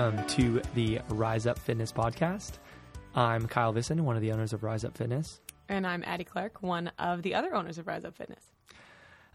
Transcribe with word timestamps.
welcome 0.00 0.26
to 0.28 0.62
the 0.74 0.98
Rise 1.10 1.46
Up 1.46 1.58
Fitness 1.58 1.92
podcast. 1.92 2.52
I'm 3.14 3.46
Kyle 3.46 3.70
Vissen, 3.70 4.02
one 4.06 4.16
of 4.16 4.22
the 4.22 4.32
owners 4.32 4.54
of 4.54 4.62
Rise 4.62 4.82
Up 4.82 4.96
Fitness. 4.96 5.42
And 5.68 5.86
I'm 5.86 6.02
Addie 6.06 6.24
Clark, 6.24 6.62
one 6.62 6.90
of 6.98 7.20
the 7.20 7.34
other 7.34 7.54
owners 7.54 7.76
of 7.76 7.86
Rise 7.86 8.06
Up 8.06 8.16
Fitness. 8.16 8.42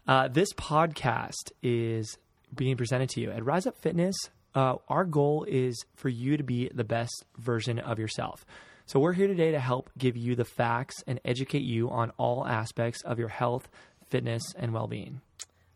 Uh, 0.08 0.26
this 0.26 0.52
podcast 0.54 1.52
is 1.62 2.18
being 2.52 2.76
presented 2.76 3.10
to 3.10 3.20
you 3.20 3.30
at 3.30 3.44
Rise 3.44 3.68
Up 3.68 3.78
Fitness. 3.78 4.16
Uh, 4.56 4.74
our 4.88 5.04
goal 5.04 5.46
is 5.48 5.84
for 5.94 6.08
you 6.08 6.36
to 6.36 6.42
be 6.42 6.68
the 6.74 6.82
best 6.82 7.24
version 7.38 7.78
of 7.78 8.00
yourself. 8.00 8.44
So, 8.86 8.98
we're 8.98 9.12
here 9.12 9.28
today 9.28 9.52
to 9.52 9.60
help 9.60 9.90
give 9.96 10.16
you 10.16 10.34
the 10.34 10.44
facts 10.44 10.96
and 11.06 11.20
educate 11.24 11.62
you 11.62 11.90
on 11.90 12.10
all 12.16 12.44
aspects 12.44 13.02
of 13.02 13.20
your 13.20 13.28
health, 13.28 13.68
fitness, 14.10 14.42
and 14.56 14.74
well 14.74 14.88
being. 14.88 15.20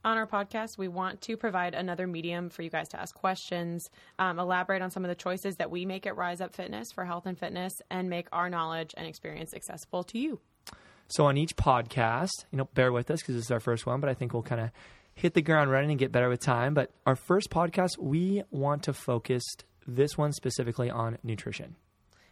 On 0.03 0.17
our 0.17 0.27
podcast, 0.27 0.79
we 0.79 0.89
want 0.89 1.21
to 1.23 1.37
provide 1.37 1.75
another 1.75 2.07
medium 2.07 2.49
for 2.49 2.63
you 2.63 2.71
guys 2.71 2.89
to 2.89 2.99
ask 2.99 3.15
questions, 3.15 3.91
um, 4.19 4.39
elaborate 4.39 4.81
on 4.81 4.91
some 4.91 5.05
of 5.05 5.11
the 5.11 5.15
choices 5.15 5.57
that 5.57 5.71
we 5.71 5.85
make 5.85 6.07
at 6.07 6.17
Rise 6.17 6.41
Up 6.41 6.55
Fitness 6.55 6.89
for 6.95 7.05
health 7.05 7.27
and 7.27 7.39
fitness, 7.39 7.75
and 7.91 8.09
make 8.09 8.27
our 8.33 8.49
knowledge 8.49 8.95
and 8.97 9.07
experience 9.07 9.53
accessible 9.53 10.03
to 10.05 10.19
you. 10.19 10.41
So, 11.09 11.27
on 11.27 11.37
each 11.37 11.55
podcast, 11.55 12.31
you 12.51 12.57
know, 12.57 12.69
bear 12.73 12.93
with 12.93 13.11
us 13.11 13.21
because 13.21 13.35
this 13.35 13.45
is 13.45 13.51
our 13.51 13.61
first 13.61 13.85
one, 13.85 14.01
but 14.01 14.09
I 14.09 14.15
think 14.15 14.33
we'll 14.33 14.43
kind 14.43 14.63
of 14.63 14.71
hit 15.13 15.35
the 15.35 15.43
ground 15.43 15.71
running 15.71 15.91
and 15.91 15.99
get 15.99 16.13
better 16.13 16.31
with 16.31 16.41
time. 16.41 16.73
But 16.73 16.93
our 17.05 17.17
first 17.17 17.51
podcast, 17.51 17.99
we 17.99 18.43
want 18.51 18.85
to 18.85 18.95
focus 18.95 19.43
this 19.87 20.17
one 20.17 20.33
specifically 20.33 20.89
on 20.89 21.19
nutrition. 21.23 21.77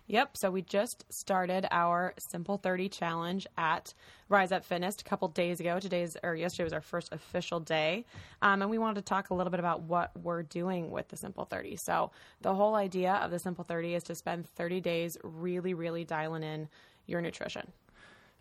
Yep. 0.08 0.38
So 0.38 0.50
we 0.50 0.62
just 0.62 1.04
started 1.12 1.66
our 1.70 2.14
Simple 2.30 2.56
30 2.56 2.88
challenge 2.88 3.46
at 3.58 3.92
Rise 4.30 4.52
Up 4.52 4.64
Fitness 4.64 4.96
a 4.98 5.04
couple 5.04 5.28
days 5.28 5.60
ago. 5.60 5.78
Today's 5.78 6.16
or 6.22 6.34
yesterday 6.34 6.64
was 6.64 6.72
our 6.72 6.80
first 6.80 7.12
official 7.12 7.60
day, 7.60 8.06
um, 8.40 8.62
and 8.62 8.70
we 8.70 8.78
wanted 8.78 8.94
to 8.96 9.02
talk 9.02 9.28
a 9.28 9.34
little 9.34 9.50
bit 9.50 9.60
about 9.60 9.82
what 9.82 10.10
we're 10.22 10.42
doing 10.42 10.90
with 10.90 11.08
the 11.08 11.16
Simple 11.18 11.44
30. 11.44 11.76
So 11.84 12.10
the 12.40 12.54
whole 12.54 12.74
idea 12.74 13.12
of 13.16 13.30
the 13.30 13.38
Simple 13.38 13.64
30 13.64 13.94
is 13.94 14.02
to 14.04 14.14
spend 14.14 14.48
30 14.56 14.80
days 14.80 15.18
really, 15.22 15.74
really 15.74 16.04
dialing 16.04 16.42
in 16.42 16.68
your 17.06 17.20
nutrition. 17.20 17.70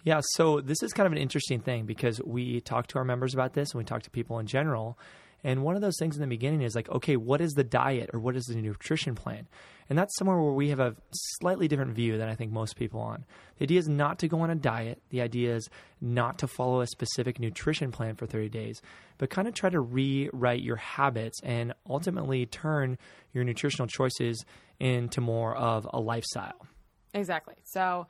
Yeah, 0.06 0.22
so 0.36 0.62
this 0.62 0.81
is 0.81 0.94
kind 0.94 1.06
of 1.06 1.12
an 1.12 1.18
interesting 1.18 1.59
thing 1.59 1.86
because 1.86 2.22
we 2.24 2.62
talk 2.62 2.88
to 2.88 2.98
our 2.98 3.04
members 3.04 3.34
about 3.34 3.54
this 3.54 3.72
and 3.72 3.80
we 3.80 3.84
talk 3.84 4.04
to 4.04 4.09
people 4.09 4.40
in 4.40 4.48
general. 4.48 4.98
And 5.44 5.64
one 5.64 5.76
of 5.76 5.81
those 5.81 5.98
things 6.00 6.16
in 6.16 6.22
the 6.22 6.28
beginning 6.28 6.62
is 6.62 6.76
like, 6.76 6.90
okay, 6.90 7.18
what 7.18 7.42
is 7.42 7.52
the 7.54 7.64
diet 7.64 8.09
or 8.14 8.20
what 8.20 8.38
is 8.38 8.46
the 8.46 8.56
nutrition 8.56 9.16
plan? 9.16 9.48
And 9.90 9.98
that's 9.98 10.16
somewhere 10.18 10.38
where 10.38 10.54
we 10.54 10.70
have 10.70 10.80
a 10.80 10.96
slightly 11.40 11.68
different 11.68 11.94
view 11.94 12.18
than 12.18 12.28
I 12.28 12.36
think 12.36 12.52
most 12.52 12.76
people 12.76 13.00
on. 13.00 13.26
The 13.58 13.64
idea 13.64 13.80
is 13.80 13.88
not 13.88 14.20
to 14.20 14.28
go 14.28 14.42
on 14.42 14.50
a 14.50 14.56
diet. 14.56 15.02
The 15.10 15.22
idea 15.22 15.56
is 15.56 15.70
not 16.02 16.40
to 16.40 16.48
follow 16.48 16.82
a 16.82 16.88
specific 16.88 17.40
nutrition 17.40 17.92
plan 17.92 18.16
for 18.16 18.26
30 18.26 18.50
days, 18.50 18.82
but 19.18 19.30
kind 19.30 19.48
of 19.48 19.54
try 19.54 19.70
to 19.70 19.80
rewrite 19.80 20.62
your 20.62 20.76
habits 20.76 21.40
and 21.44 21.74
ultimately 21.90 22.46
turn 22.46 22.98
your 23.34 23.44
nutritional 23.44 23.88
choices 23.88 24.44
into 24.80 25.22
more 25.22 25.56
of 25.56 25.88
a 25.92 26.00
lifestyle. 26.00 26.68
Exactly. 27.14 27.56
So 27.64 28.08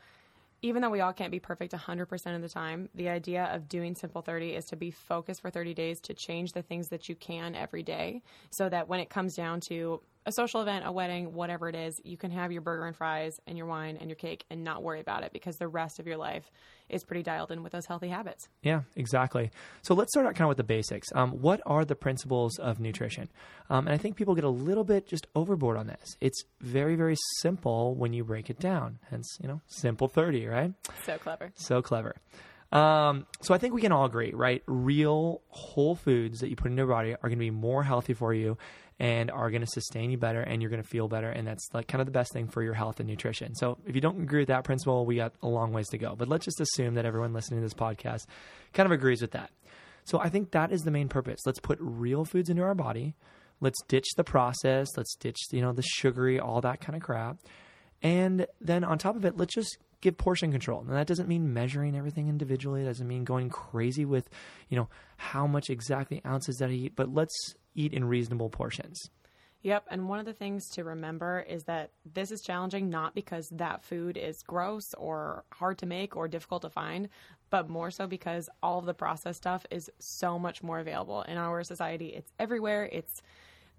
even 0.61 0.81
though 0.81 0.89
we 0.89 1.01
all 1.01 1.13
can't 1.13 1.31
be 1.31 1.39
perfect 1.39 1.73
100% 1.73 2.35
of 2.35 2.41
the 2.41 2.49
time, 2.49 2.89
the 2.95 3.09
idea 3.09 3.45
of 3.53 3.69
doing 3.69 3.95
Simple 3.95 4.21
30 4.21 4.49
is 4.55 4.65
to 4.65 4.75
be 4.75 4.89
focused 4.89 5.41
for 5.41 5.51
30 5.51 5.73
days 5.73 5.99
to 6.01 6.13
change 6.13 6.51
the 6.51 6.63
things 6.63 6.87
that 6.87 7.07
you 7.07 7.15
can 7.15 7.55
every 7.55 7.83
day 7.83 8.23
so 8.51 8.67
that 8.67 8.87
when 8.87 8.99
it 8.99 9.09
comes 9.09 9.35
down 9.35 9.61
to 9.69 10.01
a 10.27 10.31
social 10.33 10.61
event, 10.61 10.85
a 10.85 10.91
wedding, 10.91 11.33
whatever 11.33 11.69
it 11.69 11.75
is, 11.75 12.01
you 12.03 12.17
can 12.17 12.31
have 12.31 12.51
your 12.51 12.61
burger 12.61 12.85
and 12.85 12.95
fries 12.95 13.39
and 13.47 13.57
your 13.57 13.65
wine 13.65 13.97
and 13.97 14.09
your 14.09 14.17
cake 14.17 14.43
and 14.49 14.61
not 14.61 14.83
worry 14.83 14.99
about 14.99 15.23
it 15.23 15.31
because 15.31 15.55
the 15.55 15.69
rest 15.69 15.99
of 15.99 16.05
your 16.05 16.17
life 16.17 16.51
is 16.89 17.05
pretty 17.05 17.23
dialed 17.23 17.49
in 17.49 17.63
with 17.63 17.71
those 17.71 17.85
healthy 17.85 18.09
habits. 18.09 18.49
Yeah, 18.61 18.81
exactly. 18.97 19.51
So 19.83 19.95
let's 19.95 20.11
start 20.11 20.27
out 20.27 20.35
kind 20.35 20.43
of 20.43 20.49
with 20.49 20.57
the 20.57 20.65
basics. 20.65 21.07
Um, 21.15 21.31
what 21.41 21.61
are 21.65 21.85
the 21.85 21.95
principles 21.95 22.59
of 22.59 22.81
nutrition? 22.81 23.29
Um, 23.69 23.87
and 23.87 23.93
I 23.93 23.97
think 23.97 24.17
people 24.17 24.35
get 24.35 24.43
a 24.43 24.49
little 24.49 24.83
bit 24.83 25.07
just 25.07 25.27
overboard 25.33 25.77
on 25.77 25.87
this. 25.87 26.17
It's 26.19 26.43
very, 26.59 26.97
very 26.97 27.15
simple 27.39 27.95
when 27.95 28.11
you 28.11 28.25
break 28.25 28.49
it 28.49 28.59
down. 28.59 28.99
Hence, 29.09 29.37
you 29.41 29.47
know, 29.47 29.61
simple 29.67 30.09
30, 30.09 30.45
right? 30.47 30.73
So 31.05 31.17
clever. 31.17 31.53
So 31.55 31.81
clever. 31.81 32.17
Um, 32.71 33.25
so 33.41 33.53
I 33.53 33.59
think 33.59 33.73
we 33.73 33.81
can 33.81 33.93
all 33.93 34.05
agree, 34.05 34.31
right? 34.33 34.61
Real 34.67 35.41
whole 35.47 35.95
foods 35.95 36.41
that 36.41 36.49
you 36.49 36.57
put 36.57 36.69
in 36.69 36.77
your 36.77 36.87
body 36.87 37.13
are 37.13 37.29
going 37.29 37.31
to 37.31 37.37
be 37.37 37.49
more 37.49 37.83
healthy 37.83 38.13
for 38.13 38.33
you 38.33 38.57
and 38.99 39.29
are 39.29 39.51
going 39.51 39.61
to 39.61 39.67
sustain 39.67 40.09
you 40.09 40.17
better 40.17 40.41
and 40.41 40.61
you're 40.61 40.71
going 40.71 40.81
to 40.81 40.87
feel 40.87 41.07
better 41.07 41.29
and 41.29 41.47
that's 41.47 41.69
like 41.73 41.87
kind 41.87 42.01
of 42.01 42.07
the 42.07 42.11
best 42.11 42.33
thing 42.33 42.47
for 42.47 42.63
your 42.63 42.73
health 42.73 42.99
and 42.99 43.07
nutrition. 43.07 43.53
So 43.55 43.77
if 43.85 43.93
you 43.95 44.01
don't 44.01 44.21
agree 44.21 44.41
with 44.41 44.47
that 44.47 44.63
principle, 44.63 45.05
we 45.05 45.17
got 45.17 45.33
a 45.43 45.47
long 45.47 45.71
ways 45.71 45.87
to 45.89 45.97
go. 45.97 46.15
But 46.15 46.27
let's 46.27 46.45
just 46.45 46.59
assume 46.59 46.95
that 46.95 47.05
everyone 47.05 47.33
listening 47.33 47.59
to 47.59 47.65
this 47.65 47.73
podcast 47.73 48.25
kind 48.73 48.85
of 48.85 48.91
agrees 48.91 49.21
with 49.21 49.31
that. 49.31 49.51
So 50.05 50.19
I 50.19 50.29
think 50.29 50.51
that 50.51 50.71
is 50.71 50.81
the 50.81 50.91
main 50.91 51.09
purpose. 51.09 51.41
Let's 51.45 51.59
put 51.59 51.77
real 51.81 52.25
foods 52.25 52.49
into 52.49 52.63
our 52.63 52.73
body. 52.73 53.15
Let's 53.59 53.81
ditch 53.87 54.07
the 54.15 54.23
process. 54.23 54.87
Let's 54.95 55.15
ditch, 55.15 55.37
you 55.51 55.61
know, 55.61 55.73
the 55.73 55.83
sugary, 55.83 56.39
all 56.39 56.61
that 56.61 56.79
kind 56.79 56.95
of 56.95 57.01
crap. 57.01 57.37
And 58.01 58.47
then 58.61 58.83
on 58.83 58.97
top 58.97 59.15
of 59.15 59.25
it, 59.25 59.37
let's 59.37 59.53
just 59.53 59.77
give 60.01 60.17
portion 60.17 60.51
control. 60.51 60.81
And 60.81 60.91
that 60.91 61.07
doesn't 61.07 61.27
mean 61.27 61.53
measuring 61.53 61.95
everything 61.95 62.29
individually. 62.29 62.83
It 62.83 62.85
doesn't 62.85 63.07
mean 63.07 63.23
going 63.23 63.49
crazy 63.49 64.05
with, 64.05 64.29
you 64.69 64.77
know, 64.77 64.89
how 65.17 65.47
much 65.47 65.69
exactly 65.69 66.21
ounces 66.25 66.57
that 66.57 66.69
I 66.69 66.73
eat, 66.73 66.95
but 66.95 67.13
let's 67.13 67.55
eat 67.77 67.93
in 67.93 68.03
reasonable 68.03 68.49
portions. 68.49 69.09
Yep. 69.61 69.85
And 69.89 70.07
one 70.07 70.19
of 70.19 70.25
the 70.25 70.33
things 70.33 70.69
to 70.71 70.83
remember 70.83 71.45
is 71.47 71.63
that 71.63 71.91
this 72.13 72.31
is 72.31 72.41
challenging 72.41 72.89
not 72.89 73.15
because 73.15 73.49
that 73.49 73.83
food 73.83 74.15
is 74.15 74.43
gross 74.43 74.93
or 74.97 75.45
hard 75.51 75.77
to 75.79 75.85
make 75.85 76.15
or 76.15 76.27
difficult 76.27 76.61
to 76.61 76.69
find, 76.69 77.09
but 77.49 77.69
more 77.69 77.89
so 77.89 78.07
because 78.07 78.49
all 78.61 78.79
of 78.79 78.85
the 78.85 78.93
processed 78.93 79.37
stuff 79.37 79.65
is 79.71 79.89
so 79.99 80.37
much 80.37 80.61
more 80.61 80.79
available 80.79 81.23
in 81.23 81.37
our 81.37 81.63
society. 81.63 82.07
It's 82.07 82.31
everywhere. 82.39 82.87
It's 82.91 83.21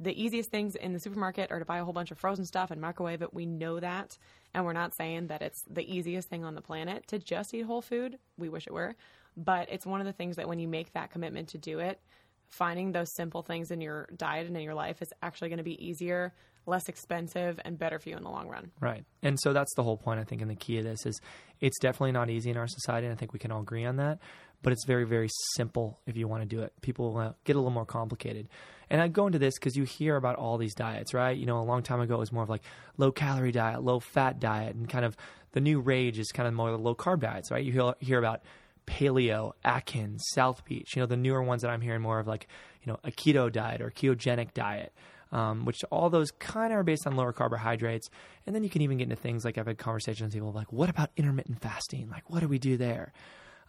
the 0.00 0.20
easiest 0.20 0.50
things 0.50 0.74
in 0.76 0.92
the 0.92 1.00
supermarket 1.00 1.50
are 1.50 1.58
to 1.58 1.64
buy 1.64 1.78
a 1.78 1.84
whole 1.84 1.92
bunch 1.92 2.10
of 2.10 2.18
frozen 2.18 2.44
stuff 2.44 2.70
and 2.70 2.80
microwave 2.80 3.22
it. 3.22 3.34
We 3.34 3.46
know 3.46 3.80
that. 3.80 4.18
And 4.54 4.64
we're 4.64 4.72
not 4.72 4.94
saying 4.94 5.28
that 5.28 5.42
it's 5.42 5.62
the 5.70 5.90
easiest 5.92 6.28
thing 6.28 6.44
on 6.44 6.54
the 6.54 6.60
planet 6.60 7.06
to 7.08 7.18
just 7.18 7.54
eat 7.54 7.62
whole 7.62 7.82
food. 7.82 8.18
We 8.36 8.48
wish 8.48 8.66
it 8.66 8.72
were. 8.72 8.94
But 9.36 9.68
it's 9.70 9.86
one 9.86 10.00
of 10.00 10.06
the 10.06 10.12
things 10.12 10.36
that 10.36 10.48
when 10.48 10.58
you 10.58 10.68
make 10.68 10.92
that 10.92 11.10
commitment 11.10 11.48
to 11.48 11.58
do 11.58 11.78
it, 11.78 12.00
finding 12.48 12.92
those 12.92 13.14
simple 13.14 13.42
things 13.42 13.70
in 13.70 13.80
your 13.80 14.08
diet 14.16 14.46
and 14.46 14.56
in 14.56 14.62
your 14.62 14.74
life 14.74 15.02
is 15.02 15.08
actually 15.22 15.48
going 15.48 15.58
to 15.58 15.64
be 15.64 15.84
easier, 15.84 16.34
less 16.66 16.88
expensive, 16.88 17.60
and 17.64 17.78
better 17.78 17.98
for 17.98 18.08
you 18.08 18.16
in 18.16 18.22
the 18.22 18.30
long 18.30 18.48
run. 18.48 18.70
Right. 18.80 19.04
And 19.22 19.38
so 19.40 19.52
that's 19.52 19.72
the 19.74 19.82
whole 19.82 19.96
point, 19.96 20.20
I 20.20 20.24
think, 20.24 20.42
and 20.42 20.50
the 20.50 20.56
key 20.56 20.78
of 20.78 20.84
this 20.84 21.06
is 21.06 21.20
it's 21.60 21.78
definitely 21.78 22.12
not 22.12 22.30
easy 22.30 22.50
in 22.50 22.56
our 22.56 22.66
society. 22.66 23.06
And 23.06 23.14
I 23.14 23.16
think 23.16 23.32
we 23.32 23.38
can 23.38 23.52
all 23.52 23.62
agree 23.62 23.84
on 23.84 23.96
that. 23.96 24.18
But 24.60 24.72
it's 24.72 24.84
very, 24.86 25.04
very 25.04 25.28
simple 25.54 26.00
if 26.04 26.16
you 26.16 26.26
want 26.26 26.42
to 26.42 26.48
do 26.48 26.62
it. 26.62 26.72
People 26.80 27.16
uh, 27.16 27.32
get 27.44 27.54
a 27.54 27.60
little 27.60 27.70
more 27.70 27.86
complicated. 27.86 28.48
And 28.90 29.00
I 29.00 29.06
go 29.06 29.26
into 29.26 29.38
this 29.38 29.54
because 29.54 29.76
you 29.76 29.84
hear 29.84 30.16
about 30.16 30.34
all 30.34 30.58
these 30.58 30.74
diets, 30.74 31.14
right? 31.14 31.36
You 31.36 31.46
know, 31.46 31.60
a 31.60 31.62
long 31.62 31.84
time 31.84 32.00
ago 32.00 32.16
it 32.16 32.18
was 32.18 32.32
more 32.32 32.42
of 32.42 32.48
like 32.48 32.62
low 32.96 33.12
calorie 33.12 33.52
diet, 33.52 33.84
low 33.84 34.00
fat 34.00 34.40
diet, 34.40 34.74
and 34.74 34.88
kind 34.88 35.04
of 35.04 35.16
the 35.52 35.60
new 35.60 35.78
rage 35.78 36.18
is 36.18 36.32
kind 36.32 36.48
of 36.48 36.54
more 36.54 36.72
the 36.72 36.76
low 36.76 36.96
carb 36.96 37.20
diets, 37.20 37.52
right? 37.52 37.64
You 37.64 37.72
hear, 37.72 37.94
hear 38.00 38.18
about 38.18 38.42
paleo, 38.88 39.52
Atkins, 39.64 40.24
South 40.32 40.64
Beach, 40.64 40.96
you 40.96 41.02
know, 41.02 41.06
the 41.06 41.16
newer 41.16 41.42
ones 41.42 41.62
that 41.62 41.70
I'm 41.70 41.80
hearing 41.80 42.00
more 42.00 42.18
of 42.18 42.26
like, 42.26 42.48
you 42.82 42.90
know, 42.90 42.98
a 43.04 43.10
keto 43.10 43.52
diet 43.52 43.80
or 43.80 43.90
ketogenic 43.90 44.54
diet. 44.54 44.92
Um, 45.30 45.66
which 45.66 45.84
all 45.90 46.08
those 46.08 46.30
kind 46.30 46.72
of 46.72 46.78
are 46.78 46.82
based 46.82 47.06
on 47.06 47.14
lower 47.14 47.34
carbohydrates. 47.34 48.08
And 48.46 48.54
then 48.54 48.64
you 48.64 48.70
can 48.70 48.80
even 48.80 48.96
get 48.96 49.04
into 49.04 49.16
things 49.16 49.44
like 49.44 49.58
I've 49.58 49.66
had 49.66 49.76
conversations 49.76 50.28
with 50.28 50.32
people 50.32 50.52
like, 50.52 50.72
what 50.72 50.88
about 50.88 51.10
intermittent 51.18 51.60
fasting? 51.60 52.08
Like, 52.10 52.30
what 52.30 52.40
do 52.40 52.48
we 52.48 52.58
do 52.58 52.78
there? 52.78 53.12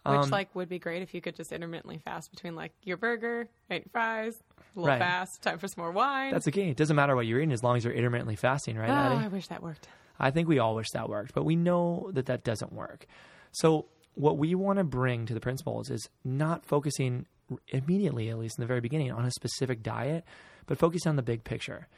Which 0.06 0.16
um, 0.16 0.30
like 0.30 0.54
would 0.54 0.70
be 0.70 0.78
great 0.78 1.02
if 1.02 1.12
you 1.12 1.20
could 1.20 1.34
just 1.34 1.52
intermittently 1.52 1.98
fast 1.98 2.30
between 2.30 2.54
like 2.56 2.72
your 2.82 2.96
burger 2.96 3.46
and 3.68 3.84
fries, 3.92 4.42
a 4.74 4.80
little 4.80 4.88
right. 4.88 4.98
fast, 4.98 5.42
time 5.42 5.58
for 5.58 5.68
some 5.68 5.82
more 5.82 5.92
wine. 5.92 6.32
That's 6.32 6.48
okay. 6.48 6.70
It 6.70 6.78
doesn't 6.78 6.96
matter 6.96 7.14
what 7.14 7.26
you're 7.26 7.40
eating 7.40 7.52
as 7.52 7.62
long 7.62 7.76
as 7.76 7.84
you're 7.84 7.92
intermittently 7.92 8.36
fasting, 8.36 8.78
right? 8.78 8.88
Oh, 8.88 8.94
Addie? 8.94 9.26
I 9.26 9.28
wish 9.28 9.48
that 9.48 9.62
worked. 9.62 9.86
I 10.18 10.30
think 10.30 10.48
we 10.48 10.58
all 10.58 10.74
wish 10.74 10.88
that 10.92 11.10
worked, 11.10 11.34
but 11.34 11.44
we 11.44 11.56
know 11.56 12.10
that 12.14 12.24
that 12.26 12.42
doesn't 12.42 12.72
work. 12.72 13.04
So 13.52 13.84
what 14.14 14.38
we 14.38 14.54
want 14.54 14.78
to 14.78 14.84
bring 14.84 15.26
to 15.26 15.34
the 15.34 15.40
principles 15.40 15.90
is 15.90 16.08
not 16.24 16.64
focusing 16.66 17.26
immediately, 17.68 18.30
at 18.30 18.38
least 18.38 18.58
in 18.58 18.62
the 18.62 18.66
very 18.66 18.80
beginning, 18.80 19.12
on 19.12 19.24
a 19.24 19.30
specific 19.30 19.82
diet, 19.82 20.24
but 20.66 20.78
focus 20.78 21.06
on 21.06 21.16
the 21.16 21.22
big 21.22 21.44
picture. 21.44 21.88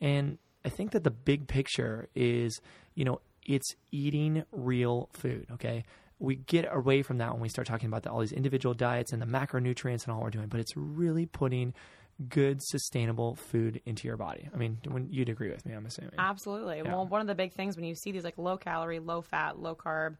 And 0.00 0.38
I 0.64 0.68
think 0.68 0.92
that 0.92 1.04
the 1.04 1.10
big 1.10 1.48
picture 1.48 2.08
is, 2.14 2.60
you 2.94 3.04
know, 3.04 3.20
it's 3.44 3.74
eating 3.90 4.44
real 4.52 5.08
food, 5.12 5.46
okay? 5.52 5.84
we 6.22 6.36
get 6.36 6.68
away 6.70 7.02
from 7.02 7.18
that 7.18 7.32
when 7.32 7.40
we 7.40 7.48
start 7.48 7.66
talking 7.66 7.88
about 7.88 8.04
the, 8.04 8.10
all 8.10 8.20
these 8.20 8.32
individual 8.32 8.74
diets 8.74 9.12
and 9.12 9.20
the 9.20 9.26
macronutrients 9.26 10.04
and 10.04 10.14
all 10.14 10.20
we're 10.20 10.30
doing, 10.30 10.46
but 10.46 10.60
it's 10.60 10.76
really 10.76 11.26
putting 11.26 11.74
good, 12.28 12.62
sustainable 12.62 13.34
food 13.34 13.80
into 13.86 14.06
your 14.06 14.16
body. 14.16 14.48
I 14.54 14.56
mean, 14.56 14.78
when 14.86 15.08
you'd 15.10 15.28
agree 15.28 15.50
with 15.50 15.66
me, 15.66 15.74
I'm 15.74 15.84
assuming. 15.84 16.12
Absolutely. 16.18 16.76
Yeah. 16.76 16.94
Well, 16.94 17.06
one 17.06 17.20
of 17.20 17.26
the 17.26 17.34
big 17.34 17.52
things 17.52 17.74
when 17.74 17.84
you 17.84 17.96
see 17.96 18.12
these 18.12 18.22
like 18.22 18.38
low 18.38 18.56
calorie, 18.56 19.00
low 19.00 19.20
fat, 19.20 19.58
low 19.58 19.74
carb, 19.74 20.16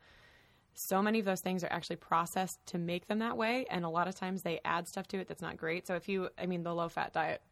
so 0.74 1.02
many 1.02 1.19
of 1.19 1.24
those 1.24 1.40
things 1.40 1.62
are 1.62 1.72
actually 1.72 1.96
processed 1.96 2.64
to 2.66 2.78
make 2.78 3.06
them 3.06 3.19
that 3.19 3.36
way. 3.36 3.66
And 3.70 3.84
a 3.84 3.88
lot 3.88 4.08
of 4.08 4.14
times 4.14 4.42
they 4.42 4.60
add 4.64 4.88
stuff 4.88 5.06
to 5.08 5.19
it 5.19 5.28
that's 5.28 5.42
not 5.42 5.56
great. 5.56 5.86
So 5.86 5.94
if 5.94 6.08
you, 6.08 6.28
I 6.38 6.46
mean, 6.46 6.62
the 6.62 6.74
low 6.74 6.88
fat 6.88 7.12
diet 7.12 7.42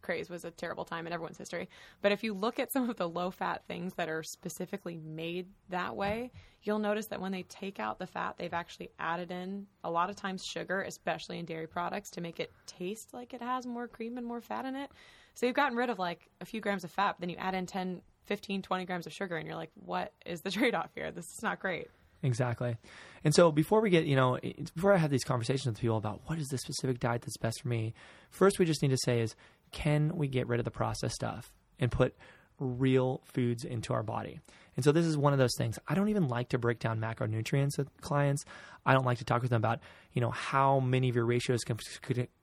craze 0.00 0.30
was 0.30 0.44
a 0.44 0.50
terrible 0.50 0.84
time 0.84 1.06
in 1.06 1.12
everyone's 1.12 1.38
history. 1.38 1.68
But 2.02 2.12
if 2.12 2.22
you 2.22 2.32
look 2.34 2.58
at 2.58 2.72
some 2.72 2.88
of 2.88 2.96
the 2.96 3.08
low 3.08 3.30
fat 3.30 3.62
things 3.66 3.94
that 3.94 4.08
are 4.08 4.22
specifically 4.22 4.96
made 4.96 5.48
that 5.70 5.96
way, 5.96 6.30
you'll 6.62 6.78
notice 6.78 7.06
that 7.06 7.20
when 7.20 7.32
they 7.32 7.42
take 7.44 7.80
out 7.80 7.98
the 7.98 8.06
fat, 8.06 8.36
they've 8.38 8.54
actually 8.54 8.90
added 8.98 9.30
in 9.30 9.66
a 9.84 9.90
lot 9.90 10.10
of 10.10 10.16
times 10.16 10.44
sugar, 10.44 10.82
especially 10.82 11.38
in 11.38 11.44
dairy 11.44 11.66
products, 11.66 12.10
to 12.10 12.20
make 12.20 12.40
it 12.40 12.52
taste 12.66 13.12
like 13.12 13.34
it 13.34 13.42
has 13.42 13.66
more 13.66 13.88
cream 13.88 14.18
and 14.18 14.26
more 14.26 14.40
fat 14.40 14.64
in 14.64 14.76
it. 14.76 14.90
So 15.34 15.46
you've 15.46 15.56
gotten 15.56 15.76
rid 15.76 15.90
of 15.90 15.98
like 15.98 16.28
a 16.40 16.44
few 16.44 16.60
grams 16.60 16.84
of 16.84 16.90
fat, 16.90 17.16
then 17.20 17.28
you 17.28 17.36
add 17.36 17.54
in 17.54 17.66
10, 17.66 18.00
15, 18.26 18.62
20 18.62 18.84
grams 18.84 19.06
of 19.06 19.12
sugar, 19.12 19.36
and 19.36 19.46
you're 19.46 19.56
like, 19.56 19.70
what 19.74 20.12
is 20.26 20.40
the 20.40 20.50
trade 20.52 20.74
off 20.74 20.90
here? 20.94 21.10
This 21.10 21.32
is 21.36 21.42
not 21.42 21.60
great. 21.60 21.88
Exactly. 22.22 22.76
And 23.24 23.34
so 23.34 23.52
before 23.52 23.80
we 23.80 23.90
get, 23.90 24.06
you 24.06 24.16
know, 24.16 24.38
before 24.74 24.92
I 24.92 24.96
have 24.96 25.10
these 25.10 25.24
conversations 25.24 25.66
with 25.66 25.80
people 25.80 25.96
about 25.96 26.20
what 26.26 26.38
is 26.38 26.48
the 26.48 26.58
specific 26.58 26.98
diet 26.98 27.22
that's 27.22 27.36
best 27.36 27.62
for 27.62 27.68
me, 27.68 27.94
first 28.30 28.58
we 28.58 28.64
just 28.64 28.82
need 28.82 28.90
to 28.90 28.98
say 28.98 29.20
is 29.20 29.34
can 29.70 30.16
we 30.16 30.28
get 30.28 30.48
rid 30.48 30.60
of 30.60 30.64
the 30.64 30.70
processed 30.70 31.14
stuff 31.14 31.52
and 31.78 31.90
put 31.90 32.16
real 32.58 33.20
foods 33.24 33.64
into 33.64 33.92
our 33.92 34.02
body? 34.02 34.40
And 34.76 34.84
so 34.84 34.92
this 34.92 35.06
is 35.06 35.16
one 35.16 35.32
of 35.32 35.38
those 35.38 35.54
things. 35.58 35.78
I 35.88 35.94
don't 35.94 36.08
even 36.08 36.28
like 36.28 36.50
to 36.50 36.58
break 36.58 36.78
down 36.78 37.00
macronutrients 37.00 37.78
with 37.78 37.88
clients. 38.00 38.44
I 38.86 38.94
don't 38.94 39.04
like 39.04 39.18
to 39.18 39.24
talk 39.24 39.42
with 39.42 39.50
them 39.50 39.60
about, 39.60 39.80
you 40.12 40.20
know, 40.20 40.30
how 40.30 40.80
many 40.80 41.08
of 41.08 41.16
your 41.16 41.26
ratios 41.26 41.60
can, 41.64 41.78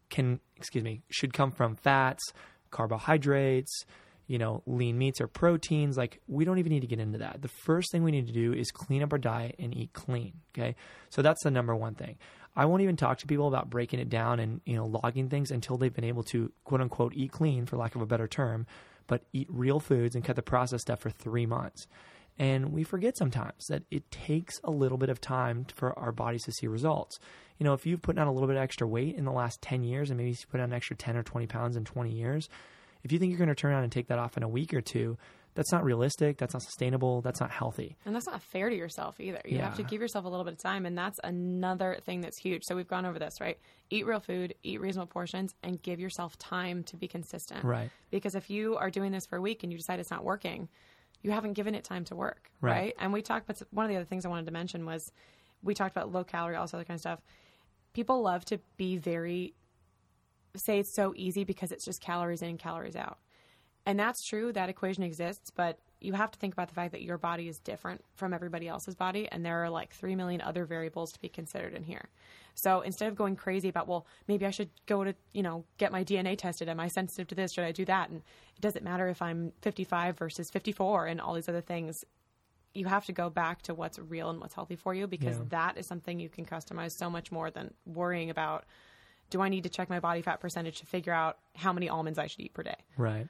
can 0.10 0.40
excuse 0.58 0.84
me, 0.84 1.02
should 1.10 1.34
come 1.34 1.52
from 1.52 1.76
fats, 1.76 2.24
carbohydrates, 2.72 3.86
you 4.28 4.38
know, 4.38 4.64
lean 4.66 4.98
meats 4.98 5.22
or 5.22 5.28
proteins. 5.28 5.98
Like, 5.98 6.20
we 6.28 6.46
don't 6.46 6.58
even 6.58 6.72
need 6.72 6.82
to 6.82 6.88
get 6.88 7.00
into 7.00 7.20
that. 7.20 7.42
The 7.42 7.48
first 7.48 7.92
thing 7.92 8.04
we 8.04 8.12
need 8.12 8.28
to 8.28 8.34
do 8.34 8.54
is 8.54 8.72
clean 8.72 9.04
up 9.04 9.14
our 9.14 9.20
diet 9.20 9.56
and 9.60 9.76
eat 9.76 9.94
clean. 9.94 10.34
Okay. 10.58 10.76
So 11.10 11.22
that's 11.22 11.44
the 11.44 11.52
number 11.52 11.76
one 11.76 11.96
thing. 11.96 12.18
I 12.56 12.66
won't 12.66 12.82
even 12.82 12.96
talk 12.96 13.18
to 13.20 13.28
people 13.28 13.48
about 13.48 13.70
breaking 13.70 14.00
it 14.00 14.10
down 14.10 14.40
and, 14.40 14.62
you 14.66 14.76
know, 14.76 14.86
logging 14.86 15.30
things 15.30 15.52
until 15.52 15.78
they've 15.78 15.94
been 15.94 16.06
able 16.06 16.24
to 16.24 16.52
quote 16.64 16.82
unquote 16.82 17.14
eat 17.16 17.32
clean, 17.32 17.66
for 17.66 17.78
lack 17.78 17.96
of 17.96 18.02
a 18.02 18.06
better 18.06 18.28
term, 18.28 18.66
but 19.08 19.24
eat 19.34 19.48
real 19.50 19.80
foods 19.80 20.16
and 20.16 20.24
cut 20.24 20.36
the 20.36 20.42
processed 20.42 20.84
stuff 20.84 21.02
for 21.02 21.10
three 21.10 21.46
months. 21.46 21.88
And 22.38 22.74
we 22.74 22.84
forget 22.84 23.18
sometimes 23.18 23.68
that 23.68 23.84
it 23.92 24.10
takes 24.12 24.60
a 24.64 24.72
little 24.72 24.98
bit 24.98 25.10
of 25.10 25.22
time 25.22 25.66
for 25.74 25.98
our 25.98 26.12
bodies 26.12 26.44
to 26.44 26.52
see 26.52 26.68
results. 26.68 27.18
You 27.58 27.64
know, 27.64 27.74
if 27.74 27.86
you've 27.86 28.02
put 28.02 28.18
on 28.18 28.28
a 28.28 28.34
little 28.34 28.50
bit 28.50 28.58
extra 28.58 28.86
weight 28.86 29.16
in 29.16 29.24
the 29.24 29.32
last 29.32 29.62
10 29.62 29.84
years 29.84 30.10
and 30.10 30.18
maybe 30.18 30.32
you 30.32 30.38
put 30.50 30.60
on 30.60 30.72
an 30.72 30.74
extra 30.74 30.98
10 30.98 31.16
or 31.16 31.24
20 31.24 31.48
pounds 31.48 31.78
in 31.78 31.86
20 31.86 32.12
years, 32.12 32.50
if 33.06 33.12
you 33.12 33.20
think 33.20 33.30
you're 33.30 33.38
going 33.38 33.50
to 33.50 33.56
turn 33.56 33.72
around 33.72 33.84
and 33.84 33.92
take 33.92 34.08
that 34.08 34.18
off 34.18 34.36
in 34.36 34.44
a 34.44 34.50
week 34.50 34.74
or 34.74 34.82
two, 34.82 35.16
that's 35.54 35.72
not 35.72 35.86
realistic. 35.86 36.38
That's 36.38 36.54
not 36.54 36.64
sustainable. 36.64 37.22
That's 37.22 37.40
not 37.40 37.52
healthy. 37.52 37.96
And 38.04 38.14
that's 38.14 38.26
not 38.26 38.42
fair 38.42 38.70
to 38.70 38.76
yourself 38.76 39.20
either. 39.20 39.42
You 39.46 39.58
yeah. 39.58 39.66
have 39.66 39.78
to 39.78 39.84
give 39.84 40.02
yourself 40.02 40.26
a 40.26 40.28
little 40.28 40.44
bit 40.44 40.54
of 40.54 40.60
time. 40.60 40.86
And 40.86 40.98
that's 40.98 41.20
another 41.24 42.00
thing 42.04 42.22
that's 42.22 42.38
huge. 42.38 42.64
So 42.66 42.76
we've 42.76 42.88
gone 42.88 43.06
over 43.06 43.18
this, 43.18 43.40
right? 43.40 43.58
Eat 43.92 44.06
real 44.06 44.20
food, 44.20 44.56
eat 44.64 44.82
reasonable 44.82 45.08
portions, 45.08 45.54
and 45.64 45.82
give 45.82 46.00
yourself 46.00 46.38
time 46.40 46.84
to 46.86 46.98
be 46.98 47.08
consistent. 47.08 47.64
Right. 47.64 47.90
Because 48.10 48.36
if 48.36 48.50
you 48.50 48.76
are 48.76 48.90
doing 48.90 49.12
this 49.12 49.26
for 49.28 49.38
a 49.38 49.42
week 49.42 49.64
and 49.64 49.72
you 49.72 49.78
decide 49.78 50.00
it's 50.00 50.12
not 50.12 50.26
working, 50.26 50.68
you 51.22 51.32
haven't 51.32 51.54
given 51.54 51.74
it 51.74 51.84
time 51.84 52.06
to 52.06 52.16
work. 52.16 52.50
Right. 52.60 52.72
right? 52.72 52.96
And 53.00 53.14
we 53.14 53.22
talked, 53.22 53.48
but 53.48 53.62
one 53.72 53.86
of 53.86 53.92
the 53.92 53.96
other 53.96 54.06
things 54.06 54.26
I 54.26 54.30
wanted 54.30 54.48
to 54.48 54.52
mention 54.52 54.86
was 54.86 55.12
we 55.64 55.74
talked 55.74 55.96
about 55.96 56.12
low 56.12 56.24
calorie, 56.24 56.56
all 56.56 56.66
this 56.66 56.74
other 56.74 56.84
kind 56.84 56.96
of 56.96 57.02
stuff. 57.02 57.22
People 57.94 58.24
love 58.24 58.44
to 58.46 58.60
be 58.76 58.98
very, 58.98 59.54
say 60.60 60.80
it's 60.80 60.94
so 60.94 61.14
easy 61.16 61.44
because 61.44 61.72
it's 61.72 61.86
just 61.86 62.02
calories 62.02 62.42
in 62.42 62.50
and 62.50 62.60
calories 62.60 62.96
out 62.96 63.20
and 63.86 64.00
that's 64.00 64.24
true, 64.24 64.52
that 64.54 64.70
equation 64.70 65.04
exists, 65.04 65.52
but 65.52 65.80
you 66.02 66.14
have 66.14 66.32
to 66.32 66.40
think 66.40 66.54
about 66.54 66.68
the 66.70 66.74
fact 66.74 66.92
that 66.92 67.04
your 67.04 67.18
body 67.18 67.48
is 67.48 67.60
different 67.60 68.04
from 68.16 68.34
everybody 68.34 68.68
else's 68.68 68.96
body, 68.96 69.28
and 69.32 69.46
there 69.46 69.64
are 69.64 69.70
like 69.70 69.94
3 69.94 70.16
million 70.16 70.42
other 70.42 70.66
variables 70.66 71.12
to 71.14 71.22
be 71.22 71.30
considered 71.30 71.74
in 71.74 71.84
here. 71.84 72.10
So 72.56 72.82
instead 72.82 73.10
of 73.10 73.16
going 73.16 73.36
crazy 73.36 73.70
about, 73.70 73.88
well, 73.88 74.08
maybe 74.28 74.46
I 74.46 74.50
should 74.50 74.70
go 74.88 75.04
to, 75.04 75.14
you 75.34 75.44
know, 75.44 75.66
get 75.78 75.92
my 75.92 76.04
DNA 76.04 76.38
tested. 76.38 76.68
Am 76.68 76.80
I 76.80 76.88
sensitive 76.88 77.28
to 77.28 77.36
this? 77.36 77.54
Should 77.54 77.64
I 77.64 77.72
do 77.72 77.86
that? 77.86 78.10
And 78.10 78.22
it 78.56 78.62
doesn't 78.62 78.84
matter 78.84 79.08
if 79.08 79.22
I'm 79.22 79.52
55 79.62 80.18
versus 80.18 80.50
54 80.50 81.08
and 81.08 81.22
all 81.22 81.34
these 81.34 81.50
other 81.50 81.62
things. 81.62 82.04
You 82.74 82.88
have 82.88 83.06
to 83.06 83.14
go 83.14 83.30
back 83.30 83.62
to 83.64 83.74
what's 83.74 84.00
real 84.00 84.30
and 84.30 84.40
what's 84.40 84.54
healthy 84.54 84.76
for 84.76 84.94
you 84.94 85.08
because 85.08 85.38
yeah. 85.38 85.44
that 85.50 85.78
is 85.78 85.86
something 85.86 86.20
you 86.20 86.30
can 86.30 86.46
customize 86.46 86.92
so 86.92 87.10
much 87.10 87.32
more 87.32 87.52
than 87.52 87.74
worrying 87.86 88.30
about 88.30 88.66
do 89.30 89.42
I 89.42 89.50
need 89.50 89.64
to 89.64 89.70
check 89.70 89.90
my 89.90 90.00
body 90.00 90.22
fat 90.22 90.40
percentage 90.40 90.80
to 90.80 90.86
figure 90.86 91.14
out 91.14 91.38
how 91.56 91.74
many 91.74 91.90
almonds 91.90 92.20
I 92.20 92.28
should 92.28 92.42
eat 92.42 92.54
per 92.54 92.64
day? 92.64 92.76
Right. 92.98 93.28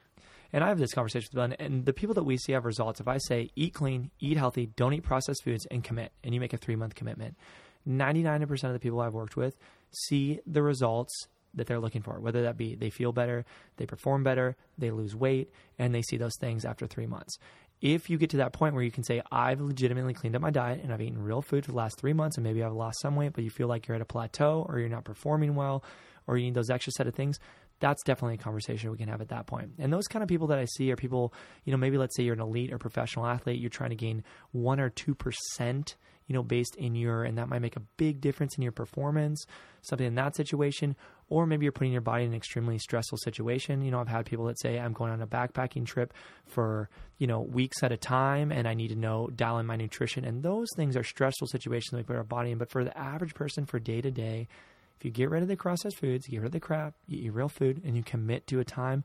And 0.52 0.62
I 0.62 0.68
have 0.68 0.78
this 0.78 0.94
conversation 0.94 1.28
with 1.32 1.50
them, 1.50 1.56
and 1.58 1.84
the 1.84 1.92
people 1.92 2.14
that 2.14 2.24
we 2.24 2.36
see 2.36 2.52
have 2.52 2.64
results. 2.64 3.00
If 3.00 3.08
I 3.08 3.18
say 3.18 3.50
eat 3.56 3.74
clean, 3.74 4.10
eat 4.20 4.36
healthy, 4.36 4.66
don't 4.66 4.92
eat 4.92 5.02
processed 5.02 5.42
foods, 5.42 5.66
and 5.70 5.82
commit, 5.82 6.12
and 6.22 6.32
you 6.32 6.40
make 6.40 6.52
a 6.52 6.56
three 6.56 6.76
month 6.76 6.94
commitment, 6.94 7.36
99% 7.86 8.64
of 8.64 8.72
the 8.72 8.78
people 8.78 9.00
I've 9.00 9.14
worked 9.14 9.36
with 9.36 9.56
see 9.90 10.40
the 10.46 10.62
results 10.62 11.28
that 11.54 11.66
they're 11.66 11.80
looking 11.80 12.02
for, 12.02 12.20
whether 12.20 12.42
that 12.42 12.56
be 12.56 12.74
they 12.74 12.90
feel 12.90 13.12
better, 13.12 13.44
they 13.76 13.86
perform 13.86 14.22
better, 14.22 14.56
they 14.78 14.90
lose 14.90 15.16
weight, 15.16 15.50
and 15.78 15.94
they 15.94 16.02
see 16.02 16.16
those 16.16 16.36
things 16.38 16.64
after 16.64 16.86
three 16.86 17.06
months. 17.06 17.38
If 17.82 18.08
you 18.08 18.16
get 18.16 18.30
to 18.30 18.38
that 18.38 18.52
point 18.52 18.74
where 18.74 18.82
you 18.82 18.90
can 18.90 19.04
say, 19.04 19.20
I've 19.30 19.60
legitimately 19.60 20.14
cleaned 20.14 20.34
up 20.34 20.42
my 20.42 20.50
diet 20.50 20.80
and 20.82 20.92
I've 20.92 21.02
eaten 21.02 21.22
real 21.22 21.42
food 21.42 21.64
for 21.64 21.72
the 21.72 21.76
last 21.76 21.98
three 21.98 22.14
months, 22.14 22.36
and 22.36 22.44
maybe 22.44 22.62
I've 22.62 22.72
lost 22.72 23.00
some 23.02 23.16
weight, 23.16 23.32
but 23.34 23.44
you 23.44 23.50
feel 23.50 23.68
like 23.68 23.86
you're 23.86 23.94
at 23.94 24.00
a 24.00 24.06
plateau 24.06 24.64
or 24.68 24.78
you're 24.78 24.88
not 24.88 25.04
performing 25.04 25.54
well 25.54 25.84
or 26.26 26.36
you 26.36 26.46
need 26.46 26.54
those 26.54 26.70
extra 26.70 26.92
set 26.92 27.06
of 27.06 27.14
things, 27.14 27.38
that's 27.78 28.02
definitely 28.02 28.34
a 28.34 28.38
conversation 28.38 28.90
we 28.90 28.96
can 28.96 29.08
have 29.08 29.20
at 29.20 29.28
that 29.28 29.46
point. 29.46 29.72
And 29.78 29.92
those 29.92 30.06
kind 30.06 30.22
of 30.22 30.28
people 30.28 30.46
that 30.48 30.58
I 30.58 30.64
see 30.64 30.90
are 30.90 30.96
people, 30.96 31.34
you 31.64 31.72
know, 31.72 31.76
maybe 31.76 31.98
let's 31.98 32.16
say 32.16 32.22
you're 32.22 32.34
an 32.34 32.40
elite 32.40 32.72
or 32.72 32.78
professional 32.78 33.26
athlete, 33.26 33.60
you're 33.60 33.70
trying 33.70 33.90
to 33.90 33.96
gain 33.96 34.24
one 34.52 34.80
or 34.80 34.88
two 34.88 35.14
percent, 35.14 35.96
you 36.26 36.34
know, 36.34 36.42
based 36.42 36.76
in 36.76 36.94
your, 36.94 37.24
and 37.24 37.38
that 37.38 37.48
might 37.48 37.62
make 37.62 37.76
a 37.76 37.82
big 37.96 38.20
difference 38.20 38.56
in 38.56 38.62
your 38.62 38.72
performance, 38.72 39.46
something 39.82 40.06
in 40.06 40.14
that 40.16 40.36
situation. 40.36 40.96
Or 41.28 41.46
maybe 41.46 41.64
you're 41.64 41.72
putting 41.72 41.92
your 41.92 42.00
body 42.00 42.24
in 42.24 42.30
an 42.30 42.36
extremely 42.36 42.78
stressful 42.78 43.18
situation. 43.18 43.82
You 43.82 43.90
know, 43.90 44.00
I've 44.00 44.08
had 44.08 44.26
people 44.26 44.46
that 44.46 44.60
say, 44.60 44.78
I'm 44.78 44.92
going 44.92 45.12
on 45.12 45.22
a 45.22 45.26
backpacking 45.26 45.86
trip 45.86 46.14
for, 46.46 46.88
you 47.18 47.26
know, 47.26 47.40
weeks 47.40 47.82
at 47.82 47.92
a 47.92 47.96
time 47.96 48.52
and 48.52 48.68
I 48.68 48.74
need 48.74 48.88
to 48.88 48.96
know, 48.96 49.28
dial 49.34 49.58
in 49.58 49.66
my 49.66 49.76
nutrition. 49.76 50.24
And 50.24 50.42
those 50.42 50.68
things 50.76 50.96
are 50.96 51.04
stressful 51.04 51.48
situations 51.48 51.90
that 51.90 51.98
we 51.98 52.02
put 52.04 52.16
our 52.16 52.24
body 52.24 52.50
in. 52.50 52.58
But 52.58 52.70
for 52.70 52.84
the 52.84 52.96
average 52.96 53.34
person 53.34 53.66
for 53.66 53.78
day 53.78 54.00
to 54.00 54.10
day, 54.10 54.48
if 54.98 55.04
you 55.04 55.10
get 55.10 55.30
rid 55.30 55.42
of 55.42 55.48
the 55.48 55.56
processed 55.56 55.98
foods, 55.98 56.26
you 56.26 56.32
get 56.32 56.42
rid 56.42 56.46
of 56.46 56.52
the 56.52 56.60
crap, 56.60 56.94
you 57.06 57.26
eat 57.26 57.34
real 57.34 57.48
food, 57.48 57.82
and 57.84 57.96
you 57.96 58.02
commit 58.02 58.46
to 58.46 58.60
a 58.60 58.64
time, 58.64 59.04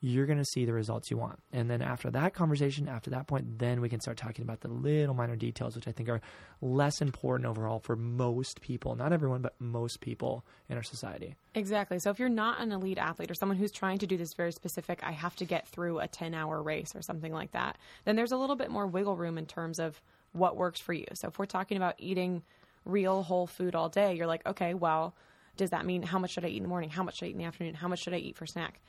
you're 0.00 0.26
going 0.26 0.38
to 0.38 0.44
see 0.44 0.64
the 0.64 0.72
results 0.72 1.10
you 1.10 1.16
want. 1.16 1.40
And 1.52 1.68
then 1.68 1.82
after 1.82 2.10
that 2.10 2.32
conversation, 2.32 2.88
after 2.88 3.10
that 3.10 3.26
point, 3.26 3.58
then 3.58 3.80
we 3.80 3.88
can 3.88 4.00
start 4.00 4.16
talking 4.16 4.44
about 4.44 4.60
the 4.60 4.68
little 4.68 5.14
minor 5.14 5.34
details, 5.34 5.74
which 5.74 5.88
I 5.88 5.92
think 5.92 6.08
are 6.08 6.20
less 6.60 7.00
important 7.00 7.48
overall 7.48 7.80
for 7.80 7.96
most 7.96 8.60
people. 8.60 8.94
Not 8.94 9.12
everyone, 9.12 9.42
but 9.42 9.54
most 9.58 10.00
people 10.00 10.44
in 10.68 10.76
our 10.76 10.84
society. 10.84 11.34
Exactly. 11.54 11.98
So 11.98 12.10
if 12.10 12.20
you're 12.20 12.28
not 12.28 12.60
an 12.60 12.70
elite 12.70 12.98
athlete 12.98 13.30
or 13.30 13.34
someone 13.34 13.58
who's 13.58 13.72
trying 13.72 13.98
to 13.98 14.06
do 14.06 14.16
this 14.16 14.34
very 14.34 14.52
specific, 14.52 15.00
I 15.02 15.10
have 15.10 15.34
to 15.36 15.44
get 15.44 15.66
through 15.66 15.98
a 15.98 16.06
10 16.06 16.32
hour 16.32 16.62
race 16.62 16.94
or 16.94 17.02
something 17.02 17.32
like 17.32 17.52
that, 17.52 17.76
then 18.04 18.14
there's 18.14 18.32
a 18.32 18.36
little 18.36 18.56
bit 18.56 18.70
more 18.70 18.86
wiggle 18.86 19.16
room 19.16 19.36
in 19.36 19.46
terms 19.46 19.80
of 19.80 20.00
what 20.32 20.56
works 20.56 20.78
for 20.78 20.92
you. 20.92 21.06
So 21.14 21.28
if 21.28 21.38
we're 21.38 21.46
talking 21.46 21.76
about 21.76 21.96
eating 21.98 22.42
real 22.84 23.24
whole 23.24 23.48
food 23.48 23.74
all 23.74 23.88
day, 23.88 24.14
you're 24.14 24.26
like, 24.28 24.46
okay, 24.46 24.74
well, 24.74 25.16
does 25.56 25.70
that 25.70 25.84
mean 25.84 26.02
how 26.02 26.20
much 26.20 26.30
should 26.30 26.44
I 26.44 26.48
eat 26.48 26.58
in 26.58 26.62
the 26.62 26.68
morning? 26.68 26.90
How 26.90 27.02
much 27.02 27.18
should 27.18 27.26
I 27.26 27.28
eat 27.30 27.32
in 27.32 27.38
the 27.38 27.44
afternoon? 27.44 27.74
How 27.74 27.88
much 27.88 28.00
should 28.00 28.14
I 28.14 28.18
eat 28.18 28.36
for 28.36 28.46
snack? 28.46 28.80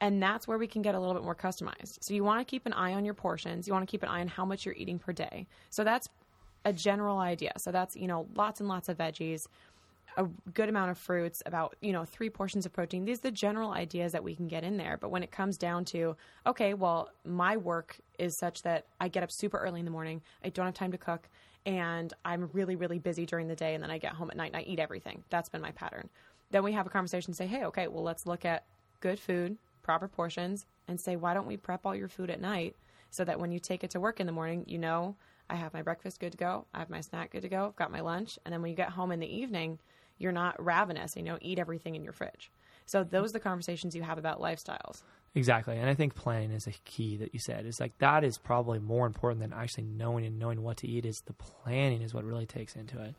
And 0.00 0.22
that's 0.22 0.46
where 0.46 0.58
we 0.58 0.66
can 0.66 0.82
get 0.82 0.94
a 0.94 1.00
little 1.00 1.14
bit 1.14 1.24
more 1.24 1.34
customized. 1.34 1.98
So 2.00 2.12
you 2.12 2.22
want 2.22 2.40
to 2.40 2.44
keep 2.44 2.66
an 2.66 2.74
eye 2.74 2.92
on 2.92 3.04
your 3.04 3.14
portions. 3.14 3.66
You 3.66 3.72
want 3.72 3.88
to 3.88 3.90
keep 3.90 4.02
an 4.02 4.10
eye 4.10 4.20
on 4.20 4.28
how 4.28 4.44
much 4.44 4.66
you're 4.66 4.74
eating 4.74 4.98
per 4.98 5.12
day. 5.12 5.46
So 5.70 5.84
that's 5.84 6.08
a 6.66 6.72
general 6.72 7.18
idea. 7.18 7.52
So 7.56 7.72
that's, 7.72 7.96
you 7.96 8.06
know, 8.06 8.26
lots 8.34 8.60
and 8.60 8.68
lots 8.68 8.90
of 8.90 8.98
veggies, 8.98 9.46
a 10.18 10.24
good 10.52 10.68
amount 10.68 10.90
of 10.90 10.98
fruits, 10.98 11.42
about, 11.46 11.76
you 11.80 11.92
know, 11.92 12.04
three 12.04 12.28
portions 12.28 12.66
of 12.66 12.72
protein. 12.72 13.04
These 13.04 13.20
are 13.20 13.22
the 13.22 13.30
general 13.30 13.70
ideas 13.70 14.12
that 14.12 14.22
we 14.22 14.34
can 14.34 14.48
get 14.48 14.64
in 14.64 14.76
there. 14.76 14.98
But 15.00 15.10
when 15.10 15.22
it 15.22 15.30
comes 15.30 15.56
down 15.56 15.84
to, 15.86 16.16
okay, 16.46 16.74
well, 16.74 17.10
my 17.24 17.56
work 17.56 17.96
is 18.18 18.36
such 18.36 18.62
that 18.62 18.86
I 19.00 19.08
get 19.08 19.22
up 19.22 19.30
super 19.30 19.58
early 19.58 19.78
in 19.78 19.86
the 19.86 19.90
morning, 19.90 20.20
I 20.44 20.50
don't 20.50 20.66
have 20.66 20.74
time 20.74 20.92
to 20.92 20.98
cook, 20.98 21.28
and 21.64 22.12
I'm 22.24 22.50
really, 22.52 22.76
really 22.76 22.98
busy 22.98 23.26
during 23.26 23.48
the 23.48 23.56
day, 23.56 23.74
and 23.74 23.82
then 23.82 23.90
I 23.90 23.98
get 23.98 24.12
home 24.12 24.30
at 24.30 24.36
night 24.36 24.52
and 24.54 24.56
I 24.56 24.62
eat 24.62 24.78
everything. 24.78 25.24
That's 25.30 25.48
been 25.48 25.62
my 25.62 25.72
pattern. 25.72 26.08
Then 26.50 26.62
we 26.62 26.72
have 26.72 26.86
a 26.86 26.90
conversation 26.90 27.30
and 27.30 27.36
say, 27.36 27.46
hey, 27.46 27.64
okay, 27.64 27.88
well, 27.88 28.02
let's 28.02 28.26
look 28.26 28.44
at 28.44 28.64
good 29.00 29.18
food, 29.18 29.56
proper 29.86 30.08
portions, 30.08 30.66
and 30.88 31.00
say, 31.00 31.14
why 31.14 31.32
don't 31.32 31.46
we 31.46 31.56
prep 31.56 31.86
all 31.86 31.94
your 31.94 32.08
food 32.08 32.28
at 32.28 32.40
night 32.40 32.74
so 33.10 33.24
that 33.24 33.38
when 33.38 33.52
you 33.52 33.60
take 33.60 33.84
it 33.84 33.90
to 33.90 34.00
work 34.00 34.18
in 34.18 34.26
the 34.26 34.32
morning, 34.32 34.64
you 34.66 34.78
know, 34.78 35.14
I 35.48 35.54
have 35.54 35.72
my 35.72 35.82
breakfast 35.82 36.18
good 36.18 36.32
to 36.32 36.38
go, 36.38 36.66
I 36.74 36.80
have 36.80 36.90
my 36.90 37.00
snack 37.00 37.30
good 37.30 37.42
to 37.42 37.48
go, 37.48 37.66
I've 37.66 37.76
got 37.76 37.92
my 37.92 38.00
lunch, 38.00 38.36
and 38.44 38.52
then 38.52 38.60
when 38.60 38.70
you 38.72 38.76
get 38.76 38.90
home 38.90 39.12
in 39.12 39.20
the 39.20 39.32
evening, 39.32 39.78
you're 40.18 40.32
not 40.32 40.62
ravenous, 40.62 41.14
you 41.14 41.22
know, 41.22 41.38
eat 41.40 41.60
everything 41.60 41.94
in 41.94 42.02
your 42.02 42.12
fridge. 42.12 42.50
So 42.84 43.04
those 43.04 43.30
are 43.30 43.34
the 43.34 43.40
conversations 43.40 43.94
you 43.94 44.02
have 44.02 44.18
about 44.18 44.40
lifestyles. 44.40 45.02
Exactly. 45.36 45.78
And 45.78 45.88
I 45.88 45.94
think 45.94 46.16
planning 46.16 46.50
is 46.50 46.66
a 46.66 46.72
key 46.84 47.16
that 47.18 47.32
you 47.32 47.38
said. 47.38 47.64
It's 47.64 47.78
like 47.78 47.96
that 47.98 48.24
is 48.24 48.38
probably 48.38 48.80
more 48.80 49.06
important 49.06 49.40
than 49.40 49.52
actually 49.52 49.84
knowing 49.84 50.24
and 50.26 50.38
knowing 50.38 50.62
what 50.62 50.78
to 50.78 50.88
eat 50.88 51.04
is 51.04 51.20
the 51.20 51.34
planning 51.34 52.02
is 52.02 52.12
what 52.12 52.24
really 52.24 52.46
takes 52.46 52.74
into 52.74 53.00
it. 53.02 53.14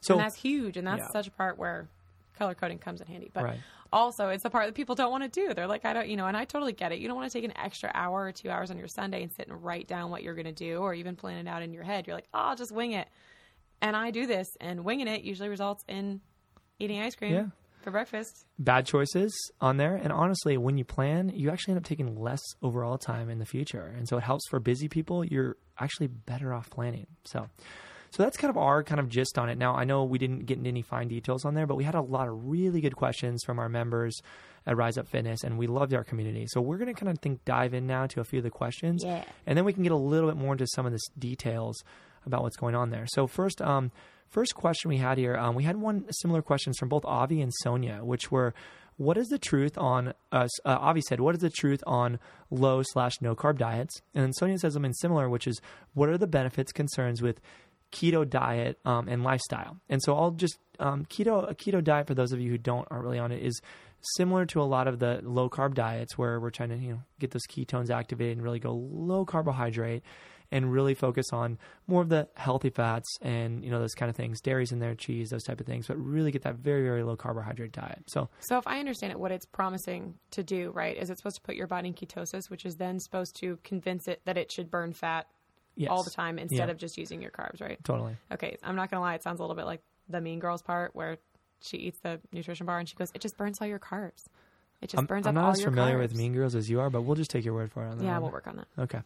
So 0.00 0.14
and 0.14 0.24
that's 0.24 0.34
huge 0.34 0.76
and 0.76 0.86
that's 0.86 1.04
yeah. 1.04 1.10
such 1.10 1.28
a 1.28 1.30
part 1.30 1.56
where 1.58 1.88
color 2.36 2.54
coding 2.54 2.78
comes 2.78 3.00
in 3.00 3.06
handy. 3.06 3.30
But 3.32 3.44
right. 3.44 3.60
Also 3.92 4.28
it's 4.28 4.42
the 4.42 4.50
part 4.50 4.66
that 4.66 4.74
people 4.74 4.94
don't 4.94 5.10
want 5.10 5.22
to 5.24 5.28
do. 5.28 5.54
They're 5.54 5.66
like, 5.66 5.84
I 5.84 5.92
don't 5.92 6.08
you 6.08 6.16
know, 6.16 6.26
and 6.26 6.36
I 6.36 6.44
totally 6.44 6.72
get 6.72 6.92
it. 6.92 6.98
You 6.98 7.08
don't 7.08 7.16
want 7.16 7.30
to 7.30 7.36
take 7.38 7.44
an 7.44 7.56
extra 7.56 7.90
hour 7.94 8.24
or 8.24 8.32
two 8.32 8.50
hours 8.50 8.70
on 8.70 8.78
your 8.78 8.88
Sunday 8.88 9.22
and 9.22 9.32
sit 9.32 9.48
and 9.48 9.62
write 9.62 9.88
down 9.88 10.10
what 10.10 10.22
you're 10.22 10.34
gonna 10.34 10.52
do 10.52 10.78
or 10.78 10.94
even 10.94 11.16
plan 11.16 11.46
it 11.46 11.48
out 11.48 11.62
in 11.62 11.72
your 11.72 11.84
head. 11.84 12.06
You're 12.06 12.16
like, 12.16 12.28
Oh, 12.34 12.38
I'll 12.38 12.56
just 12.56 12.72
wing 12.72 12.92
it. 12.92 13.08
And 13.80 13.96
I 13.96 14.10
do 14.10 14.26
this 14.26 14.48
and 14.60 14.84
winging 14.84 15.08
it 15.08 15.22
usually 15.22 15.48
results 15.48 15.84
in 15.88 16.20
eating 16.78 17.00
ice 17.00 17.14
cream. 17.14 17.34
Yeah 17.34 17.46
for 17.82 17.90
breakfast. 17.90 18.46
bad 18.58 18.86
choices 18.86 19.32
on 19.60 19.76
there. 19.76 19.96
And 19.96 20.12
honestly, 20.12 20.56
when 20.56 20.78
you 20.78 20.84
plan, 20.84 21.30
you 21.34 21.50
actually 21.50 21.72
end 21.72 21.78
up 21.78 21.84
taking 21.84 22.16
less 22.16 22.40
overall 22.62 22.96
time 22.96 23.28
in 23.28 23.38
the 23.38 23.44
future. 23.44 23.92
And 23.96 24.08
so 24.08 24.16
it 24.16 24.22
helps 24.22 24.48
for 24.48 24.60
busy 24.60 24.88
people. 24.88 25.24
You're 25.24 25.56
actually 25.78 26.06
better 26.06 26.54
off 26.54 26.70
planning. 26.70 27.06
So, 27.24 27.48
so 28.12 28.22
that's 28.22 28.36
kind 28.36 28.50
of 28.50 28.56
our 28.56 28.84
kind 28.84 29.00
of 29.00 29.08
gist 29.08 29.38
on 29.38 29.48
it. 29.48 29.58
Now, 29.58 29.74
I 29.74 29.84
know 29.84 30.04
we 30.04 30.18
didn't 30.18 30.46
get 30.46 30.58
into 30.58 30.68
any 30.68 30.82
fine 30.82 31.08
details 31.08 31.44
on 31.44 31.54
there, 31.54 31.66
but 31.66 31.74
we 31.76 31.84
had 31.84 31.94
a 31.94 32.00
lot 32.00 32.28
of 32.28 32.46
really 32.46 32.80
good 32.80 32.94
questions 32.94 33.42
from 33.44 33.58
our 33.58 33.68
members 33.68 34.20
at 34.66 34.76
Rise 34.76 34.96
Up 34.98 35.08
Fitness, 35.08 35.42
and 35.42 35.58
we 35.58 35.66
loved 35.66 35.92
our 35.92 36.04
community. 36.04 36.46
So 36.48 36.60
we're 36.60 36.76
going 36.78 36.94
to 36.94 36.98
kind 36.98 37.10
of 37.10 37.18
think 37.18 37.44
dive 37.44 37.74
in 37.74 37.86
now 37.86 38.06
to 38.06 38.20
a 38.20 38.24
few 38.24 38.38
of 38.38 38.44
the 38.44 38.50
questions, 38.50 39.02
Yeah. 39.04 39.24
and 39.46 39.58
then 39.58 39.64
we 39.64 39.72
can 39.72 39.82
get 39.82 39.92
a 39.92 39.96
little 39.96 40.28
bit 40.28 40.36
more 40.38 40.52
into 40.52 40.66
some 40.68 40.86
of 40.86 40.92
the 40.92 41.00
details 41.18 41.82
about 42.24 42.42
what's 42.42 42.56
going 42.56 42.76
on 42.76 42.90
there. 42.90 43.06
So 43.08 43.26
first, 43.26 43.60
um, 43.60 43.90
first 44.28 44.54
question 44.54 44.88
we 44.90 44.98
had 44.98 45.18
here, 45.18 45.36
um, 45.36 45.56
we 45.56 45.64
had 45.64 45.76
one 45.76 46.04
similar 46.12 46.42
questions 46.42 46.78
from 46.78 46.88
both 46.88 47.04
Avi 47.04 47.40
and 47.40 47.52
Sonia, 47.62 48.04
which 48.04 48.30
were, 48.30 48.54
what 48.98 49.16
is 49.16 49.28
the 49.28 49.38
truth 49.38 49.76
on 49.78 50.12
us? 50.30 50.50
Uh, 50.64 50.76
Avi 50.78 51.00
said, 51.00 51.18
what 51.18 51.34
is 51.34 51.40
the 51.40 51.50
truth 51.50 51.82
on 51.86 52.20
low 52.50 52.82
slash 52.84 53.20
no 53.20 53.34
carb 53.34 53.58
diets? 53.58 54.00
And 54.14 54.22
then 54.22 54.32
Sonia 54.34 54.58
says 54.58 54.74
something 54.74 54.92
similar, 54.92 55.28
which 55.28 55.46
is, 55.48 55.60
what 55.94 56.08
are 56.08 56.18
the 56.18 56.26
benefits, 56.28 56.70
concerns 56.72 57.20
with 57.22 57.40
keto 57.92 58.28
diet 58.28 58.78
um, 58.84 59.08
and 59.08 59.22
lifestyle? 59.22 59.78
And 59.88 60.02
so 60.02 60.16
I'll 60.16 60.32
just 60.32 60.58
um, 60.80 61.04
keto 61.06 61.48
a 61.50 61.54
keto 61.54 61.82
diet 61.82 62.06
for 62.06 62.14
those 62.14 62.32
of 62.32 62.40
you 62.40 62.50
who 62.50 62.58
don't 62.58 62.86
aren't 62.90 63.04
really 63.04 63.18
on 63.18 63.32
it 63.32 63.42
is 63.42 63.60
similar 64.16 64.44
to 64.46 64.60
a 64.60 64.64
lot 64.64 64.88
of 64.88 64.98
the 64.98 65.20
low 65.22 65.48
carb 65.48 65.74
diets 65.74 66.18
where 66.18 66.40
we're 66.40 66.50
trying 66.50 66.70
to 66.70 66.76
you 66.76 66.92
know 66.92 67.02
get 67.20 67.30
those 67.30 67.46
ketones 67.48 67.90
activated 67.90 68.36
and 68.36 68.44
really 68.44 68.58
go 68.58 68.72
low 68.72 69.24
carbohydrate 69.24 70.02
and 70.50 70.70
really 70.70 70.92
focus 70.92 71.26
on 71.32 71.58
more 71.86 72.02
of 72.02 72.10
the 72.10 72.28
healthy 72.34 72.68
fats 72.68 73.08
and 73.22 73.64
you 73.64 73.70
know 73.70 73.78
those 73.78 73.94
kind 73.94 74.10
of 74.10 74.16
things 74.16 74.40
dairies 74.40 74.72
in 74.72 74.80
there 74.80 74.94
cheese 74.94 75.30
those 75.30 75.44
type 75.44 75.60
of 75.60 75.66
things 75.66 75.86
but 75.86 75.96
really 75.96 76.30
get 76.30 76.42
that 76.42 76.56
very 76.56 76.82
very 76.82 77.02
low 77.02 77.16
carbohydrate 77.16 77.72
diet 77.72 78.02
so 78.06 78.28
So 78.40 78.58
if 78.58 78.66
I 78.66 78.78
understand 78.78 79.12
it, 79.12 79.18
what 79.18 79.32
it's 79.32 79.46
promising 79.46 80.14
to 80.32 80.42
do, 80.42 80.70
right, 80.72 80.96
is 80.96 81.10
it's 81.10 81.20
supposed 81.20 81.36
to 81.36 81.42
put 81.42 81.54
your 81.54 81.66
body 81.66 81.88
in 81.88 81.94
ketosis, 81.94 82.50
which 82.50 82.66
is 82.66 82.76
then 82.76 83.00
supposed 83.00 83.36
to 83.40 83.58
convince 83.64 84.08
it 84.08 84.20
that 84.24 84.36
it 84.36 84.52
should 84.52 84.70
burn 84.70 84.92
fat 84.92 85.26
yes 85.76 85.90
all 85.90 86.02
the 86.02 86.10
time 86.10 86.38
instead 86.38 86.68
Yeah. 86.68 86.70
of 86.72 86.78
just 86.78 86.96
using 86.98 87.22
your 87.22 87.30
carbs, 87.30 87.60
right? 87.60 87.82
totally 87.84 88.16
Okay, 88.32 88.56
I'm 88.62 88.76
not 88.76 88.90
gonna 88.90 89.00
lie, 89.00 89.14
it 89.14 89.22
sounds 89.22 89.40
a 89.40 89.42
little 89.42 89.56
bit 89.56 89.66
like 89.66 89.80
the 90.08 90.20
Mean 90.20 90.38
Girls 90.38 90.62
part 90.62 90.94
where 90.94 91.18
she 91.60 91.76
eats 91.76 91.98
the 92.00 92.20
nutrition 92.32 92.66
bar 92.66 92.78
and 92.78 92.88
she 92.88 92.96
goes, 92.96 93.10
"It 93.14 93.20
just 93.20 93.36
burns 93.36 93.60
all 93.60 93.66
your 93.66 93.78
carbs. 93.78 94.24
It 94.80 94.90
just 94.90 94.98
I'm, 94.98 95.06
burns 95.06 95.26
I'm 95.26 95.34
not 95.34 95.52
as 95.52 95.62
familiar 95.62 95.96
carbs." 95.98 96.00
with 96.00 96.14
Mean 96.16 96.32
Girls 96.34 96.54
as 96.54 96.68
you 96.68 96.80
are, 96.80 96.90
but 96.90 97.02
we'll 97.02 97.14
just 97.16 97.30
take 97.30 97.44
your 97.44 97.54
word 97.54 97.70
for 97.70 97.84
it 97.84 97.88
on 97.90 97.98
that. 97.98 98.04
Yeah, 98.04 98.14
one. 98.14 98.22
we'll 98.22 98.32
work 98.32 98.46
on 98.48 98.56
that. 98.56 98.66
Okay. 98.78 99.00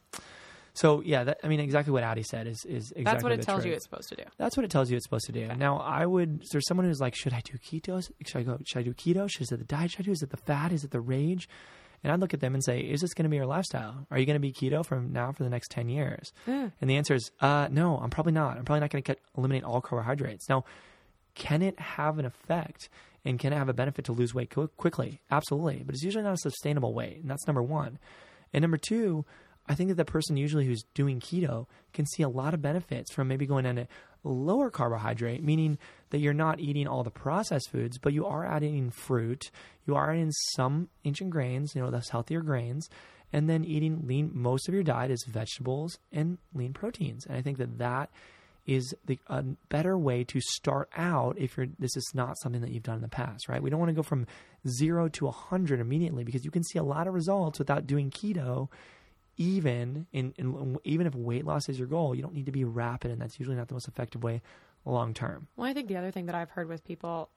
So 0.72 1.00
yeah, 1.00 1.24
that, 1.24 1.38
I 1.42 1.48
mean, 1.48 1.60
exactly 1.60 1.90
what 1.92 2.02
Addie 2.02 2.22
said 2.22 2.46
is 2.46 2.64
is 2.66 2.90
exactly 2.92 3.04
That's 3.04 3.22
what 3.22 3.32
it 3.32 3.42
tells 3.42 3.64
you 3.64 3.72
it's 3.72 3.84
supposed 3.84 4.08
to 4.10 4.16
do. 4.16 4.24
That's 4.36 4.56
what 4.56 4.64
it 4.64 4.70
tells 4.70 4.90
you 4.90 4.96
it's 4.96 5.06
supposed 5.06 5.24
to 5.26 5.32
do. 5.32 5.46
Now, 5.54 5.78
I 5.78 6.04
would. 6.04 6.42
There's 6.52 6.66
someone 6.66 6.86
who's 6.86 7.00
like, 7.00 7.14
should 7.14 7.32
I 7.32 7.40
do 7.44 7.54
keto? 7.58 8.06
Should 8.26 8.38
I 8.38 8.42
go? 8.42 8.58
Should 8.66 8.78
I 8.80 8.82
do 8.82 8.92
keto? 8.92 9.26
Should, 9.30 9.42
is 9.42 9.52
it 9.52 9.58
the 9.58 9.64
diet? 9.64 9.90
Should 9.92 10.00
I 10.00 10.04
do? 10.04 10.12
Is 10.12 10.22
it 10.22 10.30
the 10.30 10.36
fat? 10.36 10.72
Is 10.72 10.84
it 10.84 10.90
the 10.90 11.00
rage? 11.00 11.48
And 12.06 12.12
I'd 12.12 12.20
look 12.20 12.34
at 12.34 12.38
them 12.38 12.54
and 12.54 12.62
say, 12.62 12.78
is 12.78 13.00
this 13.00 13.14
going 13.14 13.24
to 13.24 13.28
be 13.28 13.34
your 13.34 13.46
lifestyle? 13.46 14.06
Are 14.12 14.18
you 14.18 14.26
going 14.26 14.36
to 14.36 14.40
be 14.40 14.52
keto 14.52 14.86
from 14.86 15.12
now 15.12 15.32
for 15.32 15.42
the 15.42 15.50
next 15.50 15.72
ten 15.72 15.88
years? 15.88 16.32
Yeah. 16.46 16.70
And 16.80 16.88
the 16.88 16.96
answer 16.96 17.14
is, 17.14 17.32
uh, 17.40 17.66
no. 17.68 17.98
I'm 17.98 18.10
probably 18.10 18.32
not. 18.32 18.56
I'm 18.56 18.64
probably 18.64 18.78
not 18.78 18.90
going 18.90 19.02
to 19.02 19.16
eliminate 19.36 19.64
all 19.64 19.80
carbohydrates. 19.80 20.48
Now, 20.48 20.64
can 21.34 21.62
it 21.62 21.80
have 21.80 22.20
an 22.20 22.24
effect 22.24 22.88
and 23.24 23.40
can 23.40 23.52
it 23.52 23.56
have 23.56 23.68
a 23.68 23.74
benefit 23.74 24.04
to 24.04 24.12
lose 24.12 24.32
weight 24.32 24.50
qu- 24.50 24.68
quickly? 24.76 25.20
Absolutely, 25.32 25.82
but 25.84 25.96
it's 25.96 26.04
usually 26.04 26.22
not 26.22 26.34
a 26.34 26.38
sustainable 26.38 26.94
weight, 26.94 27.18
and 27.22 27.28
that's 27.28 27.48
number 27.48 27.60
one. 27.60 27.98
And 28.52 28.62
number 28.62 28.78
two, 28.78 29.24
I 29.66 29.74
think 29.74 29.88
that 29.88 29.96
the 29.96 30.04
person 30.04 30.36
usually 30.36 30.64
who's 30.64 30.84
doing 30.94 31.18
keto 31.18 31.66
can 31.92 32.06
see 32.06 32.22
a 32.22 32.28
lot 32.28 32.54
of 32.54 32.62
benefits 32.62 33.12
from 33.12 33.26
maybe 33.26 33.46
going 33.46 33.66
on 33.66 33.78
a 33.78 33.88
lower 34.28 34.70
carbohydrate, 34.70 35.42
meaning 35.42 35.78
that 36.10 36.18
you're 36.18 36.34
not 36.34 36.60
eating 36.60 36.86
all 36.86 37.02
the 37.02 37.10
processed 37.10 37.70
foods, 37.70 37.98
but 37.98 38.12
you 38.12 38.26
are 38.26 38.44
adding 38.44 38.76
in 38.76 38.90
fruit, 38.90 39.50
you 39.86 39.94
are 39.94 40.10
adding 40.10 40.32
some 40.54 40.88
ancient 41.04 41.30
grains, 41.30 41.74
you 41.74 41.82
know, 41.82 41.90
those 41.90 42.08
healthier 42.08 42.40
grains, 42.42 42.88
and 43.32 43.48
then 43.48 43.64
eating 43.64 44.06
lean. 44.06 44.30
Most 44.32 44.68
of 44.68 44.74
your 44.74 44.82
diet 44.82 45.10
is 45.10 45.24
vegetables 45.28 45.98
and 46.12 46.38
lean 46.54 46.72
proteins, 46.72 47.26
and 47.26 47.36
I 47.36 47.42
think 47.42 47.58
that 47.58 47.78
that 47.78 48.10
is 48.66 48.94
the 49.04 49.18
a 49.28 49.42
better 49.68 49.96
way 49.96 50.24
to 50.24 50.40
start 50.40 50.90
out 50.96 51.38
if 51.38 51.56
you're 51.56 51.68
this 51.78 51.96
is 51.96 52.10
not 52.14 52.36
something 52.38 52.60
that 52.60 52.72
you've 52.72 52.82
done 52.82 52.96
in 52.96 53.02
the 53.02 53.08
past, 53.08 53.48
right? 53.48 53.62
We 53.62 53.70
don't 53.70 53.78
want 53.78 53.90
to 53.90 53.94
go 53.94 54.02
from 54.02 54.26
zero 54.68 55.08
to 55.08 55.28
a 55.28 55.30
hundred 55.30 55.80
immediately 55.80 56.24
because 56.24 56.44
you 56.44 56.50
can 56.50 56.64
see 56.64 56.78
a 56.78 56.82
lot 56.82 57.06
of 57.06 57.14
results 57.14 57.58
without 57.58 57.86
doing 57.86 58.10
keto. 58.10 58.68
Even 59.36 60.06
in, 60.12 60.32
in 60.38 60.78
even 60.84 61.06
if 61.06 61.14
weight 61.14 61.44
loss 61.44 61.68
is 61.68 61.78
your 61.78 61.88
goal, 61.88 62.14
you 62.14 62.22
don't 62.22 62.34
need 62.34 62.46
to 62.46 62.52
be 62.52 62.64
rapid, 62.64 63.10
and 63.10 63.20
that's 63.20 63.38
usually 63.38 63.56
not 63.56 63.68
the 63.68 63.74
most 63.74 63.86
effective 63.86 64.22
way 64.22 64.40
long 64.84 65.12
term. 65.12 65.46
Well, 65.56 65.68
I 65.68 65.74
think 65.74 65.88
the 65.88 65.96
other 65.96 66.10
thing 66.10 66.26
that 66.26 66.34
I've 66.34 66.50
heard 66.50 66.68
with 66.68 66.84
people 66.84 67.28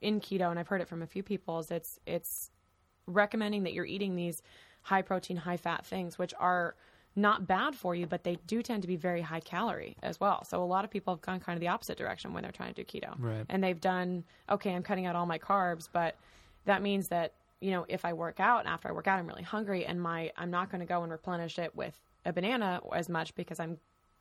in 0.00 0.20
keto, 0.20 0.50
and 0.50 0.58
I've 0.58 0.68
heard 0.68 0.80
it 0.80 0.88
from 0.88 1.02
a 1.02 1.06
few 1.06 1.22
people, 1.22 1.60
is 1.60 1.70
it's 1.70 2.00
it's 2.06 2.50
recommending 3.06 3.62
that 3.64 3.72
you're 3.72 3.84
eating 3.86 4.16
these 4.16 4.42
high 4.82 5.02
protein, 5.02 5.36
high 5.36 5.56
fat 5.56 5.86
things, 5.86 6.18
which 6.18 6.34
are 6.40 6.74
not 7.14 7.46
bad 7.46 7.74
for 7.74 7.94
you, 7.94 8.06
but 8.06 8.24
they 8.24 8.36
do 8.46 8.62
tend 8.62 8.82
to 8.82 8.88
be 8.88 8.96
very 8.96 9.20
high 9.20 9.40
calorie 9.40 9.96
as 10.02 10.18
well. 10.18 10.44
So 10.44 10.62
a 10.62 10.64
lot 10.64 10.84
of 10.84 10.90
people 10.90 11.14
have 11.14 11.20
gone 11.20 11.40
kind 11.40 11.56
of 11.56 11.60
the 11.60 11.68
opposite 11.68 11.98
direction 11.98 12.32
when 12.32 12.42
they're 12.42 12.52
trying 12.52 12.72
to 12.74 12.84
do 12.84 12.84
keto. 12.84 13.14
Right. 13.18 13.44
And 13.48 13.62
they've 13.62 13.80
done, 13.80 14.24
okay, 14.50 14.74
I'm 14.74 14.82
cutting 14.82 15.06
out 15.06 15.14
all 15.14 15.26
my 15.26 15.38
carbs, 15.38 15.88
but 15.92 16.16
that 16.64 16.80
means 16.80 17.08
that, 17.08 17.34
you 17.62 17.70
know, 17.70 17.86
if 17.88 18.04
I 18.04 18.12
work 18.12 18.40
out 18.40 18.60
and 18.60 18.68
after 18.68 18.88
I 18.88 18.92
work 18.92 19.06
out 19.06 19.18
I'm 19.18 19.26
really 19.26 19.42
hungry 19.42 19.86
and 19.86 20.00
my 20.00 20.32
I'm 20.36 20.50
not 20.50 20.70
going 20.70 20.80
to 20.80 20.86
go 20.86 21.02
and 21.02 21.12
replenish 21.12 21.58
it 21.58 21.74
with 21.74 21.98
a 22.24 22.32
banana 22.32 22.80
as 22.94 23.08
much 23.08 23.34
because 23.34 23.60
I'm 23.60 23.78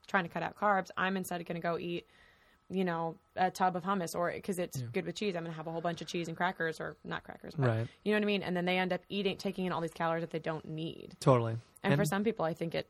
trying 0.07 0.23
to 0.23 0.29
cut 0.29 0.43
out 0.43 0.55
carbs. 0.55 0.89
I'm 0.97 1.17
instead 1.17 1.45
going 1.45 1.55
to 1.55 1.61
go 1.61 1.77
eat 1.77 2.07
you 2.71 2.85
know, 2.85 3.17
a 3.35 3.51
tub 3.51 3.75
of 3.75 3.83
hummus 3.83 4.15
or 4.15 4.31
because 4.31 4.57
it's 4.57 4.81
good 4.93 5.05
with 5.05 5.15
cheese, 5.15 5.35
I'm 5.35 5.43
going 5.43 5.51
to 5.51 5.57
have 5.57 5.67
a 5.67 5.71
whole 5.71 5.81
bunch 5.81 6.01
of 6.01 6.07
cheese 6.07 6.27
and 6.27 6.37
crackers 6.37 6.79
or 6.79 6.95
not 7.03 7.23
crackers, 7.23 7.53
but 7.55 7.67
Right. 7.67 7.87
you 8.05 8.13
know 8.13 8.17
what 8.17 8.23
I 8.23 8.25
mean? 8.25 8.43
And 8.43 8.55
then 8.55 8.65
they 8.65 8.77
end 8.77 8.93
up 8.93 9.01
eating, 9.09 9.37
taking 9.37 9.65
in 9.65 9.71
all 9.73 9.81
these 9.81 9.91
calories 9.91 10.21
that 10.21 10.31
they 10.31 10.39
don't 10.39 10.65
need. 10.65 11.15
Totally. 11.19 11.57
And, 11.83 11.95
for 11.97 12.05
some 12.05 12.23
people, 12.23 12.45
I 12.45 12.53
think 12.53 12.73
it, 12.73 12.87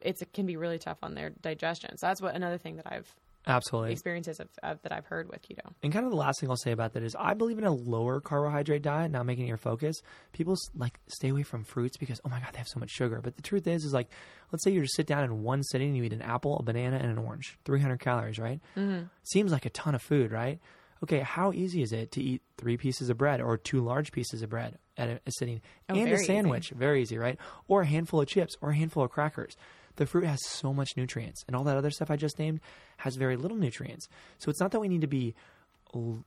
it's, 0.00 0.22
it 0.22 0.32
can 0.32 0.46
be 0.46 0.56
really 0.56 0.78
tough 0.78 0.98
on 1.02 1.14
their 1.14 1.30
digestion. 1.30 1.96
So 1.96 2.06
that's 2.06 2.22
what 2.22 2.34
another 2.34 2.58
thing 2.58 2.76
that 2.76 2.86
I've 2.90 3.12
absolutely. 3.46 3.92
experiences 3.92 4.40
of, 4.40 4.48
of 4.62 4.80
that 4.82 4.92
I've 4.92 5.06
heard 5.06 5.28
with 5.28 5.42
keto. 5.42 5.72
And 5.82 5.92
kind 5.92 6.04
of 6.04 6.10
the 6.10 6.16
last 6.16 6.40
thing 6.40 6.50
I'll 6.50 6.56
say 6.56 6.72
about 6.72 6.92
that 6.94 7.02
is 7.02 7.14
I 7.18 7.34
believe 7.34 7.58
in 7.58 7.64
a 7.64 7.72
lower 7.72 8.20
carbohydrate 8.20 8.82
diet, 8.82 9.10
not 9.10 9.26
making 9.26 9.44
it 9.44 9.48
your 9.48 9.56
focus. 9.56 10.00
People 10.32 10.56
like 10.76 10.98
stay 11.08 11.28
away 11.28 11.42
from 11.42 11.64
fruits 11.64 11.96
because 11.96 12.20
oh 12.24 12.28
my 12.28 12.40
god, 12.40 12.50
they 12.52 12.58
have 12.58 12.68
so 12.68 12.80
much 12.80 12.90
sugar. 12.90 13.20
But 13.22 13.36
the 13.36 13.42
truth 13.42 13.66
is, 13.66 13.84
is 13.84 13.92
like 13.92 14.08
let's 14.52 14.64
say 14.64 14.70
you 14.70 14.80
just 14.82 14.96
sit 14.96 15.06
down 15.06 15.24
in 15.24 15.42
one 15.42 15.62
sitting 15.62 15.88
and 15.88 15.96
you 15.96 16.04
eat 16.04 16.12
an 16.12 16.22
apple, 16.22 16.58
a 16.58 16.62
banana, 16.62 16.96
and 16.96 17.10
an 17.10 17.18
orange, 17.18 17.58
300 17.64 17.98
calories, 18.00 18.38
right? 18.38 18.60
Mm-hmm. 18.76 19.04
Seems 19.24 19.52
like 19.52 19.66
a 19.66 19.70
ton 19.70 19.94
of 19.94 20.02
food, 20.02 20.30
right? 20.32 20.60
Okay, 21.02 21.18
how 21.18 21.50
easy 21.52 21.82
is 21.82 21.92
it 21.92 22.12
to 22.12 22.22
eat 22.22 22.42
three 22.58 22.76
pieces 22.76 23.10
of 23.10 23.18
bread 23.18 23.40
or 23.40 23.56
two 23.56 23.80
large 23.80 24.12
pieces 24.12 24.40
of 24.42 24.50
bread 24.50 24.78
at 24.96 25.08
a, 25.08 25.20
a 25.26 25.32
sitting 25.32 25.60
Oh, 25.88 25.94
and 25.94 26.02
a 26.02 26.04
very 26.04 26.14
easy. 26.16 26.26
sandwich? 26.26 26.70
Very 26.70 27.02
easy, 27.02 27.18
right? 27.18 27.38
Or 27.66 27.80
a 27.82 27.86
handful 27.86 28.20
of 28.20 28.28
chips 28.28 28.54
or 28.60 28.70
a 28.70 28.76
handful 28.76 29.02
of 29.02 29.10
crackers. 29.10 29.56
The 30.02 30.06
fruit 30.06 30.24
has 30.24 30.44
so 30.44 30.74
much 30.74 30.96
nutrients, 30.96 31.44
and 31.46 31.54
all 31.54 31.62
that 31.62 31.76
other 31.76 31.92
stuff 31.92 32.10
I 32.10 32.16
just 32.16 32.36
named 32.36 32.58
has 32.96 33.14
very 33.14 33.36
little 33.36 33.56
nutrients. 33.56 34.08
So 34.38 34.50
it's 34.50 34.58
not 34.58 34.72
that 34.72 34.80
we 34.80 34.88
need 34.88 35.02
to 35.02 35.06
be 35.06 35.36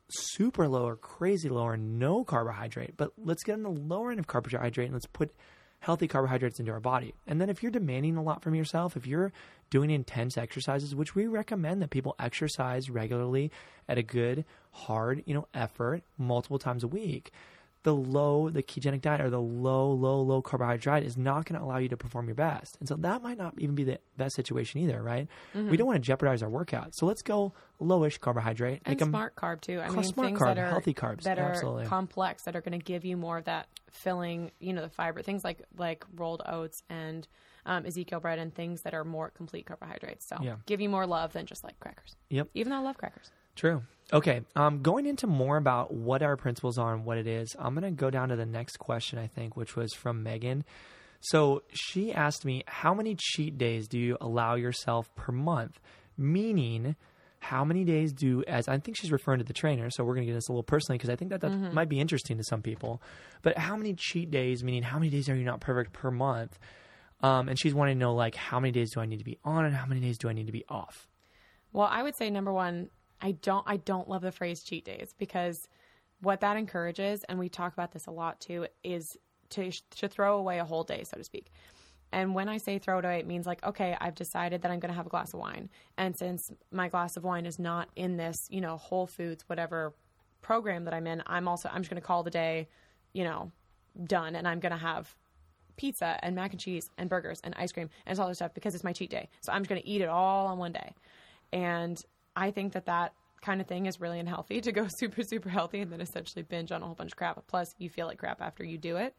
super 0.07 0.69
low 0.69 0.85
or 0.85 0.95
crazy 0.95 1.49
low 1.49 1.63
or 1.63 1.75
no 1.75 2.23
carbohydrate, 2.23 2.95
but 2.95 3.11
let's 3.17 3.43
get 3.43 3.55
on 3.55 3.63
the 3.63 3.69
lower 3.69 4.11
end 4.11 4.21
of 4.21 4.27
carbohydrate 4.27 4.85
and 4.85 4.93
let's 4.93 5.07
put 5.07 5.35
healthy 5.79 6.07
carbohydrates 6.07 6.57
into 6.57 6.71
our 6.71 6.79
body. 6.79 7.13
And 7.27 7.41
then 7.41 7.49
if 7.49 7.61
you're 7.61 7.69
demanding 7.69 8.15
a 8.15 8.23
lot 8.23 8.41
from 8.41 8.55
yourself, 8.55 8.95
if 8.95 9.05
you're 9.05 9.33
doing 9.69 9.89
intense 9.89 10.37
exercises, 10.37 10.95
which 10.95 11.13
we 11.13 11.27
recommend 11.27 11.81
that 11.81 11.89
people 11.89 12.15
exercise 12.17 12.89
regularly 12.89 13.51
at 13.89 13.97
a 13.97 14.03
good, 14.03 14.45
hard, 14.71 15.21
you 15.25 15.33
know, 15.33 15.49
effort 15.53 16.01
multiple 16.17 16.59
times 16.59 16.85
a 16.85 16.87
week, 16.87 17.33
the 17.85 17.95
low, 17.95 18.49
the 18.49 18.61
ketogenic 18.63 19.01
diet 19.01 19.21
or 19.21 19.29
the 19.29 19.39
low, 19.39 19.91
low, 19.91 20.19
low 20.21 20.41
carbohydrate 20.41 21.03
is 21.03 21.15
not 21.15 21.45
going 21.45 21.57
to 21.59 21.63
allow 21.65 21.77
you 21.77 21.87
to 21.87 21.95
perform 21.95 22.25
your 22.27 22.33
best. 22.35 22.75
And 22.79 22.89
so 22.89 22.95
that 22.95 23.21
might 23.21 23.37
not 23.37 23.53
even 23.59 23.75
be 23.75 23.83
the 23.83 23.99
best 24.17 24.35
situation 24.35 24.81
either, 24.81 25.01
right? 25.03 25.27
We 25.53 25.77
don't 25.77 25.85
want 25.87 25.97
to 25.97 26.01
jeopardize 26.01 26.41
our 26.43 26.49
workout. 26.49 26.95
So 26.95 27.05
let's 27.05 27.21
go 27.21 27.53
lowish 27.79 28.19
carbohydrate. 28.19 28.81
And 28.85 28.95
make 28.95 29.01
'em- 29.03 29.09
smart 29.09 29.35
carb 29.35 29.61
too. 29.61 29.79
I 29.79 29.89
mean, 29.89 30.03
smart 30.03 30.27
things 30.29 30.39
carb, 30.39 30.55
that 30.55 30.57
are 30.57 30.67
healthy 30.69 30.93
carbs, 30.95 31.21
that 31.21 31.37
are 31.37 31.51
absolutely. 31.51 31.85
complex 31.85 32.43
that 32.43 32.55
are 32.55 32.61
going 32.61 32.77
to 32.77 32.83
give 32.83 33.05
you 33.05 33.15
more 33.17 33.37
of 33.37 33.45
that 33.45 33.67
filling. 33.91 34.51
You 34.59 34.73
know, 34.73 34.81
the 34.81 34.89
fiber 34.89 35.21
things 35.21 35.43
like 35.43 35.61
like 35.77 36.03
rolled 36.15 36.41
oats 36.45 36.81
and 36.89 37.27
um, 37.67 37.85
Ezekiel 37.85 38.19
bread 38.19 38.39
and 38.39 38.53
things 38.53 38.81
that 38.81 38.93
are 38.95 39.03
more 39.03 39.29
complete 39.29 39.65
carbohydrates. 39.67 40.25
So 40.27 40.37
Yeah. 40.41 40.55
give 40.65 40.81
you 40.81 40.89
more 40.89 41.05
love 41.05 41.33
than 41.33 41.45
just 41.45 41.63
like 41.63 41.79
crackers. 41.79 42.15
Yep. 42.29 42.49
Even 42.55 42.71
though 42.71 42.77
I 42.77 42.81
love 42.81 42.97
crackers. 42.97 43.31
True. 43.55 43.83
Okay. 44.13 44.41
Um, 44.55 44.81
going 44.81 45.05
into 45.05 45.27
more 45.27 45.57
about 45.57 45.93
what 45.93 46.21
our 46.21 46.37
principles 46.37 46.77
are 46.77 46.93
and 46.93 47.05
what 47.05 47.17
it 47.17 47.27
is, 47.27 47.55
I'm 47.57 47.73
going 47.73 47.83
to 47.83 47.91
go 47.91 48.09
down 48.09 48.29
to 48.29 48.35
the 48.35 48.45
next 48.45 48.77
question, 48.77 49.17
I 49.17 49.27
think, 49.27 49.57
which 49.57 49.75
was 49.75 49.93
from 49.93 50.21
Megan. 50.23 50.63
So 51.21 51.63
she 51.73 52.13
asked 52.13 52.45
me, 52.45 52.63
How 52.67 52.93
many 52.93 53.15
cheat 53.17 53.57
days 53.57 53.87
do 53.87 53.97
you 53.97 54.17
allow 54.21 54.55
yourself 54.55 55.13
per 55.15 55.31
month? 55.31 55.79
Meaning, 56.17 56.95
how 57.39 57.65
many 57.65 57.83
days 57.83 58.13
do, 58.13 58.43
as 58.47 58.67
I 58.67 58.77
think 58.77 58.97
she's 58.97 59.11
referring 59.11 59.39
to 59.39 59.45
the 59.45 59.53
trainer, 59.53 59.89
so 59.89 60.03
we're 60.03 60.15
going 60.15 60.25
to 60.25 60.31
get 60.31 60.35
this 60.35 60.49
a 60.49 60.51
little 60.51 60.63
personally 60.63 60.97
because 60.97 61.09
I 61.09 61.15
think 61.15 61.31
that 61.31 61.41
that 61.41 61.73
might 61.73 61.89
be 61.89 61.99
interesting 61.99 62.37
to 62.37 62.43
some 62.43 62.61
people. 62.61 63.01
But 63.41 63.57
how 63.57 63.75
many 63.75 63.93
cheat 63.93 64.31
days, 64.31 64.63
meaning 64.63 64.83
how 64.83 64.97
many 64.97 65.09
days 65.09 65.29
are 65.29 65.35
you 65.35 65.43
not 65.43 65.61
perfect 65.61 65.93
per 65.93 66.09
month? 66.09 66.57
Um, 67.21 67.49
and 67.49 67.59
she's 67.59 67.73
wanting 67.73 67.95
to 67.95 67.99
know, 67.99 68.13
like, 68.13 68.35
how 68.35 68.59
many 68.59 68.71
days 68.71 68.91
do 68.93 68.99
I 68.99 69.05
need 69.05 69.19
to 69.19 69.25
be 69.25 69.37
on 69.43 69.65
and 69.65 69.75
how 69.75 69.85
many 69.85 70.01
days 70.01 70.17
do 70.17 70.27
I 70.29 70.33
need 70.33 70.47
to 70.47 70.51
be 70.51 70.65
off? 70.69 71.07
Well, 71.71 71.87
I 71.89 72.03
would 72.03 72.15
say 72.15 72.29
number 72.29 72.53
one, 72.53 72.89
I 73.21 73.31
don't 73.31 73.63
I 73.67 73.77
don't 73.77 74.09
love 74.09 74.21
the 74.21 74.31
phrase 74.31 74.63
cheat 74.63 74.85
days 74.85 75.13
because 75.17 75.67
what 76.21 76.41
that 76.41 76.57
encourages, 76.57 77.23
and 77.25 77.39
we 77.39 77.49
talk 77.49 77.73
about 77.73 77.91
this 77.91 78.07
a 78.07 78.11
lot 78.11 78.39
too, 78.39 78.67
is 78.83 79.17
to 79.51 79.71
to 79.71 80.07
throw 80.07 80.37
away 80.37 80.59
a 80.59 80.65
whole 80.65 80.83
day, 80.83 81.03
so 81.03 81.17
to 81.17 81.23
speak. 81.23 81.51
And 82.11 82.33
when 82.33 82.47
I 82.47 82.57
say 82.57 82.79
throw 82.79 82.99
it 82.99 83.05
away, 83.05 83.19
it 83.19 83.27
means 83.27 83.45
like, 83.45 83.63
okay, 83.65 83.97
I've 83.99 84.15
decided 84.15 84.61
that 84.61 84.71
I'm 84.71 84.79
going 84.79 84.91
to 84.91 84.95
have 84.95 85.05
a 85.05 85.09
glass 85.09 85.33
of 85.33 85.39
wine. 85.39 85.69
And 85.97 86.15
since 86.15 86.51
my 86.71 86.87
glass 86.87 87.17
of 87.17 87.23
wine 87.25 87.45
is 87.45 87.59
not 87.59 87.89
in 87.95 88.15
this, 88.15 88.37
you 88.49 88.61
know, 88.61 88.77
Whole 88.77 89.05
Foods, 89.05 89.43
whatever 89.47 89.93
program 90.41 90.85
that 90.85 90.93
I'm 90.93 91.07
in, 91.07 91.23
I'm 91.25 91.47
also, 91.47 91.67
I'm 91.69 91.81
just 91.81 91.89
going 91.89 92.01
to 92.01 92.07
call 92.07 92.23
the 92.23 92.31
day, 92.31 92.69
you 93.11 93.25
know, 93.25 93.51
done. 94.05 94.35
And 94.35 94.47
I'm 94.47 94.61
going 94.61 94.71
to 94.71 94.77
have 94.77 95.13
pizza 95.75 96.17
and 96.21 96.35
mac 96.35 96.51
and 96.51 96.59
cheese 96.59 96.89
and 96.97 97.09
burgers 97.09 97.41
and 97.43 97.53
ice 97.57 97.73
cream 97.73 97.89
and 98.05 98.17
all 98.17 98.29
this 98.29 98.37
stuff 98.37 98.53
because 98.53 98.75
it's 98.75 98.83
my 98.83 98.93
cheat 98.93 99.09
day. 99.09 99.27
So 99.41 99.51
I'm 99.51 99.63
just 99.63 99.69
going 99.69 99.81
to 99.81 99.87
eat 99.87 100.01
it 100.01 100.07
all 100.07 100.47
on 100.47 100.57
one 100.57 100.71
day. 100.71 100.93
And 101.51 102.01
I 102.35 102.51
think 102.51 102.73
that 102.73 102.85
that 102.85 103.13
kind 103.41 103.61
of 103.61 103.67
thing 103.67 103.85
is 103.85 104.01
really 104.01 104.19
unhealthy 104.19 104.59
to 104.61 104.71
go 104.71 104.87
super, 104.99 105.23
super 105.23 105.49
healthy 105.49 105.79
and 105.79 105.91
then 105.91 106.01
essentially 106.01 106.43
binge 106.43 106.71
on 106.71 106.81
a 106.81 106.85
whole 106.85 106.95
bunch 106.95 107.11
of 107.11 107.17
crap. 107.17 107.45
Plus, 107.47 107.75
you 107.77 107.89
feel 107.89 108.07
like 108.07 108.17
crap 108.17 108.41
after 108.41 108.63
you 108.63 108.77
do 108.77 108.97
it. 108.97 109.15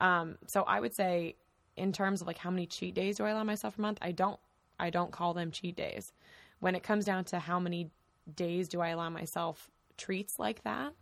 Um, 0.00 0.36
so 0.46 0.62
I 0.62 0.80
would 0.80 0.94
say, 0.94 1.36
in 1.76 1.92
terms 1.92 2.20
of 2.20 2.26
like 2.26 2.38
how 2.38 2.50
many 2.50 2.66
cheat 2.66 2.94
days 2.94 3.16
do 3.16 3.24
I 3.24 3.30
allow 3.30 3.44
myself 3.44 3.78
a 3.78 3.80
month, 3.80 3.98
I 4.00 4.12
don't, 4.12 4.38
I 4.78 4.90
don't 4.90 5.10
call 5.10 5.34
them 5.34 5.50
cheat 5.50 5.76
days. 5.76 6.12
When 6.60 6.74
it 6.74 6.82
comes 6.82 7.04
down 7.04 7.24
to 7.24 7.38
how 7.38 7.60
many 7.60 7.90
days 8.34 8.68
do 8.68 8.80
I 8.80 8.88
allow 8.88 9.10
myself 9.10 9.70
treats 9.98 10.38
like 10.38 10.62
that, 10.64 10.94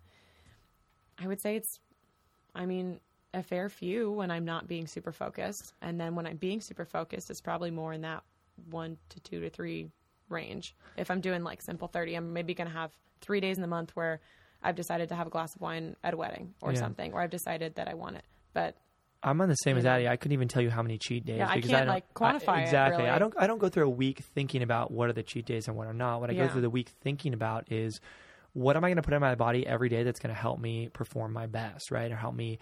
I 1.19 1.29
would 1.29 1.41
say 1.41 1.57
it's, 1.57 1.79
I 2.57 2.67
mean, 2.67 2.99
a 3.35 3.43
fair 3.43 3.69
few 3.69 4.11
when 4.11 4.31
I'm 4.31 4.45
not 4.45 4.67
being 4.67 4.87
super 4.87 5.13
focused. 5.13 5.75
And 5.83 6.01
then 6.01 6.15
when 6.15 6.27
I'm 6.27 6.37
being 6.37 6.61
super 6.61 6.85
focused, 6.85 7.31
it's 7.31 7.41
probably 7.41 7.71
more 7.71 7.93
in 7.93 8.01
that 8.03 8.23
one 8.71 8.97
to 9.11 9.21
two 9.21 9.41
to 9.41 9.51
three 9.51 9.91
range. 10.29 10.75
If 10.97 11.11
I'm 11.11 11.21
doing 11.21 11.43
like 11.43 11.63
simple 11.63 11.89
30, 11.89 12.15
I'm 12.15 12.33
maybe 12.33 12.55
going 12.55 12.69
to 12.69 12.75
have 12.77 12.91
three 13.21 13.41
days 13.41 13.57
in 13.57 13.63
the 13.63 13.69
month 13.69 13.91
where 13.95 14.21
I've 14.63 14.77
decided 14.77 15.09
to 15.11 15.15
have 15.15 15.27
a 15.27 15.31
glass 15.31 15.55
of 15.55 15.61
wine 15.61 15.97
at 16.03 16.15
a 16.15 16.17
wedding 16.17 16.55
or 16.63 16.73
Yeah. 16.73 16.79
something, 16.81 17.13
or 17.13 17.21
I've 17.21 17.31
decided 17.31 17.75
that 17.77 17.89
I 17.89 17.95
want 17.95 18.17
it. 18.17 18.25
But 18.53 18.77
I'm 19.23 19.41
on 19.41 19.49
the 19.49 19.55
same 19.55 19.77
as 19.79 19.87
Addie. 19.87 20.07
I 20.09 20.17
couldn't 20.17 20.35
even 20.35 20.49
tell 20.49 20.63
you 20.63 20.69
how 20.71 20.83
many 20.83 20.99
cheat 20.99 21.25
days 21.25 21.39
Yeah, 21.39 21.49
I 21.49 21.61
can't, 21.61 21.71
don't- 21.71 21.87
like, 21.89 22.13
quantify 22.15 22.49
I, 22.49 22.61
it, 22.61 22.63
exactly. 22.65 23.09
I 23.09 23.19
don't. 23.19 23.33
I 23.39 23.47
don't 23.47 23.59
go 23.59 23.69
through 23.71 23.87
a 23.87 23.91
week 23.91 24.21
thinking 24.35 24.63
about 24.63 24.91
what 24.91 25.09
are 25.09 25.15
the 25.15 25.23
cheat 25.23 25.47
days 25.47 25.67
and 25.67 25.77
what 25.77 25.87
are 25.87 25.95
not. 25.95 26.21
What 26.21 26.31
I 26.31 26.35
go 26.35 26.47
through 26.49 26.61
the 26.61 26.71
week 26.71 26.91
thinking 27.03 27.33
about 27.33 27.73
is 27.73 27.99
what 28.53 28.77
am 28.77 28.85
I 28.85 28.89
going 28.89 28.97
to 28.97 29.03
put 29.03 29.15
in 29.15 29.21
my 29.21 29.35
body 29.35 29.67
every 29.67 29.89
day 29.89 30.03
that's 30.03 30.21
going 30.21 30.35
to 30.35 30.39
help 30.41 30.61
me 30.61 30.89
perform 30.93 31.33
my 31.33 31.47
best, 31.47 31.91
right, 31.91 32.11
or 32.13 32.17
help 32.17 32.35
me 32.35 32.59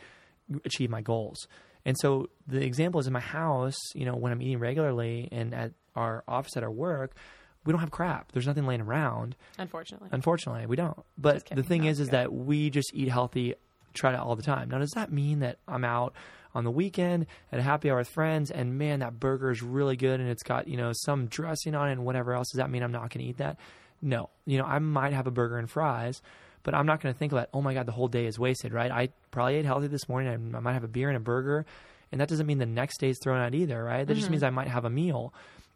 achieve 0.64 0.88
my 0.88 1.00
goals. 1.02 1.48
And 1.84 1.96
so 1.98 2.30
the 2.46 2.64
example 2.64 3.00
is 3.00 3.08
in 3.08 3.12
my 3.12 3.20
house. 3.20 3.76
You 3.94 4.06
know, 4.06 4.14
when 4.14 4.30
I'm 4.32 4.40
eating 4.40 4.58
regularly 4.60 5.28
and 5.32 5.52
at 5.52 5.72
our 5.96 6.22
office 6.28 6.56
at 6.56 6.62
our 6.62 6.70
work, 6.70 7.16
we 7.64 7.72
don't 7.72 7.80
have 7.80 7.90
crap. 7.90 8.32
There's 8.32 8.46
nothing 8.46 8.66
laying 8.66 8.80
around. 8.80 9.36
unfortunately, 9.58 10.08
Unfortunately, 10.12 10.66
we 10.66 10.76
don't. 10.76 10.98
But 11.16 11.46
the 11.46 11.62
thing 11.62 11.84
is, 11.84 12.00
is 12.00 12.08
that 12.10 12.32
we 12.32 12.70
just 12.70 12.92
eat 12.94 13.08
healthy, 13.08 13.54
try 13.94 14.12
to 14.12 14.20
all 14.22 14.34
the 14.36 14.42
time. 14.42 14.68
Now, 14.70 14.78
does 14.78 14.90
that 14.92 15.12
mean 15.12 15.40
that 15.40 15.58
I'm 15.68 15.84
out 15.84 16.14
on 16.54 16.64
the 16.64 16.70
weekend 16.70 17.26
at 17.50 17.58
a 17.58 17.62
happy 17.62 17.90
hour 17.90 17.96
with 17.98 18.08
friends 18.08 18.50
and 18.50 18.76
man, 18.78 19.00
that 19.00 19.18
burger 19.18 19.50
is 19.50 19.62
really 19.62 19.96
good 19.96 20.20
and 20.20 20.28
it's 20.28 20.42
got 20.42 20.68
you 20.68 20.76
know 20.76 20.92
some 20.92 21.26
dressing 21.26 21.74
on 21.74 21.88
it 21.88 21.92
and 21.92 22.04
whatever 22.04 22.34
else? 22.34 22.50
Does 22.52 22.58
that 22.58 22.70
mean 22.70 22.82
I'm 22.82 22.92
not 22.92 23.10
going 23.10 23.24
to 23.24 23.30
eat 23.30 23.38
that? 23.38 23.58
No. 24.02 24.28
You 24.44 24.58
know, 24.58 24.64
I 24.64 24.78
might 24.80 25.12
have 25.12 25.26
a 25.26 25.30
burger 25.30 25.56
and 25.58 25.70
fries, 25.70 26.20
but 26.64 26.74
I'm 26.74 26.84
not 26.86 27.00
going 27.00 27.14
to 27.14 27.18
think 27.18 27.32
about 27.32 27.48
oh 27.54 27.62
my 27.62 27.72
god, 27.74 27.86
the 27.86 27.92
whole 27.92 28.08
day 28.08 28.26
is 28.26 28.38
wasted, 28.38 28.72
right? 28.72 28.90
I 28.90 29.08
probably 29.30 29.54
ate 29.54 29.64
healthy 29.64 29.86
this 29.86 30.08
morning. 30.08 30.52
I 30.54 30.60
might 30.60 30.72
have 30.74 30.84
a 30.84 30.88
beer 30.88 31.08
and 31.08 31.16
a 31.16 31.20
burger, 31.20 31.64
and 32.10 32.20
that 32.20 32.28
doesn't 32.28 32.46
mean 32.46 32.58
the 32.58 32.66
next 32.66 32.98
day's 32.98 33.18
thrown 33.22 33.40
out 33.40 33.54
either, 33.54 33.82
right? 33.82 34.06
That 34.06 34.14
just 34.14 34.24
Mm-hmm. 34.26 34.32
means 34.32 34.42
I 34.42 34.50
might 34.50 34.68
have 34.68 34.84
a 34.84 34.90
meal. 34.90 35.32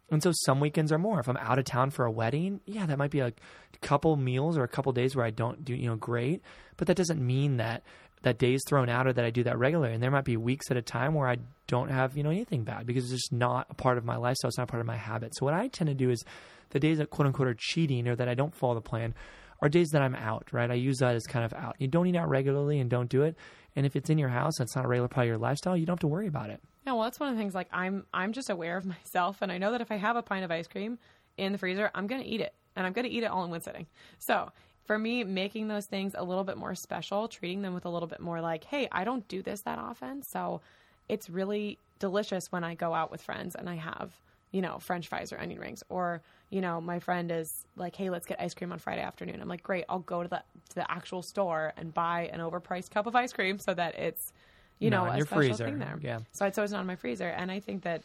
And 0.09 0.23
so 0.23 0.31
some 0.33 0.59
weekends 0.59 0.91
are 0.91 0.97
more. 0.97 1.19
If 1.19 1.27
I'm 1.27 1.37
out 1.37 1.59
of 1.59 1.65
town 1.65 1.89
for 1.89 2.05
a 2.05 2.11
wedding, 2.11 2.61
yeah, 2.65 2.85
that 2.85 2.97
might 2.97 3.11
be 3.11 3.19
a 3.19 3.33
couple 3.81 4.15
meals 4.15 4.57
or 4.57 4.63
a 4.63 4.67
couple 4.67 4.91
days 4.93 5.15
where 5.15 5.25
I 5.25 5.31
don't 5.31 5.65
do, 5.65 5.75
you 5.75 5.89
know, 5.89 5.95
great. 5.95 6.41
But 6.77 6.87
that 6.87 6.95
doesn't 6.95 7.25
mean 7.25 7.57
that 7.57 7.83
that 8.23 8.37
day's 8.37 8.61
thrown 8.67 8.89
out 8.89 9.05
or 9.05 9.13
that 9.13 9.25
I 9.25 9.29
do 9.29 9.43
that 9.43 9.57
regularly. 9.57 9.93
And 9.93 10.01
there 10.01 10.11
might 10.11 10.25
be 10.25 10.37
weeks 10.37 10.71
at 10.71 10.77
a 10.77 10.81
time 10.81 11.13
where 11.13 11.27
I 11.27 11.37
don't 11.67 11.89
have, 11.89 12.17
you 12.17 12.23
know, 12.23 12.29
anything 12.29 12.63
bad 12.63 12.85
because 12.85 13.03
it's 13.03 13.21
just 13.21 13.33
not 13.33 13.67
a 13.69 13.73
part 13.73 13.97
of 13.97 14.05
my 14.05 14.15
lifestyle. 14.15 14.49
It's 14.49 14.57
not 14.57 14.69
part 14.69 14.81
of 14.81 14.87
my 14.87 14.95
habit. 14.95 15.35
So 15.35 15.45
what 15.45 15.53
I 15.53 15.67
tend 15.67 15.89
to 15.89 15.93
do 15.93 16.09
is 16.09 16.23
the 16.69 16.79
days 16.79 16.97
that 16.97 17.09
quote 17.09 17.27
unquote 17.27 17.47
are 17.47 17.55
cheating 17.57 18.07
or 18.07 18.15
that 18.15 18.29
I 18.29 18.33
don't 18.33 18.55
follow 18.55 18.75
the 18.75 18.81
plan 18.81 19.13
are 19.61 19.69
days 19.69 19.89
that 19.89 20.01
I'm 20.01 20.15
out, 20.15 20.47
right? 20.51 20.69
I 20.69 20.75
use 20.75 20.97
that 20.99 21.15
as 21.15 21.25
kind 21.25 21.43
of 21.43 21.53
out. 21.53 21.75
You 21.79 21.87
don't 21.87 22.07
eat 22.07 22.15
out 22.15 22.29
regularly 22.29 22.79
and 22.79 22.89
don't 22.89 23.09
do 23.09 23.23
it. 23.23 23.35
And 23.75 23.85
if 23.85 23.95
it's 23.95 24.09
in 24.09 24.17
your 24.17 24.29
house, 24.29 24.53
that's 24.57 24.75
not 24.75 24.85
a 24.85 24.87
regular 24.87 25.07
part 25.07 25.25
of 25.25 25.29
your 25.29 25.37
lifestyle, 25.37 25.75
you 25.75 25.85
don't 25.85 25.95
have 25.95 25.99
to 26.01 26.07
worry 26.07 26.27
about 26.27 26.49
it. 26.49 26.61
Yeah, 26.87 26.93
well, 26.93 27.03
that's 27.03 27.19
one 27.19 27.27
of 27.27 27.35
the 27.35 27.41
things. 27.41 27.53
Like, 27.53 27.67
I'm 27.73 28.05
I'm 28.13 28.31
just 28.31 28.49
aware 28.49 28.77
of 28.77 28.85
myself, 28.97 29.41
and 29.41 29.51
I 29.51 29.57
know 29.57 29.71
that 29.71 29.81
if 29.81 29.91
I 29.91 29.97
have 29.97 30.15
a 30.15 30.21
pint 30.21 30.45
of 30.45 30.51
ice 30.51 30.67
cream 30.67 30.97
in 31.37 31.51
the 31.51 31.57
freezer, 31.57 31.91
I'm 31.93 32.07
gonna 32.07 32.23
eat 32.25 32.39
it, 32.39 32.53
and 32.77 32.87
I'm 32.87 32.93
gonna 32.93 33.09
eat 33.09 33.23
it 33.23 33.25
all 33.25 33.43
in 33.43 33.51
one 33.51 33.59
sitting. 33.59 33.87
So 34.19 34.53
for 34.85 34.97
me, 34.97 35.25
making 35.25 35.67
those 35.67 35.85
things 35.85 36.15
a 36.17 36.23
little 36.23 36.45
bit 36.45 36.55
more 36.55 36.75
special, 36.75 37.27
treating 37.27 37.61
them 37.61 37.73
with 37.73 37.83
a 37.83 37.89
little 37.89 38.07
bit 38.07 38.21
more 38.21 38.39
like, 38.39 38.63
hey, 38.63 38.87
I 38.89 39.03
don't 39.03 39.27
do 39.27 39.41
this 39.41 39.61
that 39.61 39.79
often, 39.79 40.21
so 40.23 40.61
it's 41.09 41.29
really 41.29 41.77
delicious 41.99 42.53
when 42.53 42.63
I 42.63 42.73
go 42.73 42.93
out 42.93 43.11
with 43.11 43.21
friends 43.21 43.55
and 43.55 43.69
I 43.69 43.75
have 43.75 44.13
you 44.51 44.61
know 44.61 44.79
French 44.79 45.09
fries 45.09 45.33
or 45.33 45.39
onion 45.39 45.59
rings, 45.59 45.83
or 45.89 46.21
you 46.51 46.61
know 46.61 46.79
my 46.79 46.99
friend 46.99 47.29
is 47.33 47.65
like, 47.75 47.97
hey, 47.97 48.09
let's 48.09 48.25
get 48.25 48.39
ice 48.39 48.53
cream 48.53 48.71
on 48.71 48.79
Friday 48.79 49.01
afternoon. 49.01 49.41
I'm 49.41 49.49
like, 49.49 49.61
great, 49.61 49.83
I'll 49.89 49.99
go 49.99 50.23
to 50.23 50.29
the 50.29 50.41
to 50.69 50.75
the 50.75 50.89
actual 50.89 51.21
store 51.21 51.73
and 51.75 51.93
buy 51.93 52.29
an 52.31 52.39
overpriced 52.39 52.91
cup 52.91 53.07
of 53.07 53.15
ice 53.17 53.33
cream 53.33 53.59
so 53.59 53.73
that 53.73 53.95
it's 53.99 54.31
you 54.79 54.89
Not 54.89 55.05
know 55.07 55.11
a 55.11 55.21
special 55.21 55.37
freezer, 55.37 55.65
thing 55.65 55.79
there. 55.79 55.97
yeah. 56.01 56.19
So 56.33 56.45
it's 56.45 56.57
always 56.57 56.71
not 56.71 56.81
in 56.81 56.87
my 56.87 56.95
freezer. 56.95 57.27
And 57.27 57.51
I 57.51 57.59
think 57.59 57.83
that 57.83 58.03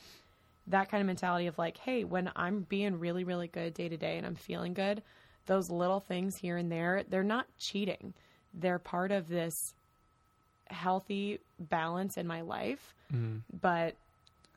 that 0.68 0.90
kind 0.90 1.00
of 1.00 1.06
mentality 1.06 1.46
of 1.48 1.58
like, 1.58 1.76
hey, 1.78 2.04
when 2.04 2.30
I'm 2.36 2.60
being 2.60 2.98
really, 2.98 3.24
really 3.24 3.48
good 3.48 3.74
day 3.74 3.88
to 3.88 3.96
day 3.96 4.16
and 4.16 4.26
I'm 4.26 4.36
feeling 4.36 4.74
good, 4.74 5.02
those 5.46 5.68
little 5.70 6.00
things 6.00 6.36
here 6.36 6.56
and 6.56 6.70
there, 6.70 7.02
they're 7.08 7.24
not 7.24 7.46
cheating. 7.58 8.14
They're 8.54 8.78
part 8.78 9.10
of 9.10 9.28
this 9.28 9.54
healthy 10.68 11.38
balance 11.58 12.16
in 12.16 12.26
my 12.26 12.40
life, 12.42 12.94
Mm-hmm. 13.12 13.38
but 13.60 13.94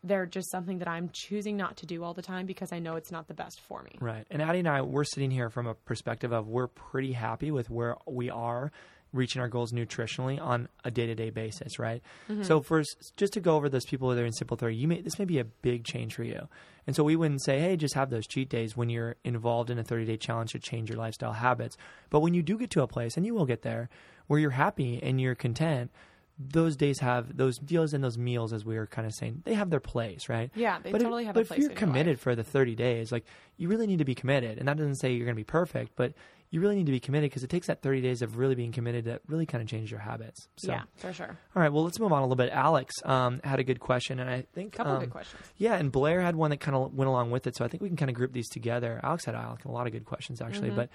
they're 0.01 0.25
just 0.25 0.49
something 0.49 0.77
that 0.79 0.87
I'm 0.87 1.09
choosing 1.11 1.57
not 1.57 1.75
to 1.77 1.85
do 1.85 2.03
all 2.05 2.13
the 2.13 2.21
time 2.21 2.45
because 2.45 2.71
I 2.71 2.79
know 2.79 2.95
it's 2.95 3.11
not 3.11 3.27
the 3.27 3.33
best 3.33 3.59
for 3.59 3.81
me. 3.83 3.97
Right. 3.99 4.25
And 4.31 4.41
Addie 4.41 4.59
and 4.59 4.67
I, 4.69 4.81
we're 4.81 5.03
sitting 5.03 5.29
here 5.31 5.49
from 5.49 5.67
a 5.67 5.73
perspective 5.73 6.31
of 6.31 6.47
we're 6.47 6.67
pretty 6.67 7.11
happy 7.11 7.51
with 7.51 7.69
where 7.69 7.97
we 8.05 8.29
are 8.29 8.71
reaching 9.15 9.41
our 9.41 9.47
goals 9.47 9.71
nutritionally 9.71 10.39
on 10.39 10.67
a 10.83 10.91
day 10.91 11.05
to 11.05 11.15
day 11.15 11.29
basis, 11.29 11.79
right? 11.79 12.01
So 12.43 12.61
first, 12.61 13.13
just 13.17 13.33
to 13.33 13.39
go 13.39 13.55
over 13.55 13.69
those 13.69 13.85
people 13.85 14.09
that 14.09 14.21
are 14.21 14.25
in 14.25 14.33
Simple 14.33 14.57
30, 14.57 14.75
you 14.75 14.87
may, 14.87 15.01
this 15.01 15.17
may 15.17 15.25
be 15.25 15.39
a 15.39 15.45
big 15.45 15.85
change 15.85 16.13
for 16.13 16.23
you. 16.23 16.47
And 16.85 16.95
so 16.95 17.03
we 17.03 17.15
wouldn't 17.15 17.43
say, 17.43 17.59
hey, 17.59 17.77
just 17.77 17.95
have 17.95 18.09
those 18.09 18.27
cheat 18.27 18.49
days 18.49 18.77
when 18.77 18.89
you're 18.89 19.15
involved 19.23 19.69
in 19.69 19.79
a 19.79 19.83
30 19.83 20.05
day 20.05 20.17
challenge 20.17 20.51
to 20.51 20.59
change 20.59 20.89
your 20.89 20.99
lifestyle 20.99 21.33
habits. 21.33 21.77
But 22.09 22.19
when 22.19 22.33
you 22.33 22.43
do 22.43 22.57
get 22.57 22.69
to 22.71 22.83
a 22.83 22.87
place, 22.87 23.17
and 23.17 23.25
you 23.25 23.33
will 23.33 23.45
get 23.45 23.63
there, 23.63 23.89
where 24.27 24.39
you're 24.39 24.51
happy 24.51 24.99
and 25.01 25.19
you're 25.19 25.35
content, 25.35 25.91
those 26.37 26.75
days 26.75 26.99
have 26.99 27.37
those 27.37 27.57
deals 27.57 27.93
and 27.93 28.03
those 28.03 28.17
meals, 28.17 28.51
as 28.51 28.65
we 28.65 28.75
were 28.75 28.87
kind 28.87 29.07
of 29.07 29.13
saying, 29.13 29.41
they 29.45 29.53
have 29.53 29.69
their 29.69 29.79
place, 29.79 30.27
right? 30.27 30.51
Yeah, 30.53 30.79
they 30.83 30.91
but 30.91 31.01
totally 31.01 31.23
if, 31.23 31.27
have 31.27 31.35
but 31.35 31.49
if 31.49 31.57
you're 31.57 31.69
committed 31.69 32.17
life. 32.17 32.19
for 32.19 32.35
the 32.35 32.43
30 32.43 32.75
days, 32.75 33.11
like 33.11 33.25
you 33.57 33.69
really 33.69 33.87
need 33.87 33.99
to 33.99 34.05
be 34.05 34.15
committed. 34.15 34.57
And 34.57 34.67
that 34.67 34.77
doesn't 34.77 34.95
say 34.95 35.13
you're 35.13 35.25
going 35.25 35.35
to 35.35 35.39
be 35.39 35.45
perfect, 35.45 35.93
but 35.95 36.13
you 36.55 36.61
really 36.61 36.75
need 36.75 36.85
to 36.87 36.91
be 36.91 36.99
committed 36.99 37.29
because 37.29 37.43
it 37.43 37.49
takes 37.49 37.67
that 37.67 37.81
30 37.83 38.01
days 38.01 38.21
of 38.23 38.37
really 38.37 38.55
being 38.55 38.71
committed 38.71 39.05
to 39.05 39.19
really 39.27 39.45
kind 39.45 39.61
of 39.61 39.67
change 39.67 39.91
your 39.91 39.99
habits. 39.99 40.47
So, 40.57 40.71
Yeah, 40.71 40.83
for 40.95 41.13
sure. 41.13 41.37
all 41.55 41.61
right, 41.61 41.71
well, 41.71 41.83
let's 41.83 41.99
move 41.99 42.11
on 42.13 42.19
a 42.19 42.25
little 42.25 42.35
bit. 42.37 42.49
Alex 42.51 42.93
um, 43.03 43.41
had 43.43 43.59
a 43.59 43.63
good 43.63 43.79
question, 43.79 44.19
and 44.19 44.29
I 44.29 44.45
think 44.55 44.73
a 44.73 44.77
Couple 44.77 44.93
um, 44.93 44.99
good 45.01 45.09
questions. 45.11 45.41
Yeah, 45.57 45.75
and 45.75 45.91
Blair 45.91 46.21
had 46.21 46.35
one 46.35 46.49
that 46.51 46.61
kind 46.61 46.75
of 46.75 46.93
went 46.93 47.09
along 47.09 47.29
with 47.29 47.45
it, 47.45 47.55
so 47.55 47.65
I 47.65 47.67
think 47.67 47.83
we 47.83 47.89
can 47.89 47.97
kind 47.97 48.09
of 48.09 48.15
group 48.15 48.31
these 48.33 48.49
together. 48.49 48.99
Alex 49.03 49.25
had 49.25 49.35
a 49.35 49.57
a 49.65 49.69
lot 49.71 49.85
of 49.85 49.93
good 49.93 50.05
questions 50.05 50.41
actually, 50.41 50.69
Mm-hmm. 50.69 50.85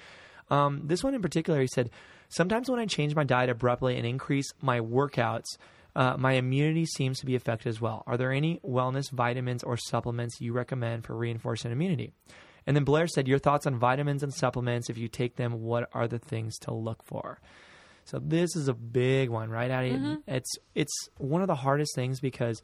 but 0.49 0.55
um, 0.57 0.81
this 0.87 1.05
one 1.05 1.15
in 1.15 1.23
particular, 1.23 1.61
he 1.61 1.69
said, 1.69 1.91
sometimes 2.31 2.69
when 2.69 2.81
I 2.81 2.87
change 2.87 3.15
my 3.15 3.23
diet 3.25 3.51
abruptly 3.51 3.97
and 3.97 4.07
increase 4.07 4.47
my 4.61 4.81
workouts. 4.81 5.45
Uh, 5.97 6.17
my 6.17 6.35
immunity 6.35 6.87
seems 6.87 7.19
to 7.19 7.27
be 7.27 7.35
affected 7.35 7.69
as 7.69 7.81
well. 7.81 8.05
Are 8.07 8.17
there 8.17 8.31
any 8.31 8.61
wellness 8.65 9.11
vitamins 9.11 9.65
or 9.65 9.77
supplements 9.77 10.41
you 10.41 10.53
recommend 10.53 11.05
for 11.05 11.17
reinforcing 11.17 11.73
immunity? 11.73 12.13
And 12.67 12.77
then 12.77 12.85
Blair 12.85 13.07
said, 13.07 13.29
Your 13.29 13.39
thoughts 13.39 13.67
on 13.67 13.77
vitamins 13.77 14.23
and 14.23 14.33
supplements. 14.33 14.91
If 14.91 14.99
you 14.99 15.09
take 15.09 15.37
them, 15.37 15.63
what 15.63 15.89
are 15.93 16.09
the 16.09 16.19
things 16.19 16.59
to 16.61 16.75
look 16.75 17.03
for? 17.05 17.41
So 18.05 18.19
this 18.19 18.57
is 18.57 18.69
a 18.69 18.75
big 18.75 19.31
one, 19.31 19.51
right, 19.51 19.71
Addie? 19.71 19.93
Mm-hmm. 19.93 20.15
It's 20.27 20.51
it's 20.75 21.09
one 21.19 21.43
of 21.43 21.49
the 21.49 21.55
hardest 21.55 21.95
things 21.95 22.21
because 22.21 22.63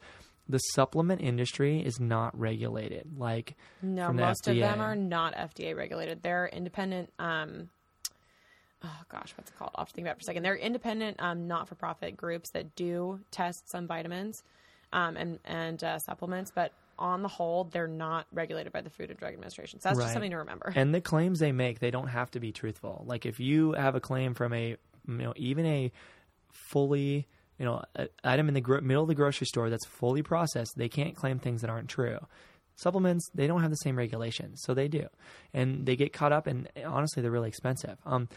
the 0.49 0.59
supplement 0.59 1.21
industry 1.21 1.79
is 1.79 1.99
not 1.99 2.37
regulated. 2.37 3.17
Like 3.17 3.55
No, 3.81 4.07
from 4.07 4.17
the 4.17 4.23
most 4.23 4.47
of 4.47 4.55
them 4.55 4.81
are 4.81 4.95
not 4.95 5.35
FDA 5.35 5.75
regulated. 5.75 6.21
They're 6.21 6.47
independent. 6.47 7.11
Um, 7.19 7.69
oh 8.83 8.99
gosh, 9.09 9.33
what's 9.37 9.49
it 9.49 9.57
called? 9.57 9.71
I'll 9.75 9.83
have 9.83 9.89
to 9.89 9.93
think 9.93 10.05
about 10.05 10.11
it 10.11 10.19
for 10.19 10.21
a 10.21 10.25
second. 10.25 10.43
They're 10.43 10.55
independent, 10.55 11.17
um, 11.19 11.47
not-for-profit 11.47 12.15
groups 12.17 12.49
that 12.51 12.75
do 12.75 13.19
test 13.31 13.69
some 13.69 13.87
vitamins 13.87 14.43
um, 14.93 15.17
and 15.17 15.39
and 15.45 15.83
uh, 15.83 15.99
supplements, 15.99 16.51
but 16.53 16.71
on 16.99 17.21
the 17.21 17.27
whole, 17.27 17.65
they're 17.65 17.87
not 17.87 18.25
regulated 18.31 18.73
by 18.73 18.81
the 18.81 18.89
Food 18.89 19.09
and 19.09 19.19
Drug 19.19 19.33
Administration. 19.33 19.79
So 19.79 19.89
that's 19.89 19.97
Right. 19.99 20.05
just 20.05 20.13
something 20.13 20.31
to 20.31 20.37
remember. 20.37 20.71
and 20.75 20.93
the 20.95 21.01
claims 21.01 21.39
they 21.39 21.51
make, 21.51 21.79
they 21.79 21.91
don't 21.91 22.07
have 22.07 22.31
to 22.31 22.39
be 22.39 22.51
truthful. 22.51 23.03
Like 23.07 23.25
if 23.25 23.39
you 23.39 23.73
have 23.73 23.95
a 23.95 23.99
claim 23.99 24.33
from 24.33 24.53
a, 24.53 24.69
you 24.69 24.77
know, 25.07 25.33
even 25.35 25.65
a 25.65 25.91
fully, 26.51 27.27
you 27.59 27.65
know, 27.65 27.83
item 28.23 28.47
in 28.47 28.53
the 28.53 28.61
gro- 28.61 28.81
middle 28.81 29.03
of 29.03 29.09
the 29.09 29.15
grocery 29.15 29.47
store 29.47 29.69
that's 29.69 29.85
fully 29.85 30.21
processed, 30.23 30.73
they 30.77 30.89
can't 30.89 31.15
claim 31.15 31.39
things 31.39 31.61
that 31.61 31.69
aren't 31.69 31.89
true. 31.89 32.19
Supplements, 32.75 33.29
they 33.33 33.47
don't 33.47 33.61
have 33.61 33.71
the 33.71 33.77
same 33.77 33.97
regulations, 33.97 34.61
so 34.63 34.73
they 34.75 34.87
do, 34.87 35.07
and 35.53 35.85
they 35.87 35.95
get 35.95 36.13
caught 36.13 36.31
up. 36.31 36.45
And 36.45 36.69
honestly, 36.85 37.21
they're 37.23 37.31
really 37.31 37.47
expensive. 37.49 37.97
Um, 38.05 38.29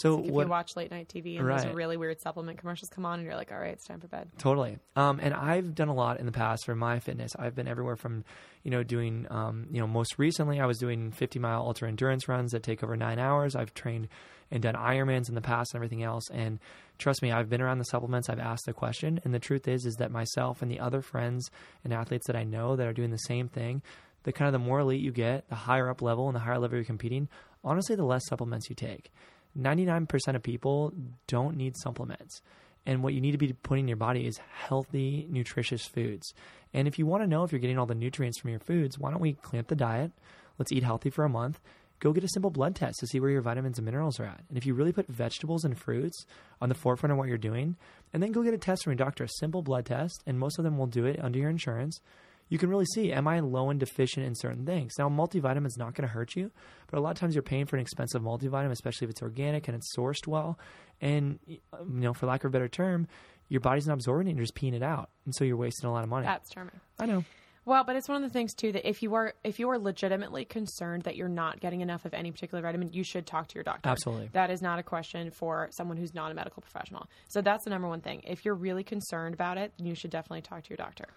So 0.00 0.16
Like 0.16 0.26
if 0.26 0.30
what? 0.32 0.42
you 0.46 0.50
watch 0.50 0.76
late 0.76 0.90
night 0.90 1.08
TV 1.08 1.38
and 1.38 1.46
Right. 1.46 1.64
those 1.64 1.74
really 1.74 1.96
weird 1.96 2.20
supplement 2.20 2.58
commercials 2.58 2.88
come 2.90 3.04
on, 3.04 3.18
and 3.18 3.24
you're 3.26 3.34
like, 3.36 3.50
all 3.50 3.58
right, 3.58 3.72
it's 3.72 3.84
time 3.86 4.00
for 4.00 4.06
bed. 4.08 4.30
Totally. 4.38 4.78
Um, 4.96 5.18
and 5.20 5.34
I've 5.34 5.74
done 5.74 5.88
a 5.88 5.94
lot 5.94 6.20
in 6.20 6.26
the 6.26 6.32
past 6.32 6.64
for 6.64 6.74
my 6.74 7.00
fitness. 7.00 7.32
I've 7.36 7.54
been 7.54 7.66
everywhere 7.66 7.96
from, 7.96 8.24
you 8.62 8.70
know, 8.70 8.82
doing, 8.82 9.26
um, 9.30 9.66
you 9.70 9.80
know, 9.80 9.86
most 9.86 10.18
recently 10.18 10.60
I 10.60 10.66
was 10.66 10.78
doing 10.78 11.10
50 11.10 11.38
mile 11.38 11.62
ultra 11.62 11.88
endurance 11.88 12.28
runs 12.28 12.52
that 12.52 12.62
take 12.62 12.82
over 12.84 12.96
nine 12.96 13.18
hours. 13.18 13.56
I've 13.56 13.74
trained 13.74 14.08
and 14.50 14.62
done 14.62 14.74
Ironmans 14.74 15.28
in 15.28 15.34
the 15.34 15.42
past 15.42 15.74
and 15.74 15.78
everything 15.78 16.02
else. 16.02 16.24
And 16.30 16.58
trust 16.96 17.20
me, 17.20 17.30
I've 17.32 17.50
been 17.50 17.60
around 17.60 17.78
the 17.78 17.84
supplements. 17.84 18.28
I've 18.30 18.38
asked 18.38 18.64
the 18.66 18.72
question. 18.72 19.20
And 19.24 19.34
the 19.34 19.38
truth 19.38 19.68
is, 19.68 19.84
is 19.84 19.96
that 19.96 20.10
myself 20.10 20.62
and 20.62 20.70
the 20.70 20.80
other 20.80 21.02
friends 21.02 21.50
and 21.84 21.92
athletes 21.92 22.26
that 22.28 22.36
I 22.36 22.44
know 22.44 22.74
that 22.76 22.86
are 22.86 22.94
doing 22.94 23.10
the 23.10 23.18
same 23.18 23.48
thing, 23.48 23.82
the 24.22 24.32
kind 24.32 24.46
of 24.46 24.52
the 24.54 24.66
more 24.66 24.80
elite 24.80 25.02
you 25.02 25.12
get, 25.12 25.48
the 25.48 25.54
higher 25.54 25.90
up 25.90 26.00
level 26.00 26.28
and 26.28 26.34
the 26.34 26.40
higher 26.40 26.58
level 26.58 26.76
you're 26.76 26.84
competing, 26.84 27.28
honestly, 27.62 27.94
the 27.94 28.04
less 28.04 28.26
supplements 28.26 28.70
you 28.70 28.76
take. 28.76 29.10
99% 29.56 30.34
of 30.34 30.42
people 30.42 30.92
don't 31.26 31.56
need 31.56 31.76
supplements. 31.76 32.42
And 32.86 33.02
what 33.02 33.12
you 33.12 33.20
need 33.20 33.32
to 33.32 33.38
be 33.38 33.52
putting 33.52 33.84
in 33.84 33.88
your 33.88 33.96
body 33.96 34.26
is 34.26 34.40
healthy, 34.52 35.26
nutritious 35.30 35.86
foods. 35.86 36.32
And 36.72 36.88
if 36.88 36.98
you 36.98 37.06
want 37.06 37.22
to 37.22 37.26
know 37.26 37.44
if 37.44 37.52
you're 37.52 37.60
getting 37.60 37.78
all 37.78 37.86
the 37.86 37.94
nutrients 37.94 38.38
from 38.38 38.50
your 38.50 38.60
foods, 38.60 38.98
why 38.98 39.10
don't 39.10 39.20
we 39.20 39.34
clamp 39.34 39.68
the 39.68 39.76
diet? 39.76 40.12
Let's 40.58 40.72
eat 40.72 40.82
healthy 40.82 41.10
for 41.10 41.24
a 41.24 41.28
month. 41.28 41.60
Go 42.00 42.12
get 42.12 42.24
a 42.24 42.28
simple 42.28 42.50
blood 42.50 42.76
test 42.76 43.00
to 43.00 43.06
see 43.06 43.18
where 43.18 43.30
your 43.30 43.42
vitamins 43.42 43.78
and 43.78 43.84
minerals 43.84 44.20
are 44.20 44.24
at. 44.24 44.42
And 44.48 44.56
if 44.56 44.64
you 44.64 44.72
really 44.72 44.92
put 44.92 45.08
vegetables 45.08 45.64
and 45.64 45.76
fruits 45.76 46.24
on 46.60 46.68
the 46.68 46.74
forefront 46.74 47.12
of 47.12 47.18
what 47.18 47.28
you're 47.28 47.36
doing, 47.36 47.76
and 48.12 48.22
then 48.22 48.32
go 48.32 48.42
get 48.42 48.54
a 48.54 48.58
test 48.58 48.84
from 48.84 48.92
your 48.92 48.96
doctor, 48.96 49.24
a 49.24 49.28
simple 49.28 49.62
blood 49.62 49.84
test, 49.84 50.22
and 50.26 50.38
most 50.38 50.58
of 50.58 50.64
them 50.64 50.78
will 50.78 50.86
do 50.86 51.06
it 51.06 51.22
under 51.22 51.38
your 51.38 51.50
insurance 51.50 52.00
you 52.48 52.58
can 52.58 52.70
really 52.70 52.86
see 52.86 53.12
am 53.12 53.28
I 53.28 53.40
low 53.40 53.70
and 53.70 53.78
deficient 53.78 54.26
in 54.26 54.34
certain 54.34 54.64
things. 54.64 54.94
Now, 54.98 55.08
multivitamin 55.08 55.66
is 55.66 55.76
not 55.76 55.94
going 55.94 56.06
to 56.06 56.12
hurt 56.12 56.34
you, 56.36 56.50
but 56.90 56.98
a 56.98 57.00
lot 57.00 57.10
of 57.10 57.18
times 57.18 57.34
you're 57.34 57.42
paying 57.42 57.66
for 57.66 57.76
an 57.76 57.82
expensive 57.82 58.22
multivitamin, 58.22 58.70
especially 58.70 59.06
if 59.06 59.10
it's 59.10 59.22
organic 59.22 59.68
and 59.68 59.76
it's 59.76 59.94
sourced 59.96 60.26
well. 60.26 60.58
And 61.00 61.38
you 61.46 61.60
know, 61.78 62.14
for 62.14 62.26
lack 62.26 62.44
of 62.44 62.48
a 62.48 62.52
better 62.52 62.68
term, 62.68 63.06
your 63.48 63.60
body's 63.60 63.86
not 63.86 63.94
absorbing 63.94 64.26
it; 64.26 64.30
and 64.30 64.38
you're 64.38 64.44
just 64.44 64.54
peeing 64.54 64.74
it 64.74 64.82
out, 64.82 65.10
and 65.24 65.34
so 65.34 65.44
you're 65.44 65.56
wasting 65.56 65.88
a 65.88 65.92
lot 65.92 66.04
of 66.04 66.10
money. 66.10 66.26
That's 66.26 66.50
charming. 66.50 66.80
I 66.98 67.06
know. 67.06 67.24
Well, 67.68 67.84
but 67.84 67.96
it's 67.96 68.08
one 68.08 68.16
of 68.16 68.22
the 68.22 68.32
things 68.32 68.54
too 68.54 68.72
that 68.72 68.88
if 68.88 69.02
you 69.02 69.14
are 69.14 69.34
if 69.44 69.58
you 69.58 69.68
are 69.68 69.78
legitimately 69.78 70.46
concerned 70.46 71.02
that 71.02 71.16
you're 71.16 71.28
not 71.28 71.60
getting 71.60 71.82
enough 71.82 72.06
of 72.06 72.14
any 72.14 72.30
particular 72.30 72.62
vitamin, 72.62 72.94
you 72.94 73.04
should 73.04 73.26
talk 73.26 73.46
to 73.48 73.54
your 73.56 73.62
doctor. 73.62 73.90
Absolutely. 73.90 74.30
That 74.32 74.50
is 74.50 74.62
not 74.62 74.78
a 74.78 74.82
question 74.82 75.30
for 75.30 75.68
someone 75.72 75.98
who's 75.98 76.14
not 76.14 76.30
a 76.30 76.34
medical 76.34 76.62
professional. 76.62 77.08
So 77.28 77.42
that's 77.42 77.64
the 77.64 77.70
number 77.70 77.86
one 77.86 78.00
thing. 78.00 78.22
If 78.26 78.46
you're 78.46 78.54
really 78.54 78.84
concerned 78.84 79.34
about 79.34 79.58
it, 79.58 79.74
you 79.76 79.94
should 79.94 80.10
definitely 80.10 80.40
talk 80.40 80.62
to 80.62 80.70
your 80.70 80.78
doctor. 80.78 81.08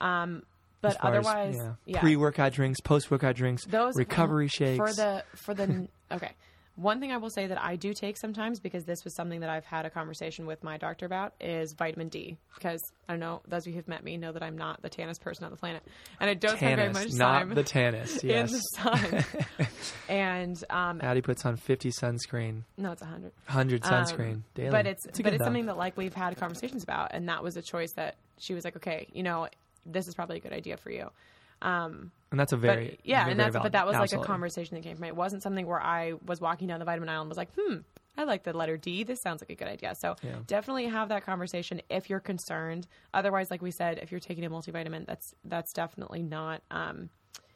Um, 0.00 0.44
but 0.80 1.00
far 1.00 1.14
as, 1.14 1.26
otherwise, 1.26 1.56
yeah. 1.56 1.72
yeah, 1.86 2.00
pre-workout 2.00 2.52
drinks, 2.52 2.80
post-workout 2.80 3.36
drinks, 3.36 3.64
those 3.64 3.96
recovery 3.96 4.48
shakes. 4.48 4.76
for 4.78 4.92
the 4.92 5.24
for 5.34 5.54
the 5.54 5.88
okay. 6.12 6.32
One 6.78 7.00
thing 7.00 7.10
I 7.10 7.16
will 7.16 7.30
say 7.30 7.46
that 7.46 7.58
I 7.58 7.76
do 7.76 7.94
take 7.94 8.18
sometimes 8.18 8.60
because 8.60 8.84
this 8.84 9.02
was 9.02 9.14
something 9.16 9.40
that 9.40 9.48
I've 9.48 9.64
had 9.64 9.86
a 9.86 9.90
conversation 9.90 10.44
with 10.44 10.62
my 10.62 10.76
doctor 10.76 11.06
about 11.06 11.32
is 11.40 11.72
vitamin 11.72 12.08
D 12.10 12.36
because 12.54 12.82
I 13.08 13.14
don't 13.14 13.20
know 13.20 13.40
those 13.48 13.62
of 13.62 13.68
you 13.68 13.76
who've 13.76 13.88
met 13.88 14.04
me 14.04 14.18
know 14.18 14.30
that 14.30 14.42
I'm 14.42 14.58
not 14.58 14.82
the 14.82 14.90
tannest 14.90 15.22
person 15.22 15.46
on 15.46 15.50
the 15.50 15.56
planet 15.56 15.82
and 16.20 16.28
I 16.28 16.34
don't 16.34 16.58
spend 16.58 16.76
very 16.76 16.92
much 16.92 17.06
Tannist, 17.06 17.18
time 17.18 17.48
not 17.48 17.54
the 17.54 17.64
tannist. 17.64 18.22
Yes. 18.22 18.50
in 18.50 18.52
the 18.52 18.60
sun. 18.60 19.24
and 20.10 20.64
um, 20.68 21.00
Addie 21.02 21.22
puts 21.22 21.46
on 21.46 21.56
50 21.56 21.90
sunscreen, 21.92 22.64
no, 22.76 22.92
it's 22.92 23.00
a 23.00 23.06
hundred. 23.06 23.32
100 23.46 23.82
sunscreen 23.82 24.32
Um, 24.32 24.44
daily. 24.54 24.70
But 24.70 24.86
it's, 24.86 25.06
a 25.06 25.22
but 25.22 25.32
it's 25.32 25.42
something 25.42 25.66
that 25.66 25.78
like 25.78 25.96
we've 25.96 26.12
had 26.12 26.36
conversations 26.36 26.82
about, 26.82 27.12
and 27.14 27.26
that 27.30 27.42
was 27.42 27.56
a 27.56 27.62
choice 27.62 27.92
that 27.92 28.16
she 28.38 28.52
was 28.52 28.66
like, 28.66 28.76
okay, 28.76 29.06
you 29.14 29.22
know, 29.22 29.48
this 29.86 30.08
is 30.08 30.14
probably 30.14 30.36
a 30.36 30.40
good 30.40 30.52
idea 30.52 30.76
for 30.76 30.90
you. 30.90 31.10
Um, 31.62 32.10
and 32.30 32.38
that's 32.38 32.52
a 32.52 32.56
very 32.56 32.90
but 32.90 33.06
yeah, 33.06 33.20
very, 33.20 33.30
and 33.32 33.40
that's 33.40 33.56
but 33.56 33.72
that 33.72 33.86
was 33.86 33.96
like 33.96 34.12
a 34.12 34.18
conversation 34.22 34.74
that 34.74 34.82
came 34.82 34.96
from 34.96 35.04
it. 35.04 35.08
It 35.08 35.16
wasn't 35.16 35.42
something 35.42 35.66
where 35.66 35.80
I 35.80 36.14
was 36.26 36.40
walking 36.40 36.68
down 36.68 36.80
the 36.80 36.84
vitamin 36.84 37.08
aisle 37.08 37.22
and 37.22 37.28
was 37.30 37.38
like, 37.38 37.48
hmm, 37.58 37.76
I 38.18 38.24
like 38.24 38.42
the 38.42 38.52
letter 38.52 38.76
D. 38.76 39.04
This 39.04 39.20
sounds 39.22 39.40
like 39.42 39.50
a 39.50 39.54
good 39.54 39.68
idea. 39.68 39.94
So 39.94 40.16
Yeah. 40.22 40.36
definitely 40.46 40.86
have 40.86 41.08
that 41.08 41.24
conversation 41.24 41.80
if 41.88 42.10
you're 42.10 42.20
concerned. 42.20 42.86
Otherwise, 43.14 43.50
like 43.50 43.62
we 43.62 43.70
said, 43.70 43.98
if 44.02 44.10
you're 44.10 44.20
taking 44.20 44.44
a 44.44 44.50
multivitamin, 44.50 45.06
that's 45.06 45.34
that's 45.44 45.72
definitely 45.72 46.22
not. 46.22 46.60
Um, 46.70 47.08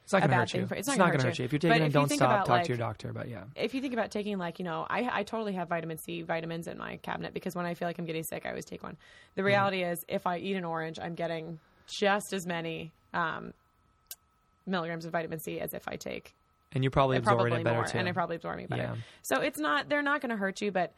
It's 0.05 0.13
not 0.15 0.19
a 0.19 0.21
going 0.23 0.31
to 0.31 0.35
bad 0.35 0.39
hurt 0.41 0.51
thing 0.51 0.61
you. 0.63 0.67
for- 0.67 0.75
it's 0.77 0.89
it's 0.89 0.97
not 0.97 1.09
going 1.09 1.21
hurt 1.21 1.27
hurt 1.27 1.39
you. 1.39 1.43
you. 1.43 1.45
If 1.47 1.53
you're 1.53 1.61
But 1.61 1.69
taking 1.75 1.87
it, 1.89 1.93
don't 1.93 2.09
stop. 2.11 2.21
about, 2.31 2.47
Talk 2.47 2.49
like- 2.49 2.65
to 2.65 2.69
your 2.71 2.79
doctor. 2.79 3.13
But 3.13 3.29
yeah. 3.29 3.45
if 3.55 3.75
you 3.75 3.83
think 3.83 3.93
about 3.93 4.11
taking 4.11 4.39
like 4.39 4.59
you 4.59 4.65
know 4.65 4.87
I, 4.89 5.09
I 5.21 5.23
totally 5.25 5.53
have 5.53 5.69
vitamin 5.69 5.99
c 5.99 6.23
vitamins 6.23 6.67
in 6.69 6.79
my 6.79 6.97
cabinet 6.97 7.35
because 7.35 7.55
when 7.55 7.67
i 7.67 7.75
feel 7.75 7.87
like 7.87 7.99
i'm 7.99 8.07
getting 8.07 8.23
sick 8.25 8.45
i 8.47 8.49
always 8.49 8.65
take 8.65 8.83
one 8.83 8.97
the 9.35 9.45
reality 9.45 9.83
is 9.83 10.05
if 10.09 10.27
i 10.27 10.39
eat 10.39 10.57
an 10.57 10.65
orange 10.65 10.99
i'm 11.01 11.15
getting 11.15 11.59
just 11.93 12.33
as 12.33 12.47
many 12.47 12.93
um, 13.15 13.53
milligrams 14.67 15.05
of 15.05 15.13
vitamin 15.13 15.39
c 15.39 15.59
as 15.61 15.75
if 15.75 15.87
i 15.89 15.97
take 15.97 16.35
And 16.75 16.85
you're 16.85 16.91
probably 16.91 17.17
absorbing 17.17 17.39
probably 17.47 17.61
it 17.61 17.65
better 17.65 17.77
more 17.77 17.87
too. 17.87 17.99
and 17.99 18.09
i 18.09 18.13
probably 18.13 18.37
absorb 18.37 18.61
it 18.61 18.69
better 18.69 18.83
Yeah. 18.83 18.95
so 19.23 19.41
it's 19.41 19.59
not 19.59 19.89
they're 19.89 20.03
not 20.03 20.21
going 20.21 20.31
to 20.31 20.37
hurt 20.37 20.61
you 20.61 20.71
but 20.71 20.93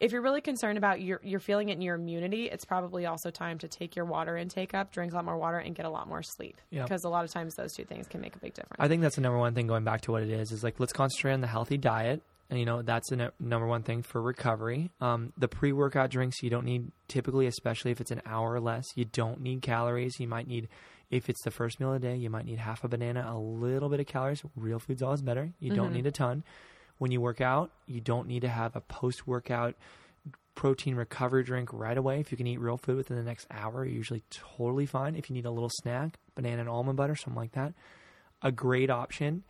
if 0.00 0.10
you're 0.10 0.22
really 0.22 0.40
concerned 0.40 0.78
about 0.78 1.00
your 1.00 1.20
you're 1.22 1.40
feeling 1.40 1.68
it 1.68 1.72
in 1.74 1.80
your 1.82 1.94
immunity 1.94 2.46
it's 2.46 2.64
probably 2.64 3.06
also 3.06 3.30
time 3.30 3.58
to 3.58 3.68
take 3.68 3.94
your 3.96 4.04
water 4.04 4.36
intake 4.36 4.74
up 4.74 4.92
drink 4.92 5.12
a 5.12 5.14
lot 5.16 5.24
more 5.24 5.36
water 5.36 5.58
and 5.58 5.74
get 5.74 5.86
a 5.86 5.90
lot 5.90 6.08
more 6.08 6.22
sleep 6.22 6.56
Yeah. 6.70 6.82
because 6.82 7.04
a 7.04 7.08
lot 7.08 7.24
of 7.24 7.30
times 7.30 7.54
those 7.54 7.72
two 7.72 7.84
things 7.84 8.06
can 8.08 8.20
make 8.20 8.34
a 8.36 8.38
big 8.38 8.54
difference 8.54 8.76
I 8.78 8.88
think 8.88 9.02
that's 9.02 9.16
the 9.16 9.22
number 9.22 9.38
one 9.38 9.54
thing 9.54 9.66
going 9.66 9.84
back 9.84 10.00
to 10.02 10.12
what 10.12 10.22
it 10.22 10.30
is 10.30 10.52
is 10.52 10.62
like 10.64 10.78
let's 10.80 10.92
concentrate 10.92 11.32
on 11.32 11.40
the 11.40 11.46
healthy 11.46 11.76
diet. 11.78 12.22
And 12.52 12.58
you 12.58 12.66
know 12.66 12.82
that's 12.82 13.08
the 13.08 13.16
no- 13.16 13.30
number 13.40 13.66
one 13.66 13.82
thing 13.82 14.02
for 14.02 14.20
recovery. 14.20 14.90
Um, 15.00 15.32
the 15.38 15.48
pre-workout 15.48 16.10
drinks 16.10 16.42
you 16.42 16.50
don't 16.50 16.66
need 16.66 16.92
typically, 17.08 17.46
especially 17.46 17.92
if 17.92 18.00
it's 18.02 18.10
an 18.10 18.20
hour 18.26 18.52
or 18.52 18.60
less. 18.60 18.84
You 18.94 19.06
don't 19.06 19.40
need 19.40 19.62
calories. 19.62 20.20
You 20.20 20.28
might 20.28 20.46
need, 20.46 20.68
if 21.10 21.30
it's 21.30 21.42
the 21.44 21.50
first 21.50 21.80
meal 21.80 21.94
of 21.94 22.02
the 22.02 22.08
day, 22.08 22.16
you 22.16 22.28
might 22.28 22.44
need 22.44 22.58
half 22.58 22.84
a 22.84 22.88
banana, 22.88 23.26
a 23.26 23.38
little 23.38 23.88
bit 23.88 24.00
of 24.00 24.06
calories. 24.06 24.42
Real 24.54 24.78
food's 24.78 25.02
always 25.02 25.22
better. 25.22 25.50
You 25.60 25.74
don't 25.74 25.94
need 25.94 26.04
a 26.04 26.10
ton. 26.10 26.44
When 26.98 27.10
you 27.10 27.22
work 27.22 27.40
out, 27.40 27.70
you 27.86 28.02
don't 28.02 28.28
need 28.28 28.40
to 28.40 28.50
have 28.50 28.76
a 28.76 28.82
post-workout 28.82 29.74
protein 30.54 30.94
recovery 30.94 31.44
drink 31.44 31.70
right 31.72 31.96
away. 31.96 32.20
If 32.20 32.32
you 32.32 32.36
can 32.36 32.46
eat 32.46 32.60
real 32.60 32.76
food 32.76 32.98
within 32.98 33.16
the 33.16 33.22
next 33.22 33.46
hour, 33.50 33.86
you're 33.86 33.94
usually 33.94 34.24
totally 34.28 34.84
fine. 34.84 35.16
If 35.16 35.30
you 35.30 35.34
need 35.34 35.46
a 35.46 35.50
little 35.50 35.70
snack, 35.72 36.18
banana 36.34 36.60
and 36.60 36.68
almond 36.68 36.98
butter, 36.98 37.16
something 37.16 37.40
like 37.40 37.52
that, 37.52 37.72
a 38.42 38.52
great 38.52 38.90
option. 38.90 39.42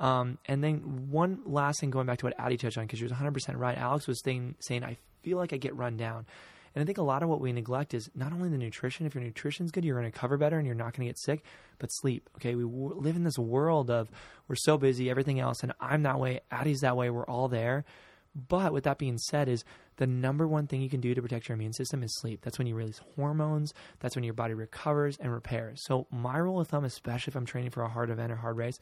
Um, 0.00 0.38
and 0.46 0.64
then 0.64 1.10
one 1.10 1.40
last 1.44 1.80
thing, 1.80 1.90
going 1.90 2.06
back 2.06 2.18
to 2.18 2.26
what 2.26 2.34
Addie 2.38 2.56
touched 2.56 2.78
on, 2.78 2.84
because 2.84 2.98
she 2.98 3.04
was 3.04 3.12
100% 3.12 3.56
right. 3.56 3.76
Alex 3.76 4.06
was 4.06 4.20
saying, 4.22 4.56
saying, 4.58 4.82
I 4.82 4.96
feel 5.22 5.36
like 5.36 5.52
I 5.52 5.58
get 5.58 5.76
run 5.76 5.96
down. 5.96 6.26
And 6.74 6.82
I 6.82 6.86
think 6.86 6.98
a 6.98 7.02
lot 7.02 7.22
of 7.22 7.28
what 7.28 7.40
we 7.40 7.52
neglect 7.52 7.94
is 7.94 8.10
not 8.14 8.32
only 8.32 8.48
the 8.48 8.56
nutrition. 8.56 9.04
If 9.04 9.14
your 9.14 9.24
nutrition's 9.24 9.72
good, 9.72 9.84
you're 9.84 9.96
going 9.96 10.10
to 10.10 10.16
recover 10.16 10.36
better 10.36 10.56
and 10.56 10.66
you're 10.66 10.74
not 10.74 10.96
going 10.96 11.06
to 11.06 11.10
get 11.10 11.18
sick, 11.18 11.42
but 11.78 11.90
sleep. 11.90 12.30
Okay. 12.36 12.54
We 12.54 12.62
w- 12.62 12.94
live 12.94 13.16
in 13.16 13.24
this 13.24 13.38
world 13.38 13.90
of 13.90 14.08
we're 14.48 14.54
so 14.54 14.78
busy, 14.78 15.10
everything 15.10 15.40
else. 15.40 15.62
And 15.62 15.72
I'm 15.80 16.04
that 16.04 16.20
way. 16.20 16.40
Addie's 16.50 16.80
that 16.80 16.96
way. 16.96 17.10
We're 17.10 17.26
all 17.26 17.48
there. 17.48 17.84
But 18.48 18.72
with 18.72 18.84
that 18.84 18.98
being 18.98 19.18
said, 19.18 19.48
is 19.48 19.64
the 19.96 20.06
number 20.06 20.46
one 20.46 20.68
thing 20.68 20.80
you 20.80 20.88
can 20.88 21.00
do 21.00 21.14
to 21.14 21.20
protect 21.20 21.48
your 21.48 21.56
immune 21.56 21.72
system 21.72 22.04
is 22.04 22.16
sleep. 22.16 22.42
That's 22.42 22.58
when 22.58 22.68
you 22.68 22.76
release 22.76 23.00
hormones. 23.16 23.74
That's 23.98 24.14
when 24.14 24.24
your 24.24 24.34
body 24.34 24.54
recovers 24.54 25.18
and 25.18 25.32
repairs. 25.32 25.82
So 25.84 26.06
my 26.12 26.38
rule 26.38 26.60
of 26.60 26.68
thumb, 26.68 26.84
especially 26.84 27.32
if 27.32 27.36
I'm 27.36 27.46
training 27.46 27.70
for 27.70 27.82
a 27.82 27.88
hard 27.88 28.10
event 28.10 28.30
or 28.30 28.36
hard 28.36 28.56
race, 28.56 28.78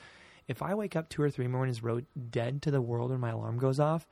if 0.49 0.63
I 0.63 0.75
wake 0.75 0.97
up 0.97 1.09
two 1.09 1.23
or 1.23 1.31
three 1.31 1.47
mornings 1.47 1.83
road 1.83 2.07
dead 2.31 2.63
to 2.63 2.71
the 2.71 2.81
world 2.81 3.11
when 3.11 3.21
my 3.21 3.31
alarm 3.31 3.59
goes 3.59 3.79
off, 3.79 4.07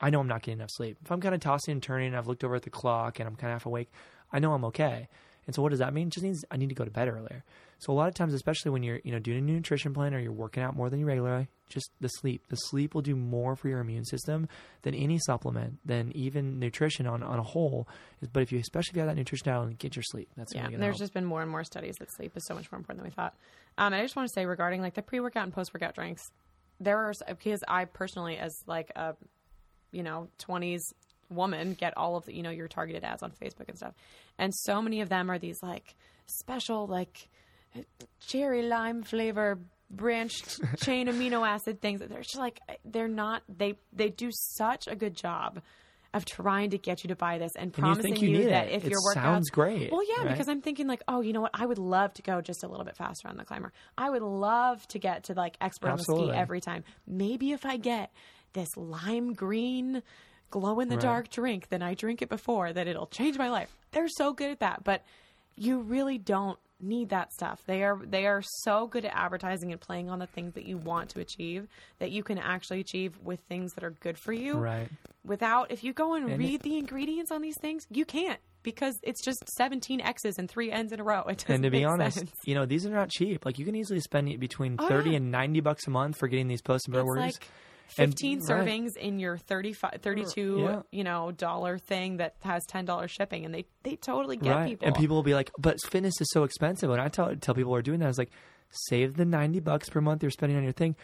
I 0.00 0.10
know 0.10 0.20
I'm 0.20 0.28
not 0.28 0.42
getting 0.42 0.58
enough 0.58 0.70
sleep. 0.70 0.96
If 1.04 1.12
I'm 1.12 1.20
kind 1.20 1.34
of 1.34 1.40
tossing 1.40 1.72
and 1.72 1.82
turning, 1.82 2.14
I've 2.14 2.26
looked 2.26 2.42
over 2.42 2.54
at 2.54 2.62
the 2.62 2.70
clock 2.70 3.20
and 3.20 3.28
I'm 3.28 3.36
kind 3.36 3.52
of 3.52 3.56
half 3.56 3.66
awake, 3.66 3.90
I 4.32 4.38
know 4.38 4.54
I'm 4.54 4.64
okay. 4.66 5.08
And 5.48 5.54
so 5.54 5.62
what 5.62 5.70
does 5.70 5.78
that 5.78 5.94
mean? 5.94 6.08
It 6.08 6.12
just 6.12 6.22
means 6.24 6.44
I 6.50 6.58
need 6.58 6.68
to 6.68 6.74
go 6.74 6.84
to 6.84 6.90
bed 6.90 7.08
earlier. 7.08 7.42
So 7.78 7.90
a 7.90 7.94
lot 7.94 8.06
of 8.06 8.14
times, 8.14 8.34
especially 8.34 8.70
when 8.70 8.82
you're, 8.82 9.00
you 9.02 9.12
know, 9.12 9.18
doing 9.18 9.38
a 9.38 9.40
nutrition 9.40 9.94
plan 9.94 10.12
or 10.14 10.18
you're 10.18 10.30
working 10.30 10.62
out 10.62 10.76
more 10.76 10.90
than 10.90 11.00
you 11.00 11.06
regularly, 11.06 11.48
just 11.70 11.90
the 12.02 12.08
sleep. 12.08 12.42
The 12.50 12.56
sleep 12.56 12.94
will 12.94 13.00
do 13.00 13.16
more 13.16 13.56
for 13.56 13.68
your 13.68 13.80
immune 13.80 14.04
system 14.04 14.46
than 14.82 14.94
any 14.94 15.18
supplement, 15.18 15.78
than 15.86 16.12
even 16.14 16.58
nutrition 16.58 17.06
on, 17.06 17.22
on 17.22 17.38
a 17.38 17.42
whole. 17.42 17.88
But 18.30 18.42
if 18.42 18.52
you, 18.52 18.58
especially 18.58 18.90
if 18.90 18.96
you 18.96 19.00
have 19.00 19.08
that 19.08 19.16
nutrition 19.16 19.46
diet, 19.46 19.78
get 19.78 19.96
your 19.96 20.02
sleep. 20.02 20.28
That's 20.36 20.54
Yeah, 20.54 20.66
and 20.66 20.74
there's 20.82 20.96
help. 20.96 20.98
just 20.98 21.14
been 21.14 21.24
more 21.24 21.40
and 21.40 21.50
more 21.50 21.64
studies 21.64 21.96
that 21.98 22.12
sleep 22.12 22.36
is 22.36 22.44
so 22.44 22.54
much 22.54 22.70
more 22.70 22.78
important 22.78 23.04
than 23.04 23.10
we 23.10 23.14
thought. 23.14 23.34
Um, 23.78 23.94
and 23.94 23.94
I 23.94 24.02
just 24.02 24.16
want 24.16 24.28
to 24.28 24.34
say 24.34 24.44
regarding 24.44 24.82
like 24.82 24.94
the 24.94 25.02
pre-workout 25.02 25.44
and 25.44 25.52
post-workout 25.54 25.94
drinks, 25.94 26.30
there 26.78 26.98
are 26.98 27.14
because 27.26 27.64
I 27.66 27.86
personally, 27.86 28.36
as 28.36 28.54
like 28.66 28.92
a 28.96 29.14
you 29.92 30.02
know 30.02 30.28
20s 30.40 30.80
woman, 31.30 31.74
get 31.74 31.96
all 31.96 32.16
of 32.16 32.24
the 32.26 32.34
you 32.34 32.42
know 32.42 32.50
your 32.50 32.68
targeted 32.68 33.04
ads 33.04 33.22
on 33.22 33.30
Facebook 33.32 33.68
and 33.68 33.76
stuff, 33.76 33.94
and 34.38 34.54
so 34.54 34.80
many 34.82 35.00
of 35.00 35.08
them 35.08 35.30
are 35.30 35.38
these 35.38 35.62
like 35.62 35.94
special 36.26 36.86
like 36.86 37.28
cherry 38.26 38.62
lime 38.62 39.02
flavor 39.02 39.58
branched 39.90 40.60
chain 40.82 41.06
amino 41.08 41.46
acid 41.46 41.80
things 41.80 42.00
that 42.00 42.08
they're 42.10 42.20
just 42.22 42.36
like 42.38 42.60
they're 42.84 43.08
not 43.08 43.42
they 43.48 43.74
they 43.92 44.08
do 44.10 44.28
such 44.32 44.86
a 44.86 44.94
good 44.96 45.14
job 45.14 45.60
of 46.14 46.24
trying 46.24 46.70
to 46.70 46.78
get 46.78 47.04
you 47.04 47.08
to 47.08 47.14
buy 47.16 47.36
this 47.38 47.52
and 47.56 47.64
And 47.64 47.76
you 47.76 47.82
promising 47.82 48.16
you 48.16 48.30
need 48.38 48.48
that 48.48 48.68
it. 48.68 48.72
if 48.76 48.84
It 48.84 48.90
your 48.90 49.00
workout 49.04 49.22
sounds 49.24 49.50
great, 49.50 49.92
well 49.92 50.02
yeah 50.08 50.24
right? 50.24 50.32
because 50.32 50.48
i'm 50.48 50.60
thinking 50.62 50.86
like 50.86 51.02
oh 51.08 51.20
you 51.20 51.32
know 51.32 51.42
what? 51.42 51.50
I 51.54 51.64
would 51.66 51.78
love 51.78 52.12
to 52.14 52.22
go 52.22 52.40
just 52.40 52.64
a 52.64 52.68
little 52.68 52.84
bit 52.84 52.96
faster 52.96 53.28
on 53.28 53.36
the 53.36 53.44
climber. 53.44 53.72
I 53.96 54.10
would 54.10 54.22
love 54.22 54.86
to 54.88 54.98
get 54.98 55.24
to 55.24 55.34
like 55.34 55.56
expert 55.60 55.90
on 55.90 55.98
the 55.98 56.04
ski 56.04 56.30
every 56.34 56.60
time. 56.60 56.84
Maybe 57.06 57.52
if 57.52 57.64
i 57.66 57.76
get 57.76 58.10
this 58.54 58.68
lime 58.76 59.34
green 59.34 60.02
glow 60.50 60.80
in 60.80 60.88
the 60.88 60.96
dark 60.96 61.28
drink 61.30 61.68
then 61.68 61.82
i 61.82 61.94
drink 61.94 62.22
it 62.22 62.28
before 62.28 62.72
that 62.72 62.86
it'll 62.86 63.06
change 63.06 63.36
my 63.38 63.50
life 63.50 63.70
they're 63.92 64.08
so 64.08 64.32
good 64.32 64.50
at 64.50 64.60
that 64.60 64.82
but 64.84 65.02
you 65.56 65.80
really 65.80 66.18
don't 66.18 66.58
need 66.80 67.08
that 67.08 67.32
stuff 67.32 67.60
they 67.66 67.82
are 67.82 67.98
they 68.04 68.24
are 68.26 68.40
so 68.62 68.86
good 68.86 69.04
at 69.04 69.12
advertising 69.12 69.72
and 69.72 69.80
playing 69.80 70.08
on 70.08 70.20
the 70.20 70.26
things 70.28 70.54
that 70.54 70.64
you 70.64 70.76
want 70.78 71.10
to 71.10 71.20
achieve 71.20 71.66
that 71.98 72.10
you 72.12 72.22
can 72.22 72.38
actually 72.38 72.78
achieve 72.78 73.18
with 73.24 73.40
things 73.48 73.72
that 73.74 73.82
are 73.82 73.90
good 73.90 74.16
for 74.16 74.32
you 74.32 74.54
Right. 74.54 74.88
without 75.24 75.72
if 75.72 75.82
you 75.82 75.92
go 75.92 76.14
and, 76.14 76.28
And 76.30 76.38
read 76.38 76.62
the 76.62 76.78
ingredients 76.78 77.32
on 77.32 77.42
these 77.42 77.56
things, 77.60 77.84
you 77.90 78.04
can't 78.04 78.38
because 78.62 78.96
it's 79.02 79.24
just 79.24 79.42
17 79.56 80.00
X's 80.00 80.38
and 80.38 80.48
three 80.48 80.70
N's 80.70 80.92
in 80.92 81.00
a 81.00 81.04
row. 81.04 81.22
It 81.28 81.44
And 81.48 81.62
to 81.64 81.70
be 81.70 81.84
honest, 81.84 82.18
sense. 82.18 82.32
you 82.44 82.54
know, 82.54 82.64
these 82.66 82.86
are 82.86 82.90
not 82.90 83.08
cheap. 83.10 83.44
Like 83.44 83.58
you 83.58 83.64
can 83.64 83.74
easily 83.74 83.98
spend 84.00 84.38
between 84.38 84.76
Oh, 84.78 84.88
30 84.88 85.10
yeah. 85.10 85.16
and 85.16 85.30
90 85.32 85.60
bucks 85.60 85.86
a 85.86 85.90
month 85.90 86.16
for 86.16 86.28
getting 86.28 86.46
these 86.48 86.62
post 86.62 86.88
burgers. 86.90 87.16
like 87.16 87.48
And- 87.96 88.10
15 88.12 88.40
right. 88.40 88.48
servings 88.48 88.96
in 88.96 89.18
your 89.18 89.38
35 89.38 90.00
32 90.02 90.58
Yeah. 90.60 90.82
you 90.92 91.04
know 91.04 91.30
dollar 91.32 91.78
thing 91.78 92.18
that 92.18 92.36
has 92.42 92.66
$10 92.66 93.08
shipping 93.08 93.44
and 93.44 93.54
they 93.54 93.64
they 93.82 93.96
totally 93.96 94.36
get 94.36 94.50
right. 94.54 94.68
people 94.68 94.86
And 94.86 94.96
people 94.96 95.16
will 95.16 95.22
be 95.22 95.34
like, 95.34 95.50
"But 95.58 95.76
fitness 95.88 96.20
is 96.20 96.28
so 96.32 96.44
expensive." 96.44 96.90
And 96.90 97.00
I 97.00 97.08
tell 97.08 97.34
tell 97.36 97.54
people 97.54 97.72
who 97.72 97.76
are 97.76 97.82
doing 97.82 98.00
that, 98.00 98.06
I 98.06 98.08
was 98.08 98.18
like, 98.18 98.30
"Save 98.70 99.16
the 99.16 99.24
90 99.24 99.60
bucks 99.60 99.88
per 99.88 100.00
month 100.00 100.22
you're 100.22 100.30
spending 100.30 100.56
on 100.58 100.64
your 100.64 100.72
thing. 100.72 100.96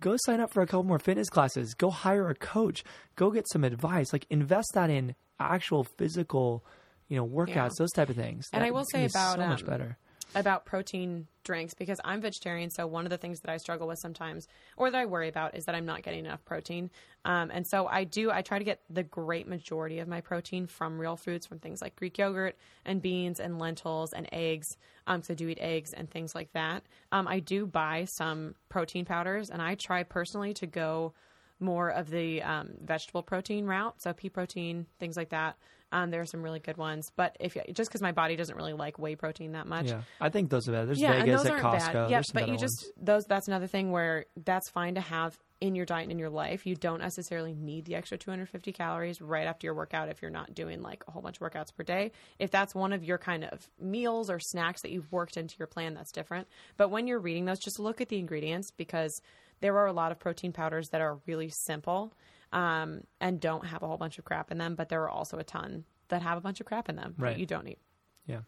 Go 0.00 0.16
sign 0.26 0.40
up 0.40 0.52
for 0.52 0.60
a 0.60 0.66
couple 0.66 0.82
more 0.82 0.98
fitness 0.98 1.30
classes. 1.30 1.72
Go 1.74 1.88
hire 1.90 2.28
a 2.28 2.34
coach. 2.34 2.82
Go 3.16 3.30
get 3.30 3.48
some 3.48 3.62
advice. 3.64 4.12
Like 4.12 4.26
invest 4.28 4.68
that 4.74 4.90
in 4.90 5.14
actual 5.40 5.84
physical, 5.84 6.64
you 7.08 7.16
know, 7.16 7.26
workouts, 7.26 7.48
Yeah. 7.54 7.68
those 7.78 7.92
type 7.92 8.10
of 8.10 8.16
things. 8.16 8.46
And 8.52 8.64
I 8.64 8.70
will 8.70 8.84
say 8.84 9.04
about, 9.06 9.36
so 9.36 9.46
much 9.46 9.62
um, 9.62 9.68
better. 9.68 9.98
About 10.34 10.64
protein 10.64 11.26
drinks 11.44 11.74
because 11.74 12.00
I'm 12.04 12.20
vegetarian. 12.20 12.70
So 12.70 12.86
one 12.86 13.04
of 13.04 13.10
the 13.10 13.18
things 13.18 13.40
that 13.40 13.50
I 13.50 13.58
struggle 13.58 13.86
with 13.86 13.98
sometimes, 13.98 14.48
or 14.76 14.90
that 14.90 14.98
I 14.98 15.06
worry 15.06 15.28
about, 15.28 15.54
is 15.54 15.66
that 15.66 15.74
I'm 15.74 15.86
not 15.86 16.02
getting 16.02 16.24
enough 16.24 16.44
protein. 16.44 16.90
Um, 17.24 17.50
and 17.52 17.66
so 17.66 17.86
I 17.86 18.04
do. 18.04 18.30
I 18.30 18.42
try 18.42 18.58
to 18.58 18.64
get 18.64 18.80
the 18.90 19.02
great 19.02 19.46
majority 19.46 19.98
of 19.98 20.08
my 20.08 20.20
protein 20.20 20.66
from 20.66 20.98
real 20.98 21.16
foods, 21.16 21.46
from 21.46 21.58
things 21.58 21.80
like 21.82 21.96
Greek 21.96 22.18
yogurt 22.18 22.56
and 22.84 23.00
beans 23.00 23.40
and 23.40 23.58
lentils 23.58 24.12
and 24.12 24.28
eggs. 24.32 24.76
Um, 25.06 25.22
so 25.22 25.34
I 25.34 25.36
do 25.36 25.48
eat 25.48 25.58
eggs 25.60 25.92
and 25.92 26.10
things 26.10 26.34
like 26.34 26.52
that. 26.52 26.82
Um, 27.12 27.28
I 27.28 27.40
do 27.40 27.66
buy 27.66 28.06
some 28.06 28.54
protein 28.68 29.04
powders, 29.04 29.50
and 29.50 29.60
I 29.60 29.74
try 29.74 30.02
personally 30.02 30.54
to 30.54 30.66
go 30.66 31.12
more 31.60 31.90
of 31.90 32.10
the 32.10 32.42
um, 32.42 32.70
vegetable 32.82 33.22
protein 33.22 33.66
route. 33.66 34.00
So 34.02 34.12
pea 34.12 34.28
protein, 34.28 34.86
things 34.98 35.16
like 35.16 35.30
that. 35.30 35.56
Um, 35.94 36.10
there 36.10 36.20
are 36.20 36.26
some 36.26 36.42
really 36.42 36.58
good 36.58 36.76
ones, 36.76 37.12
but 37.14 37.36
if 37.38 37.54
you, 37.54 37.62
just 37.72 37.88
because 37.88 38.02
my 38.02 38.10
body 38.10 38.34
doesn't 38.34 38.56
really 38.56 38.72
like 38.72 38.98
whey 38.98 39.14
protein 39.14 39.52
that 39.52 39.68
much, 39.68 39.86
Yeah, 39.86 40.02
I 40.20 40.28
think 40.28 40.50
those 40.50 40.68
are 40.68 40.72
better. 40.72 40.86
There's 40.86 41.00
yeah, 41.00 41.22
Vega's 41.22 41.44
those 41.44 41.52
at 41.52 41.62
Costco. 41.62 41.92
bad. 41.92 42.10
Yeah, 42.10 42.22
but 42.34 42.48
you 42.48 42.56
just 42.56 42.82
ones. 42.82 42.92
those. 43.00 43.24
That's 43.26 43.46
another 43.46 43.68
thing 43.68 43.92
where 43.92 44.24
that's 44.44 44.68
fine 44.70 44.96
to 44.96 45.00
have 45.00 45.38
in 45.60 45.76
your 45.76 45.86
diet 45.86 46.02
and 46.02 46.10
in 46.10 46.18
your 46.18 46.30
life. 46.30 46.66
You 46.66 46.74
don't 46.74 47.00
necessarily 47.00 47.54
need 47.54 47.84
the 47.84 47.94
extra 47.94 48.18
250 48.18 48.72
calories 48.72 49.22
right 49.22 49.46
after 49.46 49.68
your 49.68 49.74
workout 49.74 50.08
if 50.08 50.20
you're 50.20 50.32
not 50.32 50.52
doing 50.52 50.82
like 50.82 51.04
a 51.06 51.12
whole 51.12 51.22
bunch 51.22 51.40
of 51.40 51.48
workouts 51.48 51.72
per 51.72 51.84
day. 51.84 52.10
If 52.40 52.50
that's 52.50 52.74
one 52.74 52.92
of 52.92 53.04
your 53.04 53.18
kind 53.18 53.44
of 53.44 53.70
meals 53.80 54.30
or 54.30 54.40
snacks 54.40 54.82
that 54.82 54.90
you've 54.90 55.12
worked 55.12 55.36
into 55.36 55.54
your 55.60 55.68
plan, 55.68 55.94
that's 55.94 56.10
different. 56.10 56.48
But 56.76 56.90
when 56.90 57.06
you're 57.06 57.20
reading 57.20 57.44
those, 57.44 57.60
just 57.60 57.78
look 57.78 58.00
at 58.00 58.08
the 58.08 58.18
ingredients 58.18 58.72
because 58.76 59.22
there 59.60 59.78
are 59.78 59.86
a 59.86 59.92
lot 59.92 60.10
of 60.10 60.18
protein 60.18 60.52
powders 60.52 60.88
that 60.88 61.00
are 61.00 61.20
really 61.24 61.50
simple 61.50 62.12
um, 62.52 63.02
and 63.20 63.40
don't 63.40 63.66
have 63.66 63.82
a 63.82 63.86
whole 63.86 63.96
bunch 63.96 64.18
of 64.18 64.24
crap 64.24 64.50
in 64.50 64.58
them. 64.58 64.74
But 64.74 64.88
there 64.88 65.02
are 65.02 65.10
also 65.10 65.38
a 65.38 65.44
ton 65.44 65.84
that 66.08 66.22
have 66.22 66.38
a 66.38 66.40
bunch 66.40 66.60
of 66.60 66.66
crap 66.66 66.88
in 66.88 66.96
them 66.96 67.14
Right. 67.18 67.30
that 67.34 67.40
you 67.40 67.46
don't 67.46 67.64
need. 67.64 67.78
Yeah. 68.26 68.38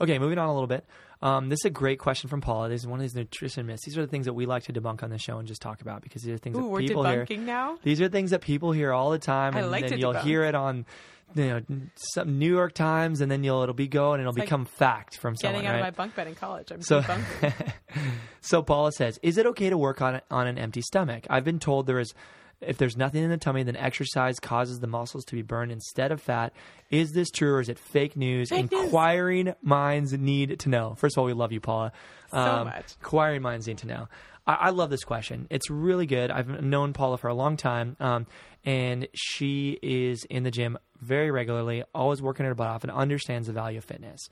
Okay, 0.00 0.18
moving 0.20 0.38
on 0.38 0.48
a 0.48 0.52
little 0.52 0.68
bit. 0.68 0.84
Um, 1.20 1.48
this 1.48 1.58
is 1.60 1.64
a 1.64 1.70
great 1.70 1.98
question 1.98 2.30
from 2.30 2.40
Paula. 2.40 2.68
This 2.68 2.82
is 2.82 2.86
one 2.86 3.00
of 3.00 3.02
these 3.02 3.16
nutrition 3.16 3.66
myths. 3.66 3.84
These 3.84 3.98
are 3.98 4.02
the 4.02 4.06
things 4.06 4.26
that 4.26 4.32
we 4.34 4.46
like 4.46 4.62
to 4.64 4.72
debunk 4.72 5.02
on 5.02 5.10
the 5.10 5.18
show 5.18 5.38
and 5.38 5.48
just 5.48 5.60
talk 5.60 5.80
about 5.80 6.02
because 6.02 6.22
these 6.22 6.34
are 6.34 6.38
things 6.38 6.56
Ooh, 6.56 6.62
that 6.62 6.68
we're 6.68 6.80
people 6.80 7.04
hear. 7.04 7.26
now. 7.38 7.76
These 7.82 8.00
are 8.00 8.08
things 8.08 8.30
that 8.30 8.42
people 8.42 8.70
hear 8.70 8.92
all 8.92 9.10
the 9.10 9.18
time, 9.18 9.56
I 9.56 9.60
and 9.60 9.70
like 9.72 9.88
then 9.88 9.98
you'll 9.98 10.14
debunk. 10.14 10.22
hear 10.22 10.44
it 10.44 10.54
on, 10.54 10.86
you 11.34 11.46
know, 11.46 11.62
some 11.96 12.38
New 12.38 12.52
York 12.52 12.74
Times, 12.74 13.20
and 13.20 13.28
then 13.30 13.42
you'll 13.42 13.62
it'll 13.62 13.74
be 13.74 13.88
going, 13.88 14.20
and 14.20 14.28
it'll 14.28 14.38
like 14.38 14.44
become 14.46 14.66
fact 14.66 15.16
from 15.18 15.34
Getting 15.34 15.62
someone, 15.62 15.66
out 15.66 15.70
right? 15.80 15.88
of 15.88 15.96
my 15.96 16.02
bunk 16.04 16.14
bed 16.14 16.28
in 16.28 16.34
college. 16.36 16.70
I'm 16.70 16.82
So- 16.82 17.00
debunking. 17.00 17.72
So 18.40 18.62
Paula 18.62 18.92
says, 18.92 19.18
"Is 19.22 19.38
it 19.38 19.46
okay 19.46 19.70
to 19.70 19.78
work 19.78 20.00
on 20.02 20.20
on 20.30 20.46
an 20.46 20.58
empty 20.58 20.82
stomach? 20.82 21.26
I've 21.30 21.44
been 21.44 21.58
told 21.58 21.86
there 21.86 21.98
is 21.98 22.12
if 22.60 22.78
there's 22.78 22.96
nothing 22.96 23.22
in 23.22 23.30
the 23.30 23.36
tummy, 23.36 23.62
then 23.62 23.76
exercise 23.76 24.38
causes 24.40 24.80
the 24.80 24.86
muscles 24.86 25.24
to 25.26 25.34
be 25.34 25.42
burned 25.42 25.72
instead 25.72 26.12
of 26.12 26.20
fat. 26.20 26.52
Is 26.90 27.12
this 27.12 27.30
true 27.30 27.54
or 27.54 27.60
is 27.60 27.68
it 27.68 27.78
fake 27.78 28.16
news? 28.16 28.50
Fake 28.50 28.70
news. 28.70 28.84
Inquiring 28.84 29.54
minds 29.62 30.12
need 30.12 30.60
to 30.60 30.68
know. 30.68 30.94
First 30.96 31.16
of 31.16 31.20
all, 31.20 31.26
we 31.26 31.32
love 31.32 31.52
you, 31.52 31.60
Paula. 31.60 31.92
Um, 32.32 32.66
much. 32.66 32.94
Inquiring 33.00 33.42
minds 33.42 33.66
need 33.66 33.78
to 33.78 33.86
know. 33.86 34.08
I, 34.46 34.54
I 34.54 34.70
love 34.70 34.90
this 34.90 35.04
question. 35.04 35.46
It's 35.50 35.70
really 35.70 36.06
good. 36.06 36.30
I've 36.30 36.62
known 36.62 36.92
Paula 36.92 37.18
for 37.18 37.28
a 37.28 37.34
long 37.34 37.56
time, 37.56 37.96
um, 38.00 38.26
and 38.64 39.08
she 39.14 39.78
is 39.82 40.24
in 40.24 40.42
the 40.42 40.50
gym 40.50 40.78
very 41.00 41.30
regularly, 41.30 41.84
always 41.94 42.22
working 42.22 42.46
her 42.46 42.54
butt 42.54 42.68
off, 42.68 42.82
and 42.82 42.90
understands 42.90 43.46
the 43.46 43.52
value 43.52 43.78
of 43.78 43.84
fitness. 43.84 44.28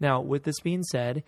Now, 0.00 0.20
with 0.20 0.44
this 0.44 0.60
being 0.60 0.82
said, 0.82 1.22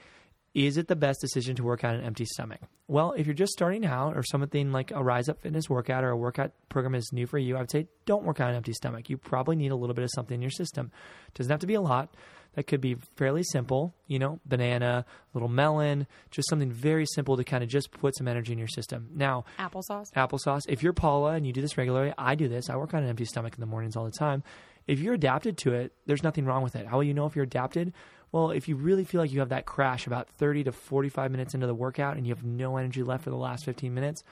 is 0.54 0.76
it 0.76 0.88
the 0.88 0.96
best 0.96 1.20
decision 1.20 1.54
to 1.56 1.62
work 1.62 1.84
on 1.84 1.94
an 1.94 2.02
empty 2.04 2.24
stomach? 2.24 2.60
Well, 2.88 3.12
if 3.12 3.26
you're 3.26 3.34
just 3.34 3.52
starting 3.52 3.84
out 3.84 4.16
or 4.16 4.22
something 4.22 4.72
like 4.72 4.90
a 4.90 5.02
Rise 5.02 5.28
Up 5.28 5.40
Fitness 5.42 5.68
workout 5.68 6.04
or 6.04 6.10
a 6.10 6.16
workout 6.16 6.52
program 6.68 6.94
is 6.94 7.10
new 7.12 7.26
for 7.26 7.38
you, 7.38 7.56
I 7.56 7.60
would 7.60 7.70
say 7.70 7.86
don't 8.06 8.24
work 8.24 8.40
on 8.40 8.48
an 8.48 8.56
empty 8.56 8.72
stomach. 8.72 9.10
You 9.10 9.18
probably 9.18 9.56
need 9.56 9.72
a 9.72 9.76
little 9.76 9.94
bit 9.94 10.04
of 10.04 10.10
something 10.14 10.34
in 10.36 10.42
your 10.42 10.50
system. 10.50 10.90
Doesn't 11.34 11.50
have 11.50 11.60
to 11.60 11.66
be 11.66 11.74
a 11.74 11.80
lot. 11.80 12.14
That 12.54 12.66
could 12.66 12.80
be 12.80 12.96
fairly 13.16 13.42
simple, 13.44 13.94
you 14.06 14.18
know, 14.18 14.40
banana, 14.46 15.04
little 15.34 15.50
melon, 15.50 16.06
just 16.30 16.48
something 16.48 16.72
very 16.72 17.04
simple 17.06 17.36
to 17.36 17.44
kind 17.44 17.62
of 17.62 17.68
just 17.68 17.90
put 17.92 18.16
some 18.16 18.26
energy 18.26 18.52
in 18.52 18.58
your 18.58 18.68
system. 18.68 19.10
Now, 19.14 19.44
Applesauce. 19.58 20.10
applesauce. 20.16 20.62
If 20.66 20.82
you're 20.82 20.94
Paula 20.94 21.34
and 21.34 21.46
you 21.46 21.52
do 21.52 21.60
this 21.60 21.76
regularly, 21.76 22.12
I 22.16 22.34
do 22.34 22.48
this. 22.48 22.70
I 22.70 22.76
work 22.76 22.94
on 22.94 23.02
an 23.02 23.10
empty 23.10 23.26
stomach 23.26 23.54
in 23.54 23.60
the 23.60 23.66
mornings 23.66 23.96
all 23.96 24.06
the 24.06 24.10
time. 24.10 24.42
If 24.88 24.98
you're 24.98 25.14
adapted 25.14 25.58
to 25.58 25.74
it, 25.74 25.92
there's 26.06 26.22
nothing 26.22 26.46
wrong 26.46 26.62
with 26.62 26.74
it. 26.74 26.86
How 26.86 26.96
will 26.96 27.04
you 27.04 27.12
know 27.14 27.26
if 27.26 27.36
you're 27.36 27.44
adapted? 27.44 27.92
Well, 28.32 28.50
if 28.50 28.68
you 28.68 28.76
really 28.76 29.04
feel 29.04 29.20
like 29.20 29.32
you 29.32 29.40
have 29.40 29.48
that 29.48 29.64
crash 29.66 30.06
about 30.06 30.28
30 30.28 30.64
to 30.64 30.72
45 30.72 31.30
minutes 31.30 31.54
into 31.54 31.66
the 31.66 31.74
workout 31.74 32.16
and 32.16 32.26
you 32.26 32.34
have 32.34 32.44
no 32.44 32.76
energy 32.76 33.02
left 33.02 33.24
for 33.24 33.30
the 33.30 33.36
last 33.36 33.64
15 33.64 33.92
minutes, 33.94 34.22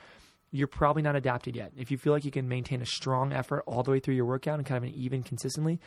you're 0.51 0.67
probably 0.69 1.03
not 1.03 1.17
adapted 1.17 1.57
yet. 1.57 1.73
If 1.77 1.91
you 1.91 1.99
feel 1.99 2.13
like 2.13 2.25
you 2.25 2.31
can 2.31 2.49
maintain 2.49 2.83
a 2.83 2.87
strong 2.87 3.33
effort 3.33 3.63
all 3.67 3.83
the 3.83 3.91
way 3.91 4.01
through 4.01 4.15
your 4.15 4.27
workout 4.27 4.59
and 4.59 4.67
kind 4.67 4.77
of 4.77 4.85
an 4.85 4.95
even 4.95 5.23
consistently, 5.23 5.81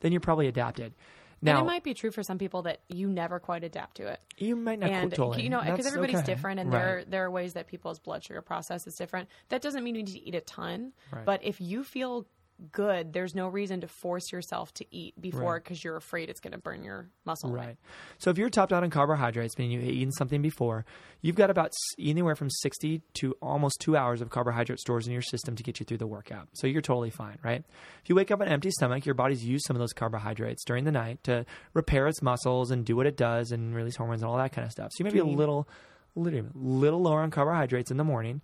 then 0.00 0.12
you're 0.12 0.20
probably 0.20 0.48
adapted. 0.48 0.94
Now, 1.42 1.58
and 1.58 1.66
it 1.66 1.70
might 1.70 1.82
be 1.84 1.94
true 1.94 2.10
for 2.10 2.22
some 2.22 2.36
people 2.36 2.62
that 2.62 2.80
you 2.88 3.08
never 3.08 3.38
quite 3.38 3.64
adapt 3.64 3.96
to 3.96 4.06
it. 4.06 4.20
you 4.36 4.56
might 4.56 4.78
not 4.78 4.90
and 4.90 5.10
totally. 5.10 5.42
you 5.42 5.48
know, 5.48 5.62
because 5.62 5.86
everybody's 5.86 6.16
okay. 6.16 6.26
different, 6.26 6.60
and 6.60 6.70
Right. 6.70 6.78
there 6.78 7.04
there 7.08 7.24
are 7.24 7.30
ways 7.30 7.54
that 7.54 7.66
people's 7.66 7.98
blood 7.98 8.22
sugar 8.22 8.42
process 8.42 8.86
is 8.86 8.94
different. 8.94 9.26
That 9.48 9.62
doesn't 9.62 9.82
mean 9.82 9.94
you 9.94 10.02
need 10.02 10.12
to 10.12 10.20
eat 10.28 10.34
a 10.34 10.42
ton, 10.42 10.92
Right. 11.10 11.24
but 11.24 11.42
if 11.42 11.58
you 11.58 11.82
feel 11.82 12.26
good, 12.72 13.12
there's 13.12 13.34
no 13.34 13.48
reason 13.48 13.80
to 13.80 13.88
force 13.88 14.30
yourself 14.32 14.72
to 14.74 14.84
eat 14.90 15.20
before 15.20 15.54
Right. 15.54 15.64
because 15.64 15.82
you're 15.82 15.96
afraid 15.96 16.28
it's 16.28 16.40
going 16.40 16.52
to 16.52 16.58
burn 16.58 16.82
your 16.84 17.08
muscle. 17.24 17.50
away. 17.50 17.58
Right. 17.66 17.76
So 18.18 18.30
if 18.30 18.38
you're 18.38 18.50
topped 18.50 18.72
out 18.72 18.82
on 18.84 18.90
carbohydrates, 18.90 19.56
meaning 19.58 19.80
you've 19.80 19.88
eaten 19.90 20.12
something 20.12 20.42
before, 20.42 20.84
you've 21.22 21.36
got 21.36 21.50
about 21.50 21.72
anywhere 21.98 22.34
from 22.36 22.50
60 22.50 23.02
to 23.14 23.34
almost 23.40 23.80
two 23.80 23.96
hours 23.96 24.20
of 24.20 24.30
carbohydrate 24.30 24.78
stores 24.78 25.06
in 25.06 25.12
your 25.12 25.22
system 25.22 25.56
to 25.56 25.62
get 25.62 25.80
you 25.80 25.86
through 25.86 25.98
the 25.98 26.06
workout. 26.06 26.48
So 26.54 26.66
you're 26.66 26.82
totally 26.82 27.10
fine, 27.10 27.38
right? 27.42 27.64
If 28.02 28.08
you 28.08 28.14
wake 28.14 28.30
up 28.30 28.40
on 28.40 28.46
an 28.46 28.52
empty 28.52 28.70
stomach, 28.70 29.06
your 29.06 29.14
body's 29.14 29.44
used 29.44 29.64
some 29.66 29.76
of 29.76 29.80
those 29.80 29.92
carbohydrates 29.92 30.64
during 30.64 30.84
the 30.84 30.92
night 30.92 31.22
to 31.24 31.46
repair 31.74 32.06
its 32.08 32.22
muscles 32.22 32.70
and 32.70 32.84
do 32.84 32.96
what 32.96 33.06
it 33.06 33.16
does 33.16 33.52
and 33.52 33.74
release 33.74 33.96
hormones 33.96 34.22
and 34.22 34.30
all 34.30 34.36
that 34.38 34.52
kind 34.52 34.64
of 34.66 34.72
stuff. 34.72 34.90
So 34.92 34.96
you 34.98 35.04
may 35.04 35.10
be 35.12 35.18
a 35.18 35.24
little, 35.24 35.68
little, 36.14 36.46
little 36.54 37.00
lower 37.02 37.20
on 37.22 37.30
carbohydrates 37.30 37.90
in 37.90 37.96
the 37.96 38.04
morning. 38.04 38.40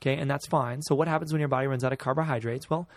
Okay, 0.00 0.14
and 0.16 0.30
that's 0.30 0.46
fine. 0.46 0.80
So 0.82 0.94
what 0.94 1.08
happens 1.08 1.32
when 1.32 1.40
your 1.40 1.48
body 1.48 1.66
runs 1.66 1.82
out 1.82 1.92
of 1.92 1.98
carbohydrates? 1.98 2.70
Well, 2.70 2.88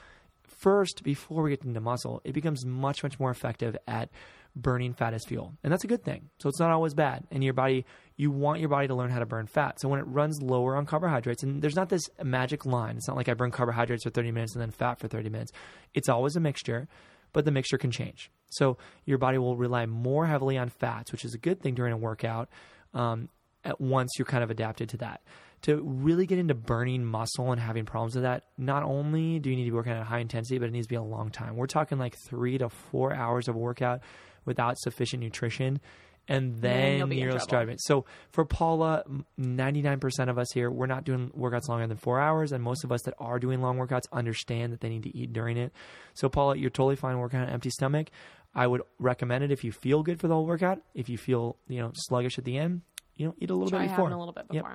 first, 0.57 1.03
before 1.03 1.43
we 1.43 1.51
get 1.51 1.63
into 1.63 1.81
muscle, 1.81 2.21
it 2.23 2.33
becomes 2.33 2.65
much, 2.65 3.03
much 3.03 3.19
more 3.19 3.31
effective 3.31 3.77
at 3.87 4.09
burning 4.55 4.93
fat 4.93 5.13
as 5.13 5.23
fuel. 5.25 5.53
And 5.63 5.71
that's 5.71 5.83
a 5.83 5.87
good 5.87 6.03
thing. 6.03 6.29
So 6.39 6.49
it's 6.49 6.59
not 6.59 6.71
always 6.71 6.93
bad. 6.93 7.25
And 7.31 7.43
your 7.43 7.53
body, 7.53 7.85
you 8.17 8.31
want 8.31 8.59
your 8.59 8.69
body 8.69 8.87
to 8.87 8.95
learn 8.95 9.09
how 9.09 9.19
to 9.19 9.25
burn 9.25 9.47
fat. 9.47 9.79
So 9.79 9.87
when 9.87 9.99
it 9.99 10.07
runs 10.07 10.41
lower 10.41 10.75
on 10.75 10.85
carbohydrates, 10.85 11.43
and 11.43 11.61
there's 11.61 11.75
not 11.75 11.89
this 11.89 12.03
magic 12.21 12.65
line, 12.65 12.97
it's 12.97 13.07
not 13.07 13.17
like 13.17 13.29
I 13.29 13.33
burn 13.33 13.51
carbohydrates 13.51 14.03
for 14.03 14.09
30 14.09 14.31
minutes 14.31 14.53
and 14.53 14.61
then 14.61 14.71
fat 14.71 14.99
for 14.99 15.07
30 15.07 15.29
minutes. 15.29 15.51
It's 15.93 16.09
always 16.09 16.35
a 16.35 16.41
mixture, 16.41 16.87
but 17.33 17.45
the 17.45 17.51
mixture 17.51 17.77
can 17.77 17.91
change. 17.91 18.29
So 18.49 18.77
your 19.05 19.17
body 19.17 19.37
will 19.37 19.55
rely 19.55 19.85
more 19.85 20.25
heavily 20.25 20.57
on 20.57 20.69
fats, 20.69 21.11
which 21.11 21.23
is 21.23 21.33
a 21.33 21.37
good 21.37 21.61
thing 21.61 21.73
during 21.73 21.93
a 21.93 21.97
workout. 21.97 22.49
Um, 22.93 23.29
at 23.63 23.79
once 23.79 24.11
you're 24.17 24.25
kind 24.25 24.43
of 24.43 24.49
adapted 24.49 24.89
to 24.89 24.97
that. 24.97 25.21
To 25.63 25.79
really 25.83 26.25
get 26.25 26.39
into 26.39 26.55
burning 26.55 27.05
muscle 27.05 27.51
and 27.51 27.61
having 27.61 27.85
problems 27.85 28.15
with 28.15 28.23
that, 28.23 28.45
not 28.57 28.81
only 28.81 29.37
do 29.37 29.49
you 29.51 29.55
need 29.55 29.65
to 29.65 29.71
be 29.71 29.75
working 29.75 29.91
at 29.91 30.01
a 30.01 30.03
high 30.03 30.19
intensity, 30.19 30.57
but 30.57 30.69
it 30.69 30.71
needs 30.71 30.87
to 30.87 30.89
be 30.89 30.95
a 30.95 31.03
long 31.03 31.29
time. 31.29 31.55
We're 31.55 31.67
talking 31.67 31.99
like 31.99 32.15
three 32.27 32.57
to 32.57 32.69
four 32.69 33.13
hours 33.13 33.47
of 33.47 33.55
workout 33.55 34.01
without 34.45 34.79
sufficient 34.79 35.21
nutrition. 35.21 35.79
And 36.27 36.61
Then 36.61 36.61
then 36.61 36.97
you'll 36.97 37.07
be 37.07 37.21
in 37.21 37.29
you're 37.29 37.39
starving. 37.39 37.77
So 37.79 38.05
for 38.31 38.45
Paula, 38.45 39.03
99% 39.39 40.29
of 40.29 40.37
us 40.37 40.51
here, 40.51 40.69
we're 40.69 40.85
not 40.85 41.03
doing 41.03 41.29
workouts 41.37 41.67
longer 41.67 41.87
than 41.87 41.97
four 41.97 42.19
hours. 42.19 42.51
And 42.51 42.63
most 42.63 42.83
of 42.83 42.91
us 42.91 43.01
that 43.03 43.13
are 43.19 43.39
doing 43.39 43.61
long 43.61 43.77
workouts 43.77 44.03
understand 44.11 44.71
that 44.73 44.81
they 44.81 44.89
need 44.89 45.03
to 45.03 45.15
eat 45.17 45.33
during 45.33 45.57
it. 45.57 45.73
So 46.13 46.29
Paula, 46.29 46.55
you're 46.57 46.69
totally 46.69 46.95
fine 46.95 47.17
working 47.17 47.39
on 47.39 47.47
an 47.47 47.53
empty 47.53 47.69
stomach. 47.69 48.09
I 48.53 48.67
would 48.67 48.81
recommend 48.99 49.43
it 49.43 49.51
if 49.51 49.63
you 49.63 49.71
feel 49.71 50.03
good 50.03 50.19
for 50.19 50.27
the 50.27 50.33
whole 50.35 50.45
workout. 50.45 50.81
If 50.93 51.09
you 51.09 51.17
feel, 51.17 51.57
you 51.67 51.81
know, 51.81 51.91
sluggish 51.95 52.37
at 52.37 52.45
the 52.45 52.57
end, 52.57 52.81
you 53.15 53.27
know, 53.27 53.35
eat 53.39 53.49
a 53.49 53.53
little 53.53 53.69
Try 53.69 53.87
bit 53.87 53.89
before. 53.89 54.09
a 54.09 54.17
little 54.17 54.33
bit 54.33 54.45
Yep. 54.51 54.65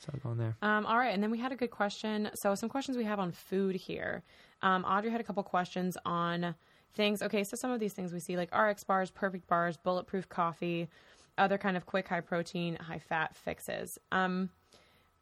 So 0.00 0.12
going 0.22 0.38
there. 0.38 0.56
Um, 0.62 0.86
all 0.86 0.96
right, 0.96 1.12
and 1.12 1.22
then 1.22 1.30
we 1.30 1.38
had 1.38 1.52
a 1.52 1.56
good 1.56 1.70
question. 1.70 2.30
So 2.34 2.54
some 2.54 2.68
questions 2.68 2.96
we 2.96 3.04
have 3.04 3.20
on 3.20 3.32
food 3.32 3.76
here. 3.76 4.22
Um, 4.62 4.84
Audrey 4.84 5.10
had 5.10 5.20
a 5.20 5.24
couple 5.24 5.42
questions 5.42 5.96
on 6.06 6.54
things. 6.94 7.22
Okay, 7.22 7.44
so 7.44 7.56
some 7.56 7.70
of 7.70 7.80
these 7.80 7.92
things 7.92 8.12
we 8.12 8.20
see 8.20 8.36
like 8.36 8.54
RX 8.56 8.82
bars, 8.84 9.10
perfect 9.10 9.46
bars, 9.46 9.76
bulletproof 9.76 10.28
coffee, 10.28 10.88
other 11.36 11.58
kind 11.58 11.76
of 11.76 11.84
quick 11.84 12.08
high 12.08 12.20
protein, 12.20 12.76
high 12.76 12.98
fat 12.98 13.36
fixes. 13.36 13.98
Um, 14.10 14.48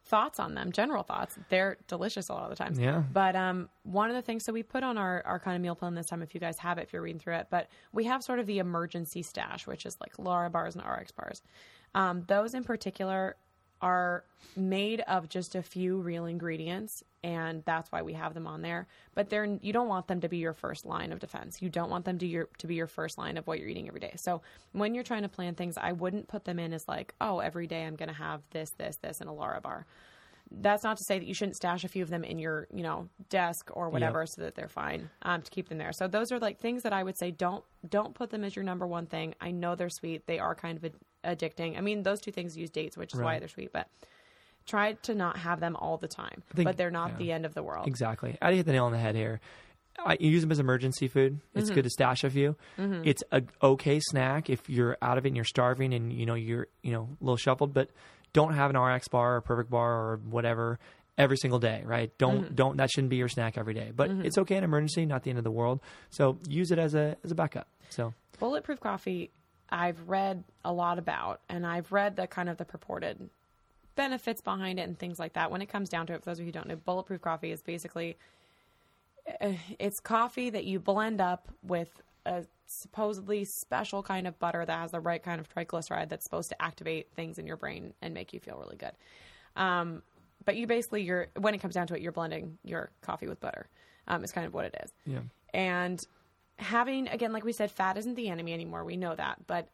thoughts 0.04 0.40
on 0.40 0.54
them, 0.54 0.72
general 0.72 1.02
thoughts. 1.02 1.38
They're 1.50 1.76
delicious 1.86 2.28
a 2.28 2.32
lot 2.32 2.44
of 2.44 2.50
the 2.50 2.56
time. 2.56 2.74
Yeah. 2.78 3.02
But 3.12 3.36
um, 3.36 3.68
one 3.82 4.08
of 4.08 4.16
the 4.16 4.22
things, 4.22 4.44
so 4.44 4.52
we 4.52 4.62
put 4.62 4.82
on 4.82 4.96
our, 4.96 5.22
our 5.26 5.38
kind 5.38 5.54
of 5.54 5.60
meal 5.60 5.74
plan 5.74 5.94
this 5.94 6.06
time, 6.06 6.22
if 6.22 6.34
you 6.34 6.40
guys 6.40 6.58
have 6.58 6.78
it, 6.78 6.82
if 6.82 6.92
you're 6.92 7.02
reading 7.02 7.20
through 7.20 7.34
it, 7.34 7.48
but 7.50 7.68
we 7.92 8.04
have 8.04 8.22
sort 8.22 8.38
of 8.38 8.46
the 8.46 8.58
emergency 8.58 9.22
stash, 9.22 9.66
which 9.66 9.84
is 9.84 9.96
like 10.00 10.18
Lara 10.18 10.48
bars 10.48 10.76
and 10.76 10.84
RX 10.84 11.12
bars. 11.12 11.42
Um, 11.94 12.24
those 12.26 12.54
in 12.54 12.64
particular 12.64 13.36
are 13.80 14.24
made 14.56 15.00
of 15.02 15.28
just 15.28 15.54
a 15.54 15.62
few 15.62 15.98
real 15.98 16.26
ingredients 16.26 17.02
and 17.24 17.64
that's 17.64 17.90
why 17.90 18.02
we 18.02 18.12
have 18.12 18.34
them 18.34 18.46
on 18.46 18.62
there. 18.62 18.86
But 19.14 19.28
they're 19.28 19.44
you 19.44 19.72
don't 19.72 19.88
want 19.88 20.06
them 20.06 20.20
to 20.20 20.28
be 20.28 20.38
your 20.38 20.52
first 20.52 20.86
line 20.86 21.12
of 21.12 21.18
defense. 21.18 21.60
You 21.60 21.68
don't 21.68 21.90
want 21.90 22.04
them 22.04 22.18
to 22.18 22.26
your 22.26 22.48
to 22.58 22.66
be 22.66 22.74
your 22.76 22.86
first 22.86 23.18
line 23.18 23.36
of 23.36 23.46
what 23.46 23.58
you're 23.58 23.68
eating 23.68 23.88
every 23.88 24.00
day. 24.00 24.14
So 24.16 24.42
when 24.72 24.94
you're 24.94 25.04
trying 25.04 25.22
to 25.22 25.28
plan 25.28 25.54
things 25.54 25.76
i 25.76 25.92
wouldn't 25.92 26.28
put 26.28 26.44
them 26.44 26.58
in 26.58 26.72
as 26.72 26.86
like 26.88 27.14
oh 27.20 27.40
every 27.40 27.66
day 27.66 27.84
i'm 27.84 27.96
going 27.96 28.08
to 28.08 28.14
have 28.14 28.40
this 28.50 28.70
this 28.78 28.96
this 28.96 29.20
and 29.20 29.28
a 29.28 29.32
lara 29.32 29.60
bar. 29.60 29.86
That's 30.50 30.82
not 30.82 30.96
to 30.96 31.04
say 31.04 31.18
that 31.18 31.26
you 31.26 31.34
shouldn't 31.34 31.56
stash 31.56 31.84
a 31.84 31.88
few 31.88 32.02
of 32.02 32.08
them 32.08 32.24
in 32.24 32.38
your 32.38 32.68
you 32.72 32.82
know 32.82 33.08
desk 33.28 33.70
or 33.74 33.90
whatever 33.90 34.24
so 34.26 34.42
that 34.42 34.54
they're 34.54 34.68
fine 34.68 35.10
um, 35.22 35.42
to 35.42 35.50
keep 35.50 35.68
them 35.68 35.76
there. 35.78 35.92
So 35.92 36.08
those 36.08 36.32
are 36.32 36.38
like 36.38 36.58
things 36.58 36.84
that 36.84 36.92
i 36.92 37.02
would 37.02 37.18
say 37.18 37.30
don't 37.30 37.64
don't 37.88 38.14
put 38.14 38.30
them 38.30 38.44
as 38.44 38.56
your 38.56 38.64
number 38.64 38.86
one 38.86 39.06
thing. 39.06 39.34
I 39.40 39.50
know 39.50 39.74
they're 39.74 39.90
sweet. 39.90 40.26
They 40.26 40.38
are 40.38 40.54
kind 40.54 40.78
of 40.78 40.84
ad- 40.84 40.94
addicting 41.36 41.76
i 41.78 41.80
mean 41.80 42.02
those 42.02 42.20
two 42.20 42.30
things 42.32 42.56
use 42.56 42.70
dates 42.70 42.96
which 42.96 43.12
is 43.14 43.20
why 43.20 43.38
they're 43.38 43.48
sweet 43.48 43.72
but 43.72 43.88
try 44.66 44.92
to 44.94 45.14
not 45.14 45.36
have 45.38 45.60
them 45.60 45.76
all 45.76 45.96
the 45.96 46.08
time 46.08 46.42
think- 46.54 46.66
but 46.66 46.76
they're 46.76 46.90
not 46.90 47.10
yeah. 47.12 47.16
the 47.18 47.32
end 47.32 47.46
of 47.46 47.54
the 47.54 47.62
world 47.62 47.86
Exactly. 47.86 48.36
Addie 48.42 48.56
hit 48.56 48.66
the 48.66 48.72
nail 48.72 48.84
on 48.84 48.92
the 48.92 48.98
head 48.98 49.14
here. 49.14 49.40
I 50.04 50.16
you 50.20 50.30
use 50.30 50.42
them 50.42 50.52
as 50.52 50.58
emergency 50.60 51.08
food. 51.08 51.40
It's 51.54 51.66
Mm-hmm. 51.68 51.74
good 51.74 51.84
to 51.84 51.90
stash 51.90 52.22
a 52.22 52.30
few. 52.30 52.54
It's 52.78 53.22
a 53.32 53.42
okay 53.62 53.98
snack 54.00 54.48
if 54.50 54.68
you're 54.68 54.96
out 55.02 55.18
of 55.18 55.24
it 55.24 55.30
and 55.30 55.36
you're 55.36 55.44
starving 55.44 55.92
and 55.94 56.12
you 56.12 56.24
know 56.26 56.34
you're 56.34 56.68
you 56.82 56.92
know 56.92 57.08
a 57.20 57.24
little 57.24 57.36
shuffled, 57.36 57.72
but 57.74 57.88
don't 58.32 58.52
have 58.54 58.70
an 58.70 58.78
RX 58.78 59.08
bar 59.08 59.36
or 59.36 59.40
Perfect 59.40 59.70
bar 59.70 59.90
or 59.92 60.20
whatever 60.28 60.78
every 61.16 61.36
single 61.38 61.58
day, 61.58 61.82
right? 61.84 62.16
Don't 62.18 62.44
Mm-hmm. 62.44 62.54
don't 62.54 62.76
that 62.76 62.90
shouldn't 62.90 63.10
be 63.10 63.16
your 63.16 63.28
snack 63.28 63.58
every 63.58 63.74
day. 63.74 63.90
But 63.94 64.10
it's 64.10 64.38
okay 64.38 64.56
in 64.56 64.62
emergency, 64.64 65.04
not 65.06 65.22
the 65.24 65.30
end 65.30 65.38
of 65.38 65.44
the 65.44 65.50
world. 65.50 65.80
So 66.10 66.38
use 66.46 66.70
it 66.70 66.78
as 66.78 66.94
a 66.94 67.16
as 67.24 67.30
a 67.32 67.34
backup. 67.34 67.66
So 67.88 68.12
bulletproof 68.38 68.78
coffee 68.80 69.30
i've 69.70 70.08
read 70.08 70.44
a 70.64 70.72
lot 70.72 70.98
about 70.98 71.40
and 71.48 71.66
i've 71.66 71.92
read 71.92 72.16
the 72.16 72.26
kind 72.26 72.48
of 72.48 72.56
the 72.56 72.64
purported 72.64 73.28
benefits 73.98 74.40
behind 74.40 74.78
it 74.78 74.82
and 74.82 74.96
things 74.96 75.18
like 75.18 75.32
that. 75.32 75.50
When 75.50 75.60
it 75.60 75.66
comes 75.66 75.88
down 75.88 76.06
to 76.06 76.12
it 76.12 76.20
for 76.22 76.30
those 76.30 76.38
of 76.38 76.42
you 76.42 76.46
who 76.46 76.52
don't 76.52 76.68
know 76.68 76.76
bulletproof 76.76 77.20
coffee 77.20 77.50
is 77.50 77.62
basically 77.62 78.16
uh, 79.40 79.54
it's 79.80 79.98
coffee 79.98 80.50
that 80.50 80.64
you 80.64 80.78
blend 80.78 81.20
up 81.20 81.48
with 81.64 82.00
a 82.24 82.44
supposedly 82.66 83.44
special 83.44 84.00
kind 84.04 84.28
of 84.28 84.38
butter 84.38 84.64
that 84.64 84.78
has 84.78 84.92
the 84.92 85.00
right 85.00 85.20
kind 85.20 85.40
of 85.40 85.52
triglyceride 85.52 86.08
that's 86.08 86.22
supposed 86.22 86.48
to 86.48 86.62
activate 86.62 87.08
things 87.16 87.40
in 87.40 87.46
your 87.46 87.56
brain 87.56 87.92
and 88.00 88.14
make 88.14 88.32
you 88.32 88.38
feel 88.38 88.56
really 88.56 88.76
good. 88.76 88.92
Um, 89.56 90.02
but 90.44 90.54
you 90.54 90.68
basically 90.68 91.02
you're 91.02 91.26
when 91.36 91.52
it 91.52 91.58
comes 91.58 91.74
down 91.74 91.88
to 91.88 91.94
it 91.96 92.00
you're 92.00 92.12
blending 92.12 92.56
your 92.64 92.90
coffee 93.00 93.26
with 93.26 93.40
butter. 93.40 93.66
Um, 94.06 94.22
is 94.22 94.30
kind 94.30 94.46
of 94.46 94.54
what 94.54 94.64
it 94.64 94.76
is. 94.84 94.92
Yeah. 95.06 95.18
and 95.52 96.06
having, 96.58 97.08
again, 97.08 97.32
like 97.32 97.44
we 97.44 97.52
said, 97.52 97.70
fat 97.70 97.96
isn't 97.96 98.14
the 98.14 98.28
enemy 98.28 98.52
anymore. 98.52 98.84
We 98.84 98.96
know 98.96 99.14
that. 99.14 99.46
But 99.46 99.68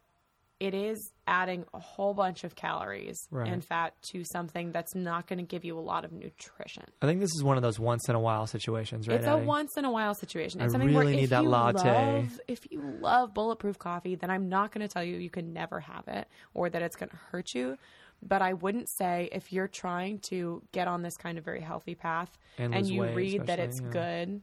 it 0.61 0.73
is 0.73 1.11
adding 1.27 1.64
a 1.75 1.81
whole 1.81 2.14
bunch 2.14 2.44
of 2.44 2.55
calories 2.55 3.18
Right. 3.31 3.49
and 3.53 3.62
fat 3.62 3.92
to 4.12 4.23
something 4.25 4.70
that's 4.70 4.94
not 4.94 5.27
going 5.27 5.38
to 5.40 5.44
give 5.44 5.64
you 5.64 5.77
a 5.77 5.81
lot 5.81 6.05
of 6.05 6.12
nutrition. 6.12 6.85
I 7.03 7.07
think 7.07 7.20
this 7.20 7.33
is 7.37 7.42
one 7.42 7.57
of 7.57 7.62
those 7.62 7.81
once 7.81 8.09
in 8.09 8.14
a 8.14 8.20
while 8.20 8.47
situations, 8.47 9.09
right? 9.09 9.16
it's 9.18 9.27
a 9.27 9.31
Addie? 9.33 9.47
once 9.47 9.77
in 9.77 9.85
a 9.85 9.90
while 9.90 10.14
situation. 10.14 10.61
I 10.61 10.64
It's 10.64 10.73
something 10.73 10.92
where 10.94 11.01
really 11.03 11.14
if 11.14 11.20
need 11.23 11.31
that 11.31 11.42
you 11.42 11.49
latte. 11.49 11.88
Love, 12.23 12.40
if 12.47 12.70
you 12.70 12.81
love 13.01 13.35
bulletproof 13.35 13.79
coffee, 13.81 14.14
then 14.14 14.31
I'm 14.31 14.49
not 14.49 14.70
going 14.73 14.87
to 14.87 14.92
tell 14.92 15.03
you 15.03 15.16
you 15.16 15.29
can 15.29 15.53
never 15.53 15.81
have 15.81 16.07
it 16.07 16.29
or 16.55 16.70
that 16.70 16.83
it's 16.83 16.94
going 16.97 17.11
to 17.11 17.16
hurt 17.16 17.53
you. 17.53 17.77
But 18.23 18.40
I 18.40 18.53
wouldn't 18.55 18.88
say 18.88 19.29
if 19.33 19.53
you're 19.53 19.68
trying 19.68 20.20
to 20.31 20.62
get 20.73 20.87
on 20.88 21.03
this 21.03 21.16
kind 21.16 21.37
of 21.37 21.44
very 21.44 21.61
healthy 21.61 21.94
path 21.97 22.31
And 22.59 22.75
and, 22.75 22.87
you 22.88 23.03
read 23.12 23.47
that 23.47 23.59
it's 23.59 23.81
yeah. 23.83 23.88
good, 23.90 24.40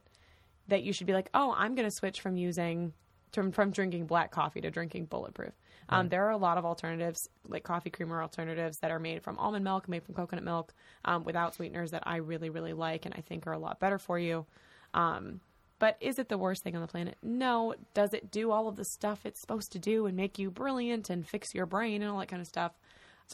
that 0.68 0.84
you 0.84 0.94
should 0.94 1.08
be 1.08 1.14
like, 1.14 1.30
oh, 1.34 1.54
I'm 1.58 1.76
going 1.76 1.88
to 1.88 1.96
switch 1.96 2.22
from 2.22 2.38
using 2.38 2.94
from, 3.34 3.52
from 3.52 3.72
drinking 3.72 4.08
black 4.08 4.32
coffee 4.32 4.62
to 4.62 4.70
drinking 4.70 5.06
bulletproof. 5.06 5.54
Um, 5.90 6.08
there 6.10 6.26
are 6.26 6.32
a 6.32 6.38
lot 6.38 6.58
of 6.58 6.66
alternatives, 6.66 7.30
like 7.48 7.64
coffee 7.64 7.90
creamer 7.90 8.22
alternatives 8.22 8.78
that 8.80 8.92
are 8.92 9.00
made 9.00 9.24
from 9.24 9.38
almond 9.38 9.64
milk, 9.64 9.90
made 9.90 10.04
from 10.04 10.16
coconut 10.16 10.44
milk, 10.44 10.74
um, 11.04 11.24
without 11.24 11.54
sweeteners 11.54 11.92
that 11.92 12.04
I 12.06 12.18
really, 12.18 12.50
really 12.50 12.74
like 12.74 13.06
and 13.06 13.14
I 13.18 13.22
think 13.22 13.46
are 13.46 13.54
a 13.54 13.60
lot 13.60 13.80
better 13.80 13.98
for 13.98 14.18
you. 14.18 14.46
Um, 14.94 15.42
but 15.80 15.98
is 16.00 16.20
it 16.20 16.30
the 16.30 16.38
worst 16.38 16.64
thing 16.64 16.76
on 16.76 16.82
the 16.82 16.88
planet? 16.88 17.18
No. 17.24 17.74
Does 17.94 18.14
it 18.14 18.32
do 18.32 18.52
all 18.52 18.68
of 18.68 18.76
the 18.76 18.86
stuff 18.86 19.26
it's 19.26 19.40
supposed 19.42 19.72
to 19.74 19.80
do 19.80 20.06
and 20.06 20.16
make 20.16 20.38
you 20.38 20.52
brilliant 20.52 21.10
and 21.10 21.28
fix 21.28 21.56
your 21.56 21.66
brain 21.66 22.02
and 22.02 22.12
all 22.12 22.20
that 22.20 22.28
kind 22.28 22.42
of 22.42 22.48
stuff? 22.48 22.74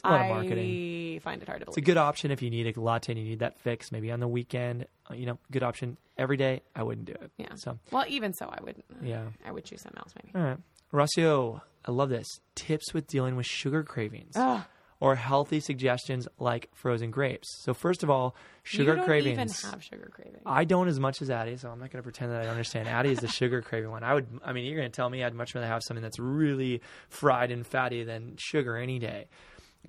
A 0.04 0.10
lot 0.10 0.20
of 0.20 0.26
I 0.26 0.28
marketing. 0.34 1.20
find 1.20 1.42
it 1.42 1.48
hard 1.48 1.60
to 1.60 1.66
believe. 1.66 1.78
It's 1.78 1.78
a 1.78 1.80
good 1.90 1.96
option 1.96 2.30
if 2.30 2.42
you 2.42 2.50
need 2.50 2.76
a 2.76 2.80
latte 2.80 3.12
and 3.12 3.20
you 3.20 3.28
need 3.28 3.38
that 3.40 3.58
fix, 3.60 3.90
maybe 3.92 4.10
on 4.10 4.20
the 4.20 4.28
weekend. 4.28 4.86
Uh, 5.10 5.14
You 5.14 5.26
know, 5.26 5.38
good 5.50 5.62
option. 5.62 5.96
Every 6.16 6.36
day, 6.36 6.62
I 6.74 6.82
wouldn't 6.82 7.06
do 7.06 7.12
it. 7.12 7.30
yeah. 7.38 7.54
So, 7.56 7.78
Well, 7.92 8.04
even 8.08 8.32
so, 8.34 8.46
I 8.48 8.60
wouldn't. 8.62 8.84
yeah. 9.02 9.26
I 9.46 9.52
would 9.52 9.64
choose 9.64 9.82
something 9.82 9.98
else 9.98 10.12
maybe. 10.22 10.34
All 10.36 10.42
right. 10.42 10.58
Rocio, 10.92 11.60
I 11.84 11.90
love 11.92 12.08
this. 12.08 12.26
Tips 12.54 12.92
with 12.94 13.06
dealing 13.06 13.36
with 13.36 13.46
sugar 13.46 13.82
cravings 13.84 14.32
Ugh. 14.36 14.62
or 15.00 15.14
healthy 15.14 15.60
suggestions 15.60 16.26
like 16.38 16.68
frozen 16.74 17.10
grapes. 17.10 17.46
So, 17.62 17.72
first 17.74 18.02
of 18.02 18.10
all, 18.10 18.34
sugar 18.62 18.92
you 18.92 18.96
don't 18.96 19.04
cravings. 19.06 19.38
even 19.64 19.70
have 19.70 19.84
sugar 19.84 20.10
cravings. 20.12 20.42
I 20.46 20.64
don't 20.64 20.88
as 20.88 20.98
much 20.98 21.22
as 21.22 21.30
Addie, 21.30 21.56
so 21.56 21.70
I'm 21.70 21.78
not 21.78 21.90
going 21.90 22.00
to 22.00 22.02
pretend 22.02 22.32
that 22.32 22.42
I 22.44 22.48
understand. 22.48 22.88
Addie 22.88 23.12
is 23.12 23.18
the 23.20 23.28
sugar 23.28 23.62
craving 23.62 23.90
one. 23.90 24.02
I 24.02 24.14
would, 24.14 24.26
I 24.44 24.52
mean, 24.52 24.64
you're 24.64 24.76
going 24.78 24.90
to 24.90 24.96
tell 24.96 25.08
me 25.10 25.22
I'd 25.22 25.34
much 25.34 25.54
rather 25.54 25.66
have 25.68 25.82
something 25.84 26.02
that's 26.02 26.18
really 26.18 26.80
fried 27.10 27.50
and 27.50 27.66
fatty 27.66 28.02
than 28.02 28.34
sugar 28.38 28.76
any 28.76 28.98
day. 28.98 29.28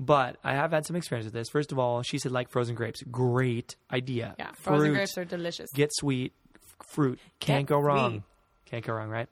But 0.02 0.38
I 0.46 0.54
have 0.54 0.72
had 0.72 0.86
some 0.86 0.96
experience 0.96 1.26
with 1.26 1.34
this. 1.34 1.50
First 1.50 1.72
of 1.74 1.80
all, 1.80 2.02
she 2.04 2.20
said 2.20 2.32
like 2.32 2.50
frozen 2.50 2.74
grapes. 2.76 3.02
Great 3.12 3.76
idea. 3.92 4.34
yeah, 4.40 4.52
frozen 4.54 4.86
Fruit, 4.88 4.94
grapes 4.96 5.18
are 5.18 5.26
delicious. 5.26 5.70
Get 5.74 5.90
sweet. 5.94 6.32
f- 6.56 6.88
Fruit 6.88 7.20
can't 7.42 7.68
Get 7.68 7.74
go 7.76 7.80
wrong. 7.82 8.12
sweet. 8.12 8.24
Can't 8.66 8.86
go 8.86 8.94
wrong, 8.94 9.10
right? 9.10 9.28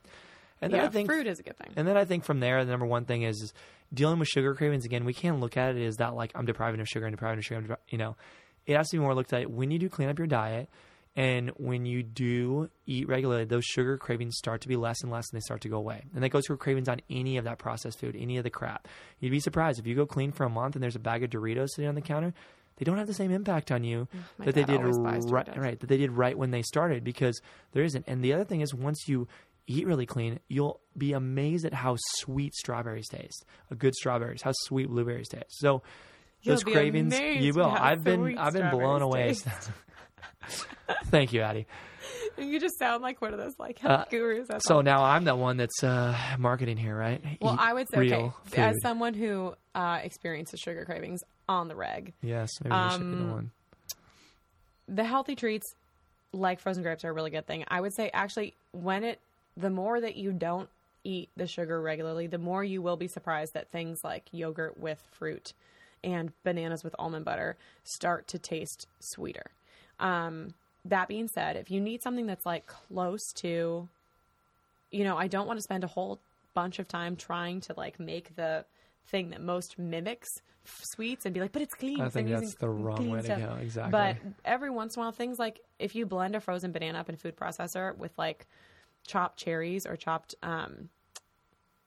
And 0.61 0.73
then 0.73 0.81
yeah, 0.81 0.87
I 0.87 0.89
think 0.89 1.07
fruit 1.07 1.25
is 1.27 1.39
a 1.39 1.43
good 1.43 1.55
thing. 1.57 1.71
and 1.77 1.87
then 1.87 1.95
I 1.95 2.03
think 2.03 2.23
from 2.25 2.39
there, 2.41 2.65
the 2.65 2.71
number 2.71 2.85
one 2.87 3.05
thing 3.05 3.21
is, 3.21 3.37
is 3.41 3.53
dealing 3.93 4.17
with 4.19 4.27
sugar 4.27 4.55
cravings. 4.55 4.83
Again, 4.85 5.05
we 5.05 5.13
can't 5.13 5.39
look 5.39 5.55
at 5.55 5.75
it 5.75 5.85
as 5.85 5.97
that 5.97 6.15
like 6.15 6.31
I'm 6.35 6.45
depriving 6.45 6.81
of 6.81 6.87
sugar 6.87 7.05
and 7.05 7.13
depriving 7.13 7.37
of 7.39 7.45
sugar. 7.45 7.77
You 7.89 7.97
know, 7.99 8.15
it 8.65 8.75
has 8.75 8.89
to 8.89 8.97
be 8.97 9.01
more 9.01 9.13
looked 9.15 9.31
at 9.33 9.49
when 9.49 9.71
you 9.71 9.79
do 9.79 9.87
clean 9.87 10.09
up 10.09 10.17
your 10.17 10.27
diet 10.27 10.67
and 11.17 11.49
when 11.57 11.85
you 11.87 12.03
do 12.03 12.69
eat 12.85 13.07
regularly. 13.09 13.43
Those 13.43 13.65
sugar 13.65 13.97
cravings 13.97 14.37
start 14.37 14.61
to 14.61 14.67
be 14.67 14.75
less 14.77 15.01
and 15.01 15.11
less, 15.11 15.29
and 15.31 15.35
they 15.41 15.43
start 15.43 15.61
to 15.61 15.67
go 15.69 15.77
away. 15.77 16.03
And 16.13 16.23
that 16.23 16.29
goes 16.29 16.45
for 16.45 16.55
cravings 16.55 16.87
on 16.87 17.01
any 17.09 17.37
of 17.37 17.43
that 17.45 17.57
processed 17.57 17.99
food, 17.99 18.15
any 18.17 18.37
of 18.37 18.43
the 18.43 18.51
crap. 18.51 18.87
You'd 19.19 19.31
be 19.31 19.39
surprised 19.39 19.79
if 19.79 19.87
you 19.87 19.95
go 19.95 20.05
clean 20.05 20.31
for 20.31 20.45
a 20.45 20.49
month 20.49 20.75
and 20.75 20.83
there's 20.83 20.95
a 20.95 20.99
bag 20.99 21.23
of 21.23 21.31
Doritos 21.31 21.69
sitting 21.69 21.89
on 21.89 21.95
the 21.95 22.01
counter. 22.01 22.33
They 22.77 22.85
don't 22.85 22.99
have 22.99 23.07
the 23.07 23.13
same 23.15 23.31
impact 23.31 23.71
on 23.71 23.83
you 23.83 24.07
Mm, 24.15 24.19
My 24.37 24.45
that 24.45 24.53
they 24.55 24.63
did 24.63 24.79
right, 24.81 25.57
right 25.57 25.79
that 25.79 25.87
they 25.87 25.97
did 25.97 26.11
right 26.11 26.37
when 26.37 26.51
they 26.51 26.61
started 26.61 27.03
because 27.03 27.41
there 27.71 27.83
isn't. 27.83 28.05
And 28.07 28.23
the 28.23 28.33
other 28.33 28.43
thing 28.45 28.61
is 28.61 28.75
once 28.75 29.07
you 29.07 29.27
eat 29.65 29.87
really 29.87 30.05
clean, 30.05 30.39
you'll 30.47 30.79
be 30.95 31.13
amazed 31.13 31.65
at 31.65 31.73
how 31.73 31.95
sweet 32.17 32.53
strawberries 32.53 33.07
taste. 33.09 33.43
A 33.71 33.75
good 33.75 33.95
strawberries, 33.95 34.43
how 34.43 34.51
sweet 34.65 34.87
blueberries 34.89 35.29
taste. 35.29 35.57
So 35.57 35.81
those 36.45 36.61
You'll 36.61 36.65
be 36.65 36.71
cravings, 36.73 37.19
you 37.19 37.53
will. 37.55 37.65
I've 37.65 38.03
been 38.03 38.37
I've 38.37 38.53
been 38.53 38.69
blown 38.69 39.01
away. 39.01 39.35
Thank 41.05 41.33
you, 41.33 41.41
Addie. 41.41 41.67
You 42.37 42.59
just 42.59 42.77
sound 42.79 43.01
like 43.03 43.21
one 43.21 43.33
of 43.33 43.39
those 43.39 43.53
like 43.59 43.79
health 43.79 44.01
Uh, 44.01 44.05
gurus. 44.09 44.47
So 44.59 44.75
all. 44.77 44.83
now 44.83 45.03
I'm 45.03 45.23
the 45.25 45.35
one 45.35 45.57
that's 45.57 45.83
uh, 45.83 46.15
marketing 46.37 46.77
here, 46.77 46.95
right? 46.95 47.21
well, 47.41 47.53
Eat 47.55 47.59
I 47.59 47.73
would 47.73 47.87
say, 47.91 47.99
okay, 47.99 48.15
real 48.17 48.33
as 48.55 48.75
someone 48.81 49.13
who 49.13 49.53
uh, 49.75 49.99
experiences 50.03 50.59
sugar 50.59 50.85
cravings 50.85 51.19
on 51.49 51.67
the 51.67 51.75
reg, 51.75 52.13
yes, 52.21 52.49
maybe 52.63 52.75
should 52.91 53.09
be 53.09 53.15
the 53.17 53.23
um, 53.23 53.31
one. 53.31 53.51
the 54.87 55.03
healthy 55.03 55.35
treats 55.35 55.65
like 56.33 56.59
frozen 56.59 56.83
grapes 56.83 57.03
are 57.03 57.09
a 57.09 57.13
really 57.13 57.31
good 57.31 57.47
thing. 57.47 57.63
I 57.67 57.81
would 57.81 57.95
say 57.95 58.09
actually 58.13 58.53
when 58.71 59.03
it 59.03 59.19
the 59.55 59.69
more 59.69 59.99
that 59.99 60.15
you 60.15 60.31
don't 60.31 60.69
eat 61.03 61.29
the 61.35 61.47
sugar 61.47 61.81
regularly, 61.81 62.27
the 62.27 62.37
more 62.37 62.63
you 62.63 62.81
will 62.81 62.97
be 62.97 63.07
surprised 63.07 63.53
that 63.53 63.71
things 63.71 63.99
like 64.03 64.25
yogurt 64.31 64.77
with 64.77 65.01
fruit 65.11 65.53
and 66.03 66.31
bananas 66.43 66.83
with 66.83 66.93
almond 66.99 67.25
butter 67.25 67.57
start 67.83 68.27
to 68.27 68.37
taste 68.37 68.87
sweeter. 68.99 69.51
Um, 69.99 70.53
that 70.85 71.07
being 71.07 71.27
said, 71.27 71.55
if 71.55 71.69
you 71.69 71.81
need 71.81 72.01
something 72.01 72.25
that's 72.25 72.45
like 72.45 72.65
close 72.67 73.33
to, 73.37 73.89
you 74.91 75.03
know, 75.03 75.17
I 75.17 75.27
don't 75.27 75.47
want 75.47 75.57
to 75.57 75.63
spend 75.63 75.83
a 75.83 75.87
whole 75.87 76.19
bunch 76.53 76.79
of 76.79 76.87
time 76.87 77.15
trying 77.15 77.61
to 77.61 77.73
like 77.75 77.99
make 77.99 78.35
the 78.35 78.65
thing 79.07 79.29
that 79.29 79.41
most 79.41 79.77
mimics 79.77 80.27
sweets 80.65 81.25
and 81.25 81.33
be 81.33 81.39
like, 81.39 81.51
but 81.51 81.61
it's 81.61 81.73
clean. 81.73 82.01
I 82.01 82.09
think 82.09 82.27
I'm 82.27 82.41
that's 82.41 82.55
the 82.55 82.69
wrong 82.69 83.09
way 83.09 83.21
to 83.21 83.27
go. 83.27 83.57
Exactly. 83.61 83.91
But 83.91 84.17
every 84.43 84.69
once 84.69 84.95
in 84.95 85.01
a 85.01 85.05
while, 85.05 85.11
things 85.11 85.39
like 85.39 85.59
if 85.79 85.95
you 85.95 86.05
blend 86.05 86.35
a 86.35 86.39
frozen 86.39 86.71
banana 86.71 86.99
up 86.99 87.09
in 87.09 87.15
a 87.15 87.17
food 87.17 87.35
processor 87.35 87.95
with 87.97 88.11
like 88.17 88.47
chopped 89.05 89.37
cherries 89.39 89.85
or 89.85 89.95
chopped 89.95 90.35
um, 90.43 90.89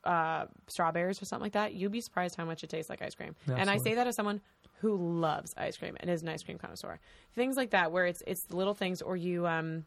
uh, 0.05 0.47
strawberries 0.69 1.21
or 1.21 1.27
something 1.27 1.45
like 1.45 1.53
that, 1.53 1.75
you'd 1.75 1.93
be 1.93 2.01
surprised 2.01 2.37
how 2.37 2.45
much 2.45 2.65
it 2.65 2.71
tastes 2.71 2.89
like 2.89 3.03
ice 3.03 3.15
cream. 3.15 3.35
And 3.49 3.69
I 3.69 3.77
say 3.79 3.95
that 3.95 4.07
as 4.07 4.17
someone 4.17 4.41
who 4.81 4.97
loves 5.21 5.55
ice 5.57 5.77
cream 5.77 5.97
and 6.01 6.11
is 6.11 6.23
an 6.23 6.29
ice 6.29 6.43
cream 6.43 6.59
connoisseur. 6.59 6.99
Things 7.35 7.57
like 7.57 7.71
that, 7.71 7.93
where 7.93 8.07
it's 8.07 8.23
it's 8.27 8.51
little 8.51 8.75
things, 8.75 9.03
or 9.03 9.17
you 9.17 9.47
um, 9.47 9.85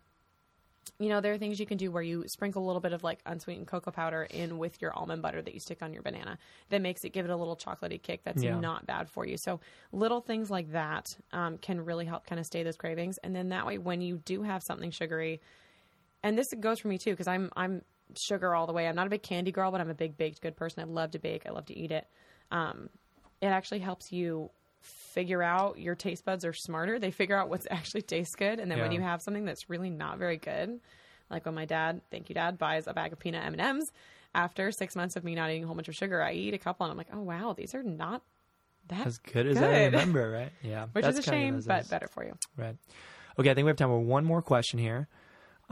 you 1.00 1.10
know, 1.10 1.22
there 1.22 1.34
are 1.34 1.38
things 1.38 1.60
you 1.60 1.66
can 1.66 1.78
do 1.78 1.92
where 1.92 2.04
you 2.04 2.26
sprinkle 2.28 2.64
a 2.64 2.68
little 2.68 2.82
bit 2.82 2.94
of 2.94 3.04
like 3.04 3.20
unsweetened 3.26 3.68
cocoa 3.68 3.92
powder 3.92 4.28
in 4.30 4.58
with 4.58 4.82
your 4.82 4.94
almond 4.94 5.22
butter 5.22 5.42
that 5.42 5.54
you 5.54 5.60
stick 5.60 5.82
on 5.82 5.94
your 5.94 6.04
banana. 6.04 6.38
That 6.70 6.82
makes 6.82 7.04
it 7.04 7.10
give 7.14 7.26
it 7.26 7.32
a 7.32 7.36
little 7.36 7.56
chocolatey 7.56 8.02
kick. 8.02 8.24
That's 8.24 8.44
Yeah. 8.44 8.60
not 8.60 8.86
bad 8.86 9.10
for 9.10 9.26
you. 9.26 9.38
So 9.38 9.60
little 9.92 10.22
things 10.22 10.52
like 10.52 10.72
that 10.72 11.18
um, 11.32 11.58
can 11.58 11.84
really 11.84 12.06
help 12.06 12.26
kind 12.26 12.40
of 12.40 12.46
stay 12.46 12.64
those 12.64 12.78
cravings. 12.78 13.18
And 13.24 13.36
then 13.36 13.50
that 13.50 13.66
way, 13.66 13.78
when 13.78 14.02
you 14.02 14.18
do 14.18 14.44
have 14.44 14.62
something 14.64 14.92
sugary, 14.92 15.42
and 16.22 16.38
this 16.38 16.48
goes 16.60 16.80
for 16.80 16.88
me 16.88 16.98
too 16.98 17.12
because 17.12 17.28
I'm 17.28 17.50
I'm 17.56 17.82
sugar 18.16 18.54
all 18.54 18.68
the 18.68 18.74
way. 18.74 18.88
I'm 18.88 18.96
not 18.96 19.08
a 19.08 19.10
big 19.10 19.24
candy 19.24 19.52
girl, 19.52 19.72
but 19.72 19.82
I'm 19.82 19.90
a 19.90 19.96
big 19.96 20.18
baked 20.18 20.42
good 20.42 20.56
person. 20.56 20.82
I 20.84 20.86
love 20.86 21.12
to 21.12 21.20
bake. 21.20 21.44
I 21.48 21.52
love 21.52 21.66
to 21.68 21.78
eat 21.78 21.92
it. 21.92 22.08
Um, 22.52 22.90
it 23.42 23.48
actually 23.48 23.80
helps 23.80 24.12
you 24.12 24.52
figure 24.84 25.42
out 25.42 25.80
your 25.80 25.96
taste 25.96 26.26
buds 26.26 26.46
are 26.46 26.54
smarter. 26.54 27.00
They 27.00 27.12
figure 27.12 27.38
out 27.38 27.50
what's 27.50 27.68
actually 27.72 28.04
tastes 28.04 28.36
good, 28.36 28.60
and 28.60 28.70
then 28.70 28.80
when 28.80 28.92
you 28.92 29.02
have 29.02 29.22
something 29.22 29.46
that's 29.46 29.70
really 29.70 29.90
not 29.90 30.18
very 30.18 30.38
good, 30.38 30.80
like 31.30 31.46
when 31.46 31.56
my 31.56 31.66
dad, 31.66 32.02
thank 32.12 32.30
you, 32.30 32.36
dad, 32.36 32.58
buys 32.58 32.88
a 32.88 32.94
bag 32.94 33.14
of 33.14 33.20
peanut 33.20 33.46
M 33.46 33.54
and 33.54 33.62
M's. 33.62 33.92
After 34.36 34.72
six 34.72 34.96
months 34.96 35.16
of 35.16 35.24
me 35.24 35.36
not 35.36 35.52
eating 35.52 35.64
a 35.64 35.68
whole 35.68 35.76
bunch 35.76 35.88
of 35.88 35.96
sugar, 35.96 36.22
I 36.22 36.34
eat 36.34 36.54
a 36.54 36.58
couple, 36.58 36.86
and 36.86 36.92
I'm 36.92 36.98
like, 36.98 37.10
oh 37.14 37.22
wow, 37.22 37.54
these 37.54 37.76
are 37.76 37.84
not 37.84 38.24
that 38.90 39.08
As 39.08 39.18
good 39.18 39.48
as 39.48 39.58
I 39.58 39.84
remember, 39.86 40.30
right? 40.30 40.52
Yeah. 40.62 40.88
which 40.92 41.06
is 41.06 41.18
a 41.18 41.22
shame, 41.22 41.62
but 41.66 41.90
better 41.90 42.08
for 42.08 42.24
you. 42.24 42.36
Right. 42.58 42.76
Okay, 43.40 43.50
I 43.50 43.54
think 43.54 43.66
we 43.66 43.70
have 43.70 43.78
time 43.78 43.90
for 43.90 44.00
one 44.00 44.26
more 44.26 44.42
question 44.42 44.80
here. 44.80 45.08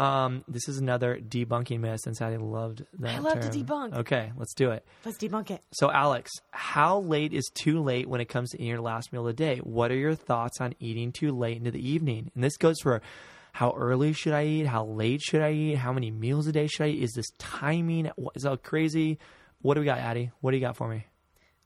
Um, 0.01 0.43
this 0.47 0.67
is 0.67 0.79
another 0.79 1.17
debunking 1.17 1.79
myth, 1.79 2.07
and 2.07 2.17
Sadie 2.17 2.37
loved 2.37 2.83
that. 2.99 3.15
I 3.15 3.19
love 3.19 3.39
to 3.41 3.49
debunk. 3.49 3.93
Okay, 3.97 4.31
let's 4.35 4.55
do 4.55 4.71
it. 4.71 4.83
Let's 5.05 5.19
debunk 5.19 5.51
it. 5.51 5.61
So, 5.73 5.91
Alex, 5.91 6.31
how 6.49 7.01
late 7.01 7.33
is 7.33 7.51
too 7.53 7.83
late 7.83 8.09
when 8.09 8.19
it 8.19 8.25
comes 8.25 8.49
to 8.49 8.57
eating 8.57 8.69
your 8.69 8.81
last 8.81 9.13
meal 9.13 9.21
of 9.21 9.27
the 9.27 9.33
day? 9.33 9.57
What 9.57 9.91
are 9.91 9.95
your 9.95 10.15
thoughts 10.15 10.59
on 10.59 10.73
eating 10.79 11.11
too 11.11 11.37
late 11.37 11.57
into 11.57 11.69
the 11.69 11.87
evening? 11.87 12.31
And 12.33 12.43
this 12.43 12.57
goes 12.57 12.79
for 12.81 13.03
how 13.53 13.75
early 13.77 14.13
should 14.13 14.33
I 14.33 14.45
eat? 14.45 14.65
How 14.65 14.85
late 14.85 15.21
should 15.21 15.43
I 15.43 15.51
eat? 15.51 15.75
How 15.75 15.93
many 15.93 16.09
meals 16.09 16.47
a 16.47 16.51
day 16.51 16.65
should 16.65 16.85
I 16.85 16.89
eat? 16.89 17.03
Is 17.03 17.13
this 17.13 17.29
timing? 17.37 18.09
Is 18.33 18.41
that 18.41 18.63
crazy? 18.63 19.19
What 19.61 19.75
do 19.75 19.81
we 19.81 19.85
got, 19.85 19.99
Addie? 19.99 20.31
What 20.41 20.49
do 20.49 20.57
you 20.57 20.61
got 20.61 20.77
for 20.77 20.87
me? 20.87 21.05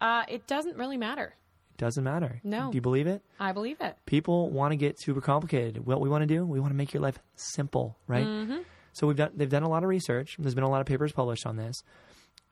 Uh, 0.01 0.23
it 0.27 0.45
doesn't 0.45 0.75
really 0.75 0.97
matter. 0.97 1.35
Doesn't 1.77 2.03
matter. 2.03 2.39
No. 2.43 2.71
Do 2.71 2.77
you 2.77 2.81
believe 2.81 3.07
it? 3.07 3.21
I 3.39 3.51
believe 3.51 3.81
it. 3.81 3.97
people 4.05 4.49
want 4.49 4.71
to 4.71 4.77
get 4.77 4.99
super 4.99 5.21
complicated. 5.21 5.85
What 5.85 5.99
we 5.99 6.09
want 6.09 6.21
to 6.21 6.27
do, 6.27 6.45
we 6.45 6.59
want 6.59 6.71
to 6.71 6.75
make 6.75 6.93
your 6.93 7.01
life 7.01 7.19
simple, 7.35 7.97
right? 8.07 8.25
Mm-hmm. 8.25 8.59
So 8.93 9.07
we've 9.07 9.17
done 9.17 9.31
they've 9.35 9.49
done 9.49 9.63
a 9.63 9.69
lot 9.69 9.83
of 9.83 9.89
research. 9.89 10.37
There's 10.39 10.55
been 10.55 10.63
a 10.63 10.69
lot 10.69 10.79
of 10.79 10.87
papers 10.87 11.11
published 11.11 11.45
on 11.45 11.57
this. 11.57 11.75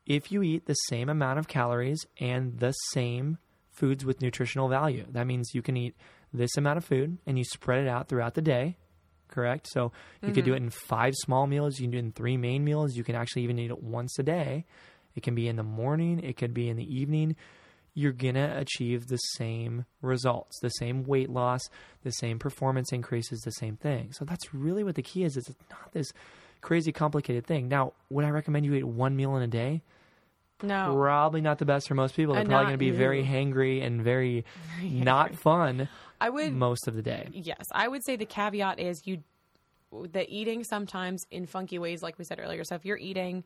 If 0.06 0.32
you 0.32 0.44
eat 0.44 0.66
the 0.66 0.74
same 0.74 1.08
amount 1.08 1.40
of 1.40 1.48
calories 1.48 2.06
and 2.20 2.60
the 2.60 2.74
same 2.92 3.38
foods 3.72 4.04
with 4.04 4.22
nutritional 4.22 4.68
value, 4.68 5.06
that 5.12 5.26
means 5.26 5.52
you 5.54 5.62
can 5.62 5.78
eat 5.78 5.96
this 6.34 6.58
amount 6.58 6.78
of 6.78 6.86
food 6.86 7.18
and 7.26 7.38
you 7.38 7.46
spread 7.46 7.84
it 7.84 7.88
out 7.88 8.10
throughout 8.10 8.34
the 8.34 8.42
day. 8.42 8.76
Correct. 9.30 9.68
So 9.72 9.94
you 10.22 10.32
could 10.32 10.44
do 10.44 10.52
mm-hmm. 10.52 10.64
it 10.64 10.66
in 10.66 10.70
five 10.70 11.14
small 11.16 11.48
meals. 11.48 11.80
You 11.80 11.86
can 11.86 11.92
do 11.92 11.98
it 11.98 12.02
in 12.02 12.12
three 12.12 12.38
main 12.38 12.64
meals. 12.66 12.96
You 12.96 13.04
can 13.04 13.16
actually 13.16 13.44
even 13.44 13.58
eat 13.58 13.72
it 13.72 13.82
once 13.82 14.20
a 14.20 14.24
day. 14.24 14.66
It 15.16 15.24
can 15.24 15.34
be 15.34 15.48
in 15.48 15.56
the 15.56 15.64
morning. 15.64 16.20
It 16.20 16.38
could 16.38 16.54
be 16.54 16.70
in 16.70 16.76
the 16.76 16.84
evening 16.84 17.36
you're 17.94 18.12
going 18.12 18.36
to 18.36 18.58
achieve 18.58 19.08
the 19.08 19.18
same 19.18 19.86
results, 20.02 20.60
the 20.62 20.70
same 20.70 21.04
weight 21.04 21.30
loss, 21.30 21.62
the 22.04 22.12
same 22.12 22.40
performance 22.40 22.92
increases, 22.92 23.40
the 23.42 23.52
same 23.52 23.76
thing. 23.78 24.12
So 24.14 24.26
that's 24.26 24.54
really 24.54 24.84
what 24.84 24.96
the 24.96 25.04
key 25.04 25.24
is. 25.24 25.38
It's 25.38 25.50
not 25.70 25.92
this 25.94 26.12
crazy 26.62 26.92
complicated 26.92 27.46
thing. 27.46 27.68
Now, 27.68 27.94
would 28.10 28.26
I 28.26 28.30
recommend 28.30 28.66
you 28.66 28.74
eat 28.74 28.84
one 28.84 29.16
meal 29.16 29.36
in 29.36 29.44
a 29.44 29.48
day? 29.48 29.82
No. 30.62 30.96
Probably 30.96 31.42
not 31.42 31.60
the 31.60 31.66
best 31.66 31.88
for 31.88 31.96
most 31.96 32.16
people. 32.16 32.34
They're 32.34 32.42
And 32.42 32.50
probably 32.50 32.66
going 32.66 32.74
to 32.74 32.78
be 32.78 32.92
very 32.92 33.24
hangry 33.24 33.86
and 33.86 34.02
very 34.02 34.46
not 34.82 35.36
fun 35.36 35.90
I 36.22 36.30
would 36.30 36.54
most 36.54 36.88
of 36.88 36.96
the 36.96 37.02
day. 37.02 37.28
Yes, 37.34 37.66
I 37.72 37.88
would 37.88 38.04
say 38.06 38.16
the 38.16 38.26
caveat 38.26 38.80
is 38.80 39.02
you 39.06 39.24
the 39.92 40.26
eating 40.28 40.64
sometimes 40.64 41.24
in 41.30 41.46
funky 41.46 41.78
ways, 41.78 42.02
like 42.02 42.18
we 42.18 42.26
said 42.26 42.40
earlier. 42.42 42.64
So 42.64 42.76
if 42.76 42.86
you're 42.86 42.98
eating, 42.98 43.44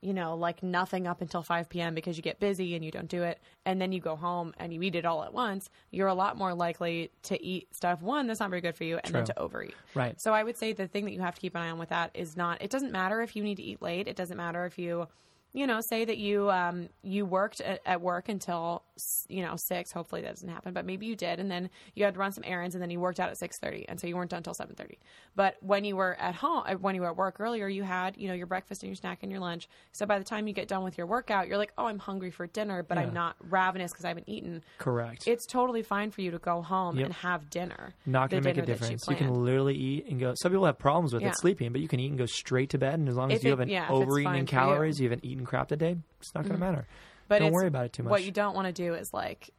you 0.00 0.14
know, 0.14 0.36
like 0.36 0.62
nothing 0.62 1.06
up 1.06 1.20
until 1.20 1.42
5 1.42 1.68
p.m. 1.68 1.94
because 1.94 2.16
you 2.16 2.22
get 2.22 2.38
busy 2.38 2.74
and 2.74 2.84
you 2.84 2.90
don't 2.90 3.08
do 3.08 3.22
it, 3.22 3.40
and 3.64 3.80
then 3.80 3.92
you 3.92 4.00
go 4.00 4.16
home 4.16 4.54
and 4.58 4.72
you 4.72 4.82
eat 4.82 4.94
it 4.94 5.04
all 5.04 5.24
at 5.24 5.32
once, 5.32 5.70
you're 5.90 6.08
a 6.08 6.14
lot 6.14 6.36
more 6.36 6.54
likely 6.54 7.10
to 7.24 7.42
eat 7.42 7.74
stuff 7.74 8.00
one 8.00 8.26
that's 8.26 8.40
not 8.40 8.50
very 8.50 8.60
good 8.60 8.76
for 8.76 8.84
you, 8.84 8.98
and 9.02 9.14
then 9.14 9.24
to 9.24 9.38
overeat. 9.38 9.74
Right. 9.94 10.20
So 10.20 10.32
I 10.32 10.44
would 10.44 10.56
say 10.56 10.72
the 10.72 10.86
thing 10.86 11.04
that 11.06 11.12
you 11.12 11.20
have 11.20 11.34
to 11.34 11.40
keep 11.40 11.54
an 11.54 11.62
eye 11.62 11.70
on 11.70 11.78
with 11.78 11.88
that 11.88 12.10
is 12.14 12.36
not. 12.36 12.62
It 12.62 12.70
doesn't 12.70 12.92
matter 12.92 13.22
if 13.22 13.34
you 13.34 13.42
need 13.42 13.56
to 13.56 13.62
eat 13.62 13.82
late. 13.82 14.06
It 14.08 14.16
doesn't 14.16 14.36
matter 14.36 14.64
if 14.64 14.78
you. 14.78 15.08
You 15.54 15.66
know, 15.66 15.80
say 15.80 16.04
that 16.04 16.18
you 16.18 16.50
um, 16.50 16.90
you 17.02 17.24
worked 17.24 17.62
at, 17.62 17.80
at 17.86 18.02
work 18.02 18.28
until 18.28 18.82
you 19.28 19.42
know 19.42 19.54
six. 19.56 19.92
Hopefully 19.92 20.22
that 20.22 20.30
doesn't 20.34 20.48
happen, 20.48 20.72
but 20.72 20.84
maybe 20.84 21.06
you 21.06 21.16
did, 21.16 21.40
and 21.40 21.50
then 21.50 21.70
you 21.94 22.04
had 22.04 22.14
to 22.14 22.20
run 22.20 22.32
some 22.32 22.44
errands, 22.46 22.74
and 22.74 22.82
then 22.82 22.90
you 22.90 23.00
worked 23.00 23.20
out 23.20 23.28
at 23.30 23.38
six 23.38 23.58
thirty, 23.58 23.86
and 23.88 24.00
so 24.00 24.06
you 24.06 24.16
weren't 24.16 24.30
done 24.30 24.38
until 24.38 24.54
seven 24.54 24.74
thirty. 24.74 24.98
But 25.36 25.56
when 25.60 25.84
you 25.84 25.96
were 25.96 26.16
at 26.20 26.34
home, 26.34 26.64
uh, 26.66 26.74
when 26.74 26.94
you 26.94 27.00
were 27.02 27.08
at 27.08 27.16
work 27.16 27.36
earlier, 27.40 27.68
you 27.68 27.82
had 27.82 28.16
you 28.16 28.28
know 28.28 28.34
your 28.34 28.46
breakfast 28.46 28.82
and 28.82 28.88
your 28.88 28.96
snack 28.96 29.18
and 29.22 29.30
your 29.30 29.40
lunch. 29.40 29.68
So 29.92 30.06
by 30.06 30.18
the 30.18 30.24
time 30.24 30.46
you 30.48 30.54
get 30.54 30.68
done 30.68 30.84
with 30.84 30.98
your 30.98 31.06
workout, 31.06 31.48
you're 31.48 31.58
like, 31.58 31.72
oh, 31.78 31.86
I'm 31.86 31.98
hungry 31.98 32.30
for 32.30 32.46
dinner, 32.46 32.82
but 32.82 32.96
Yeah. 32.98 33.04
I'm 33.04 33.14
not 33.14 33.36
ravenous 33.40 33.92
because 33.92 34.04
I 34.04 34.08
haven't 34.08 34.28
eaten. 34.28 34.62
Correct. 34.78 35.26
It's 35.26 35.46
totally 35.46 35.82
fine 35.82 36.10
for 36.10 36.20
you 36.20 36.30
to 36.32 36.38
go 36.38 36.62
home 36.62 36.96
Yep. 36.96 37.04
and 37.06 37.14
have 37.14 37.50
dinner. 37.50 37.94
not 38.06 38.30
going 38.30 38.42
to 38.42 38.48
make 38.48 38.56
a 38.56 38.60
that 38.62 38.68
you 38.68 38.74
difference. 38.74 39.06
You, 39.08 39.16
can 39.16 39.32
literally 39.44 39.74
eat 39.74 40.06
and 40.08 40.18
go. 40.20 40.34
Some 40.36 40.52
people 40.52 40.66
have 40.66 40.78
problems 40.78 41.12
with 41.12 41.22
Yeah. 41.22 41.28
it 41.30 41.38
sleeping, 41.38 41.72
but 41.72 41.80
you 41.80 41.88
can 41.88 42.00
eat 42.00 42.08
and 42.08 42.18
go 42.18 42.26
straight 42.26 42.70
to 42.70 42.78
bed. 42.78 42.94
And 42.94 43.08
as 43.08 43.16
long 43.16 43.30
as 43.32 43.38
If 43.38 43.44
you 43.44 43.48
it- 43.50 43.52
haven't 43.52 43.68
yeah, 43.70 43.88
overeaten 43.88 44.34
in 44.34 44.46
for 44.46 44.54
you. 44.54 44.58
Mm-hmm. 44.60 44.68
calories, 44.70 45.00
you 45.00 45.08
haven't 45.08 45.24
eaten 45.24 45.44
crap 45.44 45.68
today, 45.68 45.96
it's 46.20 46.34
not 46.34 46.44
going 46.44 46.54
to 46.54 46.60
matter. 46.60 46.86
But 47.28 47.40
Don't 47.40 47.52
worry 47.52 47.68
about 47.68 47.84
it 47.84 47.92
too 47.92 48.02
much. 48.02 48.10
What 48.10 48.24
you 48.24 48.30
don't 48.32 48.54
want 48.54 48.66
to 48.66 48.72
do 48.72 48.94
is 48.94 49.12
like 49.14 49.50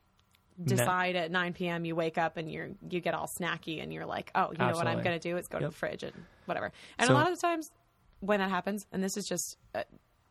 decide 0.61 1.15
at 1.15 1.31
9 1.31 1.53
p.m. 1.53 1.85
you 1.85 1.95
wake 1.95 2.17
up 2.17 2.35
and 2.37 2.51
you're 2.51 2.69
you 2.89 2.99
get 2.99 3.13
all 3.13 3.27
snacky 3.27 3.81
and 3.81 3.93
you're 3.93 4.05
like, 4.05 4.31
oh, 4.35 4.51
you 4.51 4.57
know 4.57 4.71
what 4.73 4.87
I'm 4.87 5.01
going 5.03 5.17
to 5.17 5.29
do 5.29 5.37
is 5.37 5.47
go 5.47 5.59
to 5.59 5.67
the 5.67 5.71
fridge 5.71 6.03
and 6.03 6.13
whatever. 6.45 6.71
And 6.97 7.07
So- 7.07 7.13
a 7.13 7.15
lot 7.15 7.31
of 7.31 7.35
the 7.35 7.41
times 7.41 7.71
when 8.19 8.39
that 8.39 8.49
happens, 8.49 8.85
and 8.91 9.01
this 9.01 9.15
is 9.15 9.27
just 9.27 9.57
a 9.73 9.85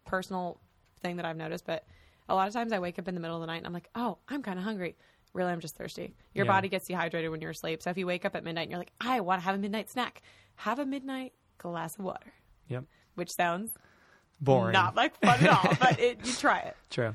personal 0.04 0.60
thing 1.00 1.16
that 1.16 1.24
I've 1.24 1.36
noticed, 1.36 1.64
but 1.64 1.84
a 2.28 2.34
lot 2.34 2.46
of 2.48 2.52
times 2.52 2.72
I 2.72 2.78
wake 2.78 2.98
up 2.98 3.08
in 3.08 3.14
the 3.14 3.20
middle 3.20 3.36
of 3.36 3.40
the 3.40 3.46
night 3.46 3.56
and 3.58 3.66
I'm 3.66 3.72
like, 3.72 3.88
oh, 3.94 4.18
I'm 4.28 4.42
kind 4.42 4.58
of 4.58 4.64
hungry. 4.64 4.96
Really, 5.32 5.50
I'm 5.52 5.60
just 5.60 5.76
thirsty. 5.76 6.14
Your 6.34 6.44
Yeah. 6.44 6.52
body 6.52 6.68
gets 6.68 6.86
dehydrated 6.86 7.30
when 7.30 7.40
you're 7.40 7.52
asleep. 7.52 7.82
So 7.82 7.88
if 7.90 7.96
you 7.96 8.06
wake 8.06 8.24
up 8.26 8.34
at 8.36 8.44
midnight 8.44 8.62
and 8.62 8.70
you're 8.70 8.78
like, 8.80 8.92
I 9.00 9.20
want 9.20 9.40
to 9.40 9.44
have 9.46 9.54
a 9.54 9.58
midnight 9.58 9.88
snack, 9.88 10.20
have 10.56 10.78
a 10.78 10.84
midnight 10.84 11.32
glass 11.56 11.98
of 11.98 12.04
water, 12.04 12.32
Yep. 12.68 12.84
which 13.14 13.30
sounds 13.32 13.72
Boring. 14.40 14.72
not 14.72 14.94
like 14.94 15.18
fun 15.20 15.44
at 15.44 15.48
all, 15.48 15.76
but 15.80 15.98
it, 15.98 16.24
you 16.24 16.32
try 16.32 16.58
it. 16.60 16.76
True. 16.90 17.14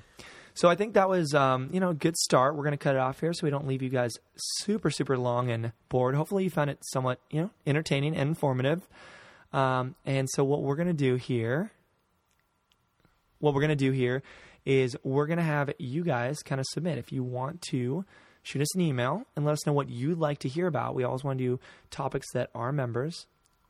So 0.55 0.69
I 0.69 0.75
think 0.75 0.93
that 0.93 1.09
was, 1.09 1.33
um, 1.33 1.69
you 1.71 1.79
know, 1.79 1.89
a 1.89 1.95
good 1.95 2.15
start. 2.15 2.55
We're 2.55 2.63
going 2.63 2.73
to 2.73 2.77
cut 2.77 2.95
it 2.95 2.99
off 2.99 3.19
here 3.19 3.33
so 3.33 3.41
we 3.43 3.49
don't 3.49 3.67
leave 3.67 3.81
you 3.81 3.89
guys 3.89 4.11
super, 4.35 4.91
super 4.91 5.17
long 5.17 5.49
and 5.49 5.71
bored. 5.89 6.15
Hopefully 6.15 6.43
you 6.43 6.49
found 6.49 6.69
it 6.69 6.79
somewhat, 6.91 7.19
you 7.31 7.41
know, 7.41 7.49
entertaining 7.65 8.15
and 8.15 8.29
informative. 8.29 8.87
Um, 9.51 9.95
and 10.05 10.29
so 10.29 10.43
what 10.43 10.61
we're 10.61 10.75
going 10.75 10.87
to 10.87 10.93
do 10.93 11.15
here, 11.15 11.71
what 13.39 13.53
we're 13.55 13.61
going 13.61 13.69
to 13.69 13.75
do 13.75 13.91
here 13.91 14.21
is 14.65 14.95
we're 15.03 15.25
going 15.25 15.37
to 15.37 15.43
have 15.43 15.71
you 15.79 16.03
guys 16.03 16.39
kind 16.43 16.59
of 16.59 16.67
submit. 16.69 16.97
If 16.97 17.11
you 17.11 17.23
want 17.23 17.61
to 17.69 18.05
shoot 18.43 18.61
us 18.61 18.75
an 18.75 18.81
email 18.81 19.25
and 19.35 19.45
let 19.45 19.53
us 19.53 19.65
know 19.65 19.73
what 19.73 19.89
you'd 19.89 20.19
like 20.19 20.39
to 20.39 20.49
hear 20.49 20.67
about. 20.67 20.93
We 20.93 21.03
always 21.03 21.23
want 21.23 21.39
to 21.39 21.43
do 21.43 21.59
topics 21.89 22.31
that 22.33 22.49
our 22.53 22.71
members 22.71 23.25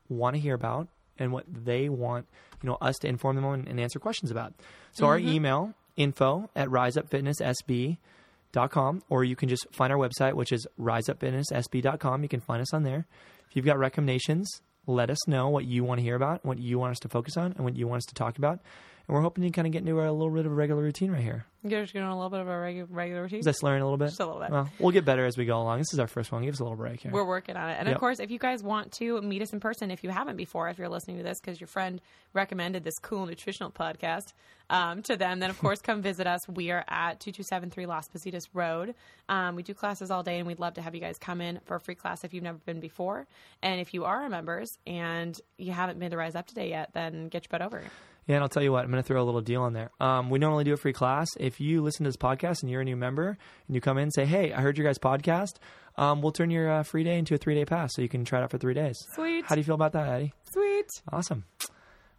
want 0.08 0.34
to 0.34 0.40
hear 0.40 0.54
about 0.54 0.88
and 1.16 1.32
what 1.32 1.44
they 1.48 1.88
want, 1.88 2.26
you 2.64 2.70
know, 2.70 2.78
us 2.80 2.96
to 2.96 3.06
inform 3.06 3.36
them 3.36 3.44
on 3.44 3.68
and 3.68 3.78
answer 3.78 3.98
questions 3.98 4.30
about. 4.30 4.54
So 4.92 5.04
our 5.04 5.18
mm-hmm. 5.18 5.34
email, 5.34 5.74
info 5.96 6.48
at 6.56 6.68
riseupfitnesssb.com, 6.68 9.02
or 9.10 9.22
you 9.22 9.36
can 9.36 9.50
just 9.50 9.66
find 9.70 9.92
our 9.92 9.98
website, 9.98 10.32
which 10.32 10.50
is 10.50 10.66
riseupfitnesssb.com. 10.80 12.22
You 12.22 12.28
can 12.30 12.40
find 12.40 12.62
us 12.62 12.72
on 12.72 12.84
there. 12.84 13.06
If 13.50 13.54
you've 13.54 13.66
got 13.66 13.78
recommendations, 13.78 14.62
let 14.86 15.10
us 15.10 15.28
know 15.28 15.50
what 15.50 15.66
you 15.66 15.84
want 15.84 15.98
to 15.98 16.02
hear 16.02 16.16
about, 16.16 16.42
what 16.42 16.58
you 16.58 16.78
want 16.78 16.92
us 16.92 17.00
to 17.00 17.10
focus 17.10 17.36
on, 17.36 17.52
and 17.52 17.66
what 17.66 17.76
you 17.76 17.86
want 17.86 17.98
us 17.98 18.06
to 18.06 18.14
talk 18.14 18.38
about. 18.38 18.60
And 19.06 19.14
we're 19.14 19.20
hoping 19.20 19.44
to 19.44 19.50
kind 19.50 19.66
of 19.66 19.72
get 19.72 19.80
into 19.80 20.00
a 20.00 20.10
little 20.10 20.30
bit 20.30 20.46
of 20.46 20.52
a 20.52 20.54
regular 20.54 20.82
routine 20.82 21.10
right 21.10 21.22
here. 21.22 21.44
You're 21.62 21.82
just 21.82 21.92
doing 21.92 22.04
a 22.06 22.14
little 22.14 22.30
bit 22.30 22.40
of 22.40 22.46
a 22.46 22.50
regu- 22.50 22.86
regular 22.90 23.22
routine. 23.22 23.38
Is 23.40 23.44
that 23.46 23.56
slurring 23.56 23.80
a 23.82 23.84
little 23.84 23.98
bit? 23.98 24.08
Just 24.08 24.20
a 24.20 24.26
little 24.26 24.40
bit. 24.40 24.50
Well, 24.50 24.70
we'll 24.78 24.92
get 24.92 25.04
better 25.04 25.24
as 25.26 25.36
we 25.36 25.44
go 25.46 25.58
along. 25.60 25.78
This 25.78 25.92
is 25.92 25.98
our 25.98 26.06
first 26.06 26.30
one. 26.32 26.42
Give 26.42 26.52
us 26.54 26.60
a 26.60 26.62
little 26.62 26.76
break 26.76 27.00
here. 27.00 27.12
We're 27.12 27.24
working 27.26 27.56
on 27.56 27.68
it. 27.70 27.76
And 27.78 27.86
Yep. 27.86 27.96
of 27.96 28.00
course, 28.00 28.18
if 28.20 28.30
you 28.30 28.38
guys 28.38 28.62
want 28.62 28.92
to 28.92 29.20
meet 29.22 29.40
us 29.42 29.52
in 29.52 29.60
person, 29.60 29.90
if 29.90 30.04
you 30.04 30.10
haven't 30.10 30.36
before, 30.36 30.68
if 30.68 30.78
you're 30.78 30.88
listening 30.88 31.18
to 31.18 31.22
this 31.22 31.38
because 31.40 31.60
your 31.60 31.68
friend 31.68 32.00
recommended 32.32 32.82
this 32.84 32.94
cool 33.02 33.24
nutritional 33.26 33.70
podcast 33.70 34.32
um, 34.70 35.02
to 35.02 35.16
them, 35.16 35.38
then 35.40 35.50
of 35.50 35.58
course 35.58 35.80
come 35.80 36.00
visit 36.02 36.26
us. 36.26 36.40
We 36.48 36.70
are 36.70 36.84
at 36.88 37.20
2273 37.20 37.86
Las 37.86 38.08
Positas 38.08 38.48
Road. 38.54 38.94
Um, 39.28 39.54
we 39.56 39.62
do 39.62 39.74
classes 39.74 40.10
all 40.10 40.22
day, 40.22 40.38
and 40.38 40.46
we'd 40.46 40.60
love 40.60 40.74
to 40.74 40.82
have 40.82 40.94
you 40.94 41.00
guys 41.02 41.16
come 41.18 41.40
in 41.42 41.60
for 41.66 41.76
a 41.76 41.80
free 41.80 41.94
class 41.94 42.24
if 42.24 42.32
you've 42.34 42.42
never 42.44 42.58
been 42.58 42.80
before. 42.80 43.26
And 43.62 43.80
if 43.80 43.92
you 43.94 44.04
are 44.04 44.22
our 44.22 44.28
members 44.30 44.70
and 44.86 45.38
you 45.58 45.72
haven't 45.72 45.98
been 45.98 46.10
to 46.10 46.16
Rise 46.16 46.34
Up 46.36 46.46
today 46.46 46.70
yet, 46.70 46.90
then 46.94 47.28
get 47.28 47.44
your 47.44 47.48
butt 47.58 47.62
over. 47.62 47.80
here. 47.80 47.90
Yeah, 48.26 48.36
and 48.36 48.42
I'll 48.42 48.48
tell 48.48 48.62
you 48.62 48.72
what, 48.72 48.84
I'm 48.84 48.90
going 48.90 49.02
to 49.02 49.06
throw 49.06 49.22
a 49.22 49.24
little 49.24 49.40
deal 49.42 49.62
on 49.62 49.72
there. 49.74 49.90
Um, 50.00 50.30
we 50.30 50.38
normally 50.38 50.64
do 50.64 50.72
a 50.72 50.76
free 50.78 50.92
class. 50.94 51.28
If 51.38 51.60
you 51.60 51.82
listen 51.82 52.04
to 52.04 52.08
this 52.08 52.16
podcast 52.16 52.62
and 52.62 52.70
you're 52.70 52.80
a 52.80 52.84
new 52.84 52.96
member 52.96 53.36
and 53.66 53.74
you 53.74 53.80
come 53.80 53.98
in 53.98 54.04
and 54.04 54.14
say, 54.14 54.24
hey, 54.24 54.52
I 54.52 54.60
heard 54.60 54.78
your 54.78 54.86
guys' 54.86 54.98
podcast, 54.98 55.56
um, 55.96 56.22
we'll 56.22 56.32
turn 56.32 56.50
your 56.50 56.70
uh, 56.70 56.82
free 56.82 57.04
day 57.04 57.18
into 57.18 57.34
a 57.34 57.38
three 57.38 57.54
day 57.54 57.64
pass 57.64 57.94
so 57.94 58.02
you 58.02 58.08
can 58.08 58.24
try 58.24 58.40
it 58.40 58.42
out 58.42 58.50
for 58.50 58.58
three 58.58 58.74
days. 58.74 58.96
Sweet. 59.14 59.44
How 59.44 59.54
do 59.54 59.60
you 59.60 59.64
feel 59.64 59.74
about 59.74 59.92
that, 59.92 60.08
Eddie? 60.08 60.32
Sweet. 60.50 60.86
Awesome. 61.12 61.44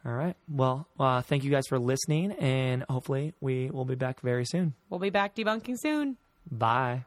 All 0.05 0.13
right. 0.13 0.35
Well, 0.47 0.87
uh, 0.99 1.21
thank 1.21 1.43
you 1.43 1.49
guys 1.49 1.65
for 1.67 1.79
listening, 1.79 2.33
and 2.33 2.83
hopefully 2.87 3.33
we 3.41 3.71
will 3.71 3.85
be 3.85 3.95
back 3.95 4.21
very 4.21 4.45
soon. 4.45 4.75
We'll 4.89 4.99
be 4.99 5.09
back 5.09 5.35
debunking 5.35 5.79
soon. 5.79 6.17
Bye. 6.51 7.05